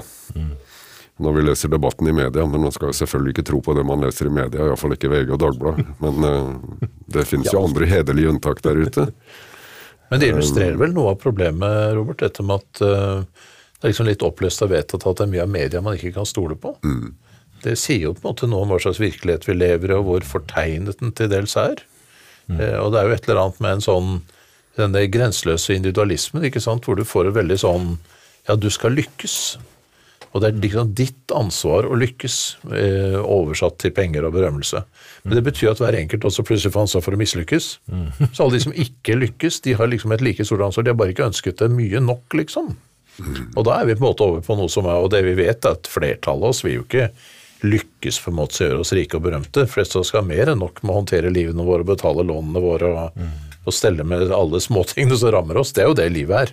Når 1.18 1.34
vi 1.34 1.44
leser 1.48 1.70
debatten 1.72 2.06
i 2.06 2.14
media, 2.14 2.46
men 2.46 2.62
man 2.62 2.74
skal 2.74 2.92
jo 2.92 2.96
selvfølgelig 3.00 3.34
ikke 3.34 3.46
tro 3.50 3.60
på 3.64 3.74
det 3.74 3.84
man 3.86 4.04
leser 4.04 4.30
i 4.30 4.34
media, 4.34 4.64
iallfall 4.64 4.94
ikke 4.94 5.10
VG 5.10 5.32
og 5.34 5.40
Dagbladet. 5.42 5.86
Men 6.04 6.26
uh, 6.26 6.88
det 7.10 7.26
finnes 7.26 7.50
jo 7.50 7.64
andre 7.66 7.88
hederlige 7.90 8.30
unntak 8.30 8.62
der 8.62 8.78
ute. 8.78 9.08
Men 10.08 10.22
det 10.22 10.30
illustrerer 10.30 10.78
vel 10.80 10.94
noe 10.94 11.12
av 11.12 11.18
problemet, 11.20 11.96
Robert, 11.98 12.22
dette 12.22 12.46
med 12.46 12.62
at 12.62 12.84
uh, 12.86 13.48
det 13.78 13.86
er 13.86 13.92
liksom 13.92 14.08
litt 14.08 14.24
oppløst 14.26 14.62
og 14.64 14.72
vedtatt 14.72 15.04
at 15.06 15.20
det 15.20 15.26
er 15.26 15.34
mye 15.34 15.44
av 15.44 15.50
media 15.52 15.82
man 15.84 15.98
ikke 15.98 16.16
kan 16.16 16.26
stole 16.26 16.56
på. 16.58 16.72
Det 17.62 17.74
sier 17.78 18.08
jo 18.08 18.14
på 18.14 18.22
en 18.22 18.30
måte 18.30 18.48
noe 18.50 18.64
om 18.64 18.72
hva 18.72 18.78
slags 18.82 18.98
virkelighet 19.02 19.46
vi 19.46 19.54
lever 19.58 19.92
i, 19.92 19.98
og 19.98 20.06
hvor 20.06 20.26
fortegnet 20.26 20.98
den 21.02 21.14
til 21.18 21.30
dels 21.30 21.54
er. 21.58 21.82
Eh, 22.48 22.76
og 22.80 22.92
det 22.94 23.00
er 23.00 23.08
jo 23.08 23.16
et 23.16 23.28
eller 23.28 23.42
annet 23.42 23.62
med 23.62 23.76
en 23.76 23.84
sånn 23.84 24.12
denne 24.78 25.02
grenseløse 25.10 25.74
individualismen, 25.74 26.46
ikke 26.46 26.62
sant, 26.62 26.86
hvor 26.86 26.98
du 26.98 27.04
får 27.06 27.30
en 27.30 27.38
veldig 27.40 27.58
sånn 27.64 27.90
Ja, 28.48 28.54
du 28.56 28.70
skal 28.72 28.94
lykkes. 28.96 29.58
Og 30.38 30.44
det 30.44 30.52
er 30.52 30.60
liksom 30.62 30.90
ditt 30.94 31.32
ansvar 31.34 31.88
å 31.88 31.96
lykkes, 31.98 32.34
eh, 32.70 33.18
oversatt 33.18 33.80
til 33.82 33.90
penger 33.96 34.28
og 34.28 34.36
berømmelse. 34.36 34.84
Men 35.24 35.34
det 35.34 35.42
betyr 35.48 35.72
at 35.72 35.80
hver 35.82 35.98
enkelt 35.98 36.28
også 36.28 36.44
plutselig 36.46 36.70
får 36.76 36.86
ansvar 36.86 37.02
for 37.02 37.16
å 37.16 37.18
mislykkes. 37.18 37.66
Så 38.30 38.44
alle 38.44 38.54
de 38.54 38.60
som 38.68 38.76
ikke 38.76 39.18
lykkes, 39.18 39.62
de 39.66 39.74
har 39.74 39.90
liksom 39.90 40.14
et 40.14 40.22
like 40.22 40.46
stort 40.46 40.62
ansvar. 40.68 40.86
De 40.86 40.94
har 40.94 41.00
bare 41.00 41.10
ikke 41.16 41.26
ønsket 41.26 41.58
det 41.58 41.70
mye 41.74 41.98
nok, 42.04 42.38
liksom. 42.38 42.76
Og 43.56 43.64
da 43.66 43.80
er 43.80 43.88
vi 43.88 43.96
på 43.98 44.04
en 44.04 44.12
måte 44.12 44.22
over 44.28 44.44
på 44.46 44.54
noe 44.56 44.70
som 44.70 44.86
er, 44.86 45.02
og 45.02 45.10
det 45.10 45.24
vi 45.26 45.34
vet 45.34 45.66
er 45.66 45.74
at 45.74 45.90
flertallet 45.90 46.46
av 46.46 46.54
oss 46.54 46.62
vil 46.62 46.78
jo 46.78 46.86
ikke 46.86 47.10
lykkes 47.66 48.20
for 48.22 48.30
en 48.30 48.38
måte 48.38 48.62
å 48.62 48.68
gjøre 48.68 48.84
oss 48.84 48.94
rike 48.94 49.18
og 49.18 49.24
berømte. 49.26 49.66
Flest 49.66 49.96
av 49.96 50.04
oss 50.04 50.12
skal 50.12 50.26
mer 50.26 50.52
enn 50.52 50.62
nok 50.62 50.78
med 50.84 50.92
å 50.94 51.00
håndtere 51.00 51.32
livene 51.34 51.66
våre, 51.66 51.82
og 51.82 51.90
betale 51.90 52.22
lånene 52.22 52.62
våre 52.62 52.92
og, 52.92 53.18
og 53.66 53.74
stelle 53.74 54.04
med 54.06 54.30
alle 54.32 54.60
småtingene 54.62 55.18
som 55.18 55.32
rammer 55.34 55.58
oss. 55.60 55.74
Det 55.76 55.82
er 55.82 55.88
jo 55.90 55.98
det 55.98 56.06
livet 56.14 56.46
er. 56.46 56.50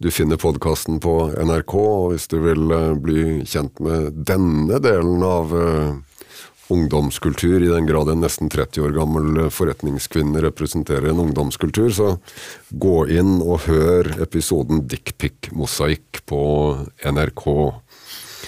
Du 0.01 0.09
finner 0.09 0.41
podkasten 0.41 0.97
på 1.03 1.29
NRK, 1.37 1.75
og 1.77 2.15
hvis 2.15 2.25
du 2.33 2.41
vil 2.47 2.73
bli 3.05 3.45
kjent 3.45 3.77
med 3.85 4.25
denne 4.33 4.81
delen 4.81 5.21
av 5.29 5.53
ungdomskultur, 6.71 7.63
i 7.63 7.71
den 7.71 7.87
grad 7.87 8.11
en 8.13 8.23
nesten 8.23 8.51
30 8.53 8.85
år 8.87 8.95
gammel 8.97 9.51
forretningskvinne 9.53 10.45
representerer 10.45 11.11
en 11.11 11.23
ungdomskultur, 11.25 11.91
så 11.91 12.09
gå 12.71 12.97
inn 13.13 13.41
og 13.41 13.67
hør 13.67 14.13
episoden 14.23 14.85
Dickpic-mosaikk 14.89 16.23
på 16.31 16.43
NRK. 17.03 17.47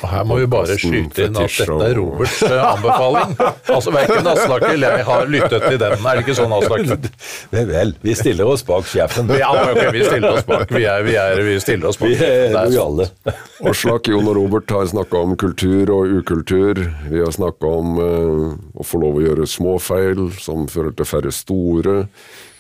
Og 0.03 0.11
her 0.11 0.24
må 0.26 0.38
vi 0.40 0.47
bare 0.51 0.76
skyte 0.78 1.28
inn 1.28 1.36
at 1.38 1.55
dette 1.55 1.76
er 1.86 1.99
Roberts 1.99 2.40
eh, 2.47 2.61
anbefaling. 2.66 3.34
Altså 3.74 3.92
Verken 3.95 4.30
Aslak 4.32 4.66
eller 4.68 4.99
jeg 4.99 5.07
har 5.09 5.28
lyttet 5.30 5.66
til 5.68 5.78
den. 5.80 5.95
Er 5.99 6.18
det 6.18 6.24
ikke 6.24 6.36
sånn, 6.38 6.55
Aslak? 6.57 7.09
Vel, 7.55 7.68
vel, 7.70 7.95
vi 8.05 8.16
stiller 8.18 8.51
oss 8.51 8.64
bak 8.66 8.88
sjefen. 8.90 9.30
Ja, 9.38 9.51
ok, 9.55 9.82
vi 9.95 10.05
stiller 10.07 10.38
oss 10.38 10.49
bak. 10.49 10.66
Vi, 10.74 10.84
er, 10.90 11.05
vi, 11.07 11.16
er, 11.20 11.42
vi 11.47 11.57
stiller 11.62 11.90
oss 11.90 12.01
bak. 12.01 12.11
Vi 12.11 12.18
er 12.18 12.34
er 12.49 12.72
lojale. 12.72 13.09
Aslak, 13.70 14.11
Jon 14.11 14.30
og 14.30 14.38
Robert 14.38 14.74
har 14.74 14.88
snakka 14.90 15.22
om 15.26 15.36
kultur 15.40 15.92
og 15.95 16.16
ukultur. 16.20 16.80
Vi 17.11 17.22
har 17.22 17.34
snakka 17.34 17.74
om 17.80 18.01
uh, 18.01 18.49
å 18.74 18.86
få 18.86 19.01
lov 19.03 19.20
å 19.20 19.24
gjøre 19.24 19.49
små 19.51 19.78
feil 19.82 20.26
som 20.40 20.66
fører 20.70 20.95
til 20.97 21.09
færre 21.09 21.34
store. 21.34 22.03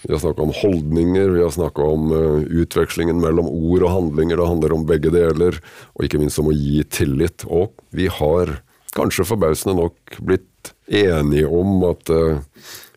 Vi 0.04 0.12
har 0.12 0.20
snakka 0.20 0.44
om 0.44 0.52
holdninger, 0.52 1.28
vi 1.28 1.42
har 1.42 1.50
snakka 1.50 1.82
om 1.82 2.12
eh, 2.12 2.60
utvekslingen 2.60 3.20
mellom 3.22 3.48
ord 3.48 3.86
og 3.86 3.92
handlinger. 3.94 4.36
Det 4.36 4.48
handler 4.50 4.76
om 4.76 4.86
begge 4.88 5.12
deler, 5.14 5.60
og 5.96 6.04
ikke 6.04 6.20
minst 6.20 6.40
om 6.42 6.50
å 6.52 6.56
gi 6.56 6.82
tillit. 6.92 7.46
Og 7.48 7.72
vi 7.94 8.10
har 8.12 8.58
kanskje 8.94 9.26
forbausende 9.26 9.78
nok 9.80 10.18
blitt 10.20 10.74
enige 10.92 11.48
om 11.48 11.80
at 11.88 12.12
eh, 12.12 12.42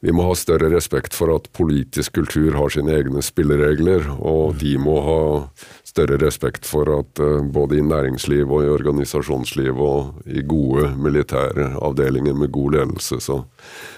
vi 0.03 0.13
må 0.13 0.27
ha 0.27 0.35
større 0.37 0.69
respekt 0.69 1.15
for 1.17 1.31
at 1.33 1.49
politisk 1.57 2.19
kultur 2.19 2.53
har 2.59 2.73
sine 2.73 2.93
egne 2.99 3.23
spilleregler, 3.25 4.05
og 4.19 4.59
de 4.61 4.75
må 4.81 4.99
ha 5.07 5.21
større 5.97 6.19
respekt 6.21 6.67
for 6.69 6.89
at 6.93 7.21
eh, 7.23 7.41
både 7.41 7.79
i 7.79 7.85
næringsliv 7.85 8.51
og 8.53 8.65
i 8.65 8.71
organisasjonsliv 8.71 9.81
og 9.81 10.21
i 10.29 10.43
gode 10.45 10.91
militære 11.01 11.71
avdelinger 11.81 12.37
med 12.37 12.51
god 12.53 12.77
ledelse, 12.77 13.19
så, 13.23 13.39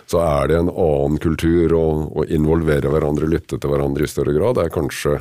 så 0.07 0.23
er 0.23 0.49
det 0.49 0.59
en 0.61 0.71
annen 0.71 1.19
kultur 1.19 1.75
å, 1.75 1.87
involvere 2.29 2.91
hverandre, 2.91 3.27
lytte 3.29 3.59
til 3.59 3.73
hverandre 3.73 4.07
i 4.07 4.11
større 4.11 4.35
grad. 4.37 4.61
Er 4.61 4.71
kanskje 4.73 5.17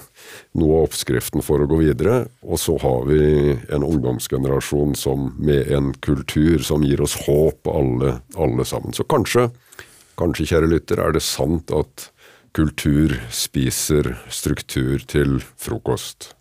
noe 0.59 0.81
av 0.83 0.89
oppskriften 0.89 1.43
for 1.45 1.63
å 1.63 1.69
gå 1.71 1.81
videre. 1.83 2.21
Og 2.47 2.61
så 2.63 2.77
har 2.83 3.07
vi 3.11 3.57
en 3.75 3.87
ungdomsgenerasjon 3.87 4.95
som, 4.99 5.33
med 5.39 5.73
en 5.75 5.93
kultur 6.05 6.63
som 6.65 6.87
gir 6.87 7.03
oss 7.03 7.19
håp, 7.27 7.69
alle, 7.73 8.19
alle 8.39 8.69
sammen. 8.69 8.95
Så 8.97 9.09
kanskje 9.09 9.49
Kanskje, 10.19 10.49
kjære 10.51 10.67
lytter, 10.73 10.99
er 10.99 11.13
det 11.15 11.23
sant 11.23 11.71
at 11.71 12.09
kultur 12.57 13.15
spiser 13.31 14.17
struktur 14.35 15.05
til 15.07 15.39
frokost. 15.63 16.33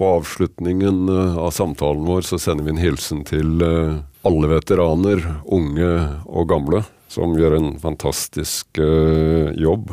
På 0.00 0.06
avslutningen 0.06 1.08
eh, 1.08 1.38
av 1.38 1.50
samtalen 1.50 2.04
vår 2.08 2.22
så 2.24 2.38
sender 2.40 2.64
vi 2.64 2.72
en 2.72 2.78
hilsen 2.80 3.18
til 3.28 3.60
eh, 3.60 3.98
alle 4.24 4.48
veteraner, 4.48 5.20
unge 5.44 5.88
og 6.24 6.46
gamle, 6.48 6.86
som 7.12 7.34
gjør 7.36 7.58
en 7.58 7.74
fantastisk 7.82 8.80
eh, 8.80 9.50
jobb. 9.60 9.90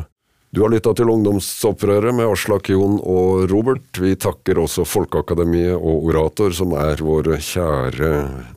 Du 0.48 0.62
har 0.62 0.72
lytta 0.72 0.94
til 0.96 1.10
Ungdomsopprøret 1.12 2.16
med 2.16 2.24
Aslak, 2.24 2.70
Jon 2.72 2.96
og 3.04 3.50
Robert. 3.52 4.00
Vi 4.00 4.14
takker 4.16 4.62
også 4.62 4.86
Folkeakademiet 4.88 5.76
og 5.76 6.06
Orator, 6.08 6.56
som 6.56 6.72
er 6.72 7.02
våre 7.04 7.36
kjære 7.44 8.08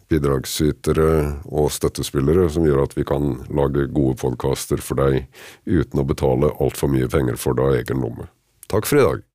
bidragsytere 0.08 1.10
og 1.52 1.68
støttespillere, 1.76 2.48
som 2.48 2.64
gjør 2.64 2.86
at 2.86 2.96
vi 2.96 3.04
kan 3.12 3.34
lage 3.52 3.90
gode 3.92 4.16
podkaster 4.24 4.80
for 4.80 5.04
deg 5.04 5.26
uten 5.68 6.00
å 6.00 6.08
betale 6.08 6.54
altfor 6.64 6.96
mye 6.96 7.12
penger 7.12 7.36
for 7.44 7.60
deg 7.60 7.68
av 7.68 7.82
egen 7.82 8.08
lomme. 8.08 8.30
Takk 8.72 8.88
for 8.88 9.04
i 9.04 9.06
dag. 9.10 9.28